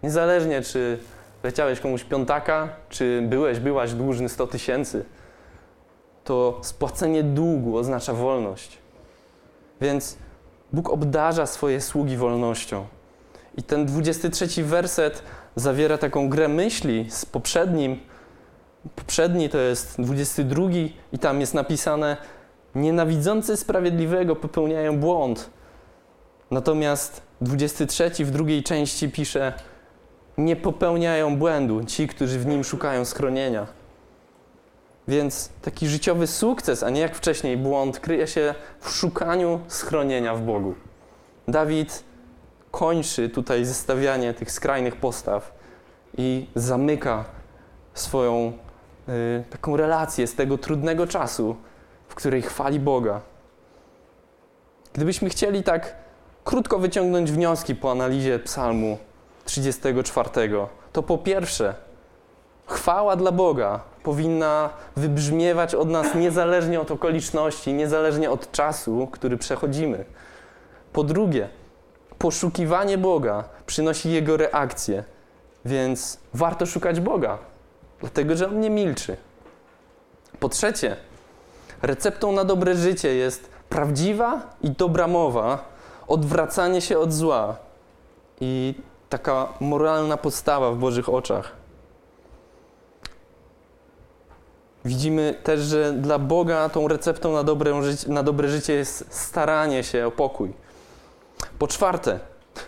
Niezależnie, 0.03 0.61
czy 0.61 0.97
leciałeś 1.43 1.79
komuś 1.79 2.03
piątaka, 2.03 2.69
czy 2.89 3.21
byłeś, 3.21 3.59
byłaś 3.59 3.93
dłużny 3.93 4.29
100 4.29 4.47
tysięcy, 4.47 5.05
to 6.23 6.59
spłacenie 6.61 7.23
długu 7.23 7.77
oznacza 7.77 8.13
wolność. 8.13 8.77
Więc 9.81 10.17
Bóg 10.73 10.89
obdarza 10.89 11.45
swoje 11.45 11.81
sługi 11.81 12.17
wolnością. 12.17 12.85
I 13.57 13.63
ten 13.63 13.85
23 13.85 14.63
werset 14.63 15.23
zawiera 15.55 15.97
taką 15.97 16.29
grę 16.29 16.47
myśli 16.47 17.05
z 17.09 17.25
poprzednim. 17.25 17.99
Poprzedni 18.95 19.49
to 19.49 19.57
jest 19.57 20.01
22 20.01 20.63
i 21.13 21.19
tam 21.19 21.41
jest 21.41 21.53
napisane 21.53 22.17
nienawidzący 22.75 23.57
sprawiedliwego 23.57 24.35
popełniają 24.35 24.99
błąd. 24.99 25.49
Natomiast 26.51 27.21
23 27.41 28.25
w 28.25 28.31
drugiej 28.31 28.63
części 28.63 29.09
pisze 29.09 29.53
nie 30.37 30.55
popełniają 30.55 31.37
błędu 31.37 31.83
ci, 31.83 32.07
którzy 32.07 32.39
w 32.39 32.45
nim 32.45 32.63
szukają 32.63 33.05
schronienia. 33.05 33.67
Więc 35.07 35.49
taki 35.61 35.87
życiowy 35.87 36.27
sukces, 36.27 36.83
a 36.83 36.89
nie 36.89 37.01
jak 37.01 37.15
wcześniej 37.15 37.57
błąd, 37.57 37.99
kryje 37.99 38.27
się 38.27 38.55
w 38.79 38.89
szukaniu 38.89 39.59
schronienia 39.67 40.35
w 40.35 40.41
Bogu. 40.41 40.75
Dawid 41.47 42.03
kończy 42.71 43.29
tutaj 43.29 43.65
zestawianie 43.65 44.33
tych 44.33 44.51
skrajnych 44.51 44.95
postaw 44.95 45.53
i 46.17 46.47
zamyka 46.55 47.25
swoją 47.93 48.53
y, 49.09 49.43
taką 49.49 49.77
relację 49.77 50.27
z 50.27 50.35
tego 50.35 50.57
trudnego 50.57 51.07
czasu, 51.07 51.55
w 52.07 52.15
której 52.15 52.41
chwali 52.41 52.79
Boga. 52.79 53.21
Gdybyśmy 54.93 55.29
chcieli 55.29 55.63
tak 55.63 55.95
krótko 56.43 56.79
wyciągnąć 56.79 57.31
wnioski 57.31 57.75
po 57.75 57.91
analizie 57.91 58.39
Psalmu 58.39 58.97
34, 59.45 60.29
to 60.93 61.03
po 61.03 61.17
pierwsze, 61.17 61.75
chwała 62.65 63.15
dla 63.15 63.31
Boga 63.31 63.79
powinna 64.03 64.69
wybrzmiewać 64.95 65.75
od 65.75 65.89
nas 65.89 66.15
niezależnie 66.15 66.81
od 66.81 66.91
okoliczności, 66.91 67.73
niezależnie 67.73 68.31
od 68.31 68.51
czasu, 68.51 69.07
który 69.11 69.37
przechodzimy. 69.37 70.05
Po 70.93 71.03
drugie, 71.03 71.49
poszukiwanie 72.17 72.97
Boga 72.97 73.43
przynosi 73.65 74.11
Jego 74.11 74.37
reakcję, 74.37 75.03
więc 75.65 76.19
warto 76.33 76.65
szukać 76.65 76.99
Boga, 76.99 77.37
dlatego 78.01 78.35
że 78.35 78.47
On 78.47 78.59
nie 78.59 78.69
milczy. 78.69 79.17
Po 80.39 80.49
trzecie, 80.49 80.97
receptą 81.81 82.31
na 82.31 82.43
dobre 82.45 82.75
życie 82.75 83.15
jest 83.15 83.49
prawdziwa 83.69 84.41
i 84.61 84.71
dobra 84.71 85.07
mowa, 85.07 85.65
odwracanie 86.07 86.81
się 86.81 86.99
od 86.99 87.13
zła 87.13 87.55
i 88.41 88.75
taka 89.09 89.47
moralna 89.59 90.17
postawa 90.17 90.71
w 90.71 90.77
Bożych 90.77 91.09
oczach. 91.09 91.51
Widzimy 94.85 95.35
też, 95.43 95.59
że 95.59 95.93
dla 95.93 96.19
Boga 96.19 96.69
tą 96.69 96.87
receptą 96.87 97.33
na 97.33 97.43
dobre, 97.43 97.83
życie, 97.83 98.09
na 98.09 98.23
dobre 98.23 98.49
życie 98.49 98.73
jest 98.73 99.05
staranie 99.09 99.83
się 99.83 100.07
o 100.07 100.11
pokój. 100.11 100.53
Po 101.59 101.67
czwarte, 101.67 102.19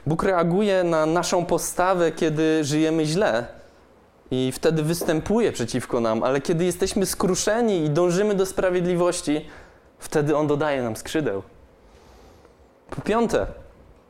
Bóg 0.06 0.24
reaguje 0.24 0.84
na 0.84 1.06
naszą 1.06 1.46
postawę, 1.46 2.12
kiedy 2.12 2.64
żyjemy 2.64 3.06
źle 3.06 3.63
i 4.34 4.52
wtedy 4.52 4.84
występuje 4.84 5.52
przeciwko 5.52 6.00
nam, 6.00 6.24
ale 6.24 6.42
kiedy 6.42 6.66
jesteśmy 6.66 7.06
skruszeni 7.06 7.86
i 7.86 7.90
dążymy 7.90 8.36
do 8.36 8.46
sprawiedliwości, 8.46 9.46
wtedy 10.00 10.38
On 10.38 10.48
dodaje 10.48 10.84
nam 10.84 10.96
skrzydeł. 10.96 11.44
Po 12.90 13.02
piąte, 13.02 13.48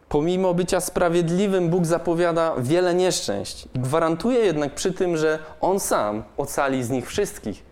pomimo 0.09 0.53
bycia 0.53 0.79
sprawiedliwym, 0.79 1.69
Bóg 1.69 1.85
zapowiada 1.85 2.53
wiele 2.57 2.95
nieszczęść 2.95 3.67
gwarantuje 3.75 4.39
jednak 4.39 4.75
przy 4.75 4.93
tym, 4.93 5.17
że 5.17 5.39
On 5.61 5.79
sam 5.79 6.23
ocali 6.37 6.83
z 6.83 6.89
nich 6.89 7.07
wszystkich. 7.07 7.63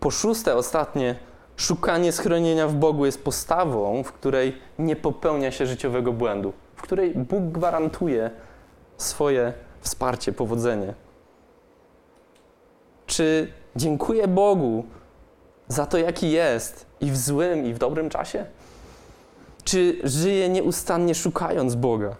Po 0.00 0.10
szóste, 0.10 0.56
ostatnie, 0.56 1.14
szukanie 1.56 2.12
schronienia 2.12 2.68
w 2.68 2.74
Bogu 2.74 3.06
jest 3.06 3.24
postawą, 3.24 4.02
w 4.02 4.12
której 4.12 4.56
nie 4.78 4.96
popełnia 4.96 5.50
się 5.50 5.66
życiowego 5.66 6.12
błędu, 6.12 6.52
w 6.76 6.82
której 6.82 7.14
Bóg 7.14 7.44
gwarantuje 7.44 8.30
swoje 8.96 9.52
wsparcie, 9.80 10.32
powodzenie. 10.32 11.07
Czy 13.08 13.52
dziękuję 13.76 14.28
Bogu 14.28 14.84
za 15.68 15.86
to, 15.86 15.98
jaki 15.98 16.30
jest 16.30 16.86
i 17.00 17.10
w 17.10 17.16
złym, 17.16 17.66
i 17.66 17.74
w 17.74 17.78
dobrym 17.78 18.10
czasie? 18.10 18.46
Czy 19.64 20.00
żyję 20.04 20.48
nieustannie 20.48 21.14
szukając 21.14 21.74
Boga? 21.74 22.16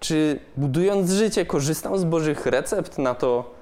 Czy 0.00 0.40
budując 0.56 1.10
życie 1.10 1.46
korzystam 1.46 1.98
z 1.98 2.04
Bożych 2.04 2.46
recept 2.46 2.98
na 2.98 3.14
to, 3.14 3.54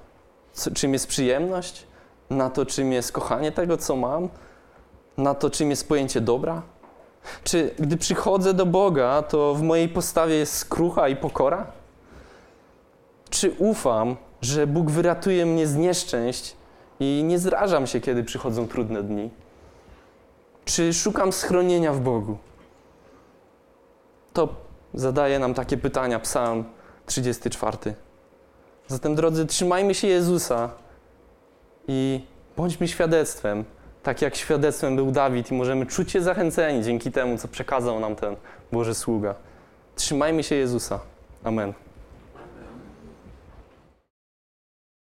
co, 0.52 0.70
czym 0.70 0.92
jest 0.92 1.06
przyjemność? 1.06 1.86
Na 2.30 2.50
to, 2.50 2.66
czym 2.66 2.92
jest 2.92 3.12
kochanie 3.12 3.52
tego, 3.52 3.76
co 3.76 3.96
mam? 3.96 4.28
Na 5.16 5.34
to, 5.34 5.50
czym 5.50 5.70
jest 5.70 5.88
pojęcie 5.88 6.20
dobra? 6.20 6.62
Czy 7.44 7.74
gdy 7.78 7.96
przychodzę 7.96 8.54
do 8.54 8.66
Boga, 8.66 9.22
to 9.22 9.54
w 9.54 9.62
mojej 9.62 9.88
postawie 9.88 10.34
jest 10.34 10.54
skrucha 10.56 11.08
i 11.08 11.16
pokora? 11.16 11.66
Czy 13.30 13.50
ufam, 13.58 14.16
że 14.42 14.66
Bóg 14.66 14.90
wyratuje 14.90 15.46
mnie 15.46 15.66
z 15.66 15.76
nieszczęść 15.76 16.56
i 17.00 17.24
nie 17.26 17.38
zrażam 17.38 17.86
się, 17.86 18.00
kiedy 18.00 18.24
przychodzą 18.24 18.68
trudne 18.68 19.02
dni? 19.02 19.30
Czy 20.64 20.94
szukam 20.94 21.32
schronienia 21.32 21.92
w 21.92 22.00
Bogu? 22.00 22.38
To 24.32 24.48
zadaje 24.94 25.38
nam 25.38 25.54
takie 25.54 25.76
pytania 25.76 26.18
Psalm 26.18 26.64
34. 27.06 27.94
Zatem, 28.86 29.14
drodzy, 29.14 29.46
trzymajmy 29.46 29.94
się 29.94 30.08
Jezusa 30.08 30.70
i 31.88 32.20
bądźmy 32.56 32.88
świadectwem, 32.88 33.64
tak 34.02 34.22
jak 34.22 34.36
świadectwem 34.36 34.96
był 34.96 35.10
Dawid, 35.10 35.50
i 35.50 35.54
możemy 35.54 35.86
czuć 35.86 36.12
się 36.12 36.22
zachęceni 36.22 36.84
dzięki 36.84 37.12
temu, 37.12 37.38
co 37.38 37.48
przekazał 37.48 38.00
nam 38.00 38.16
ten 38.16 38.36
Boży 38.72 38.94
sługa. 38.94 39.34
Trzymajmy 39.96 40.42
się 40.42 40.54
Jezusa. 40.54 41.00
Amen. 41.44 41.72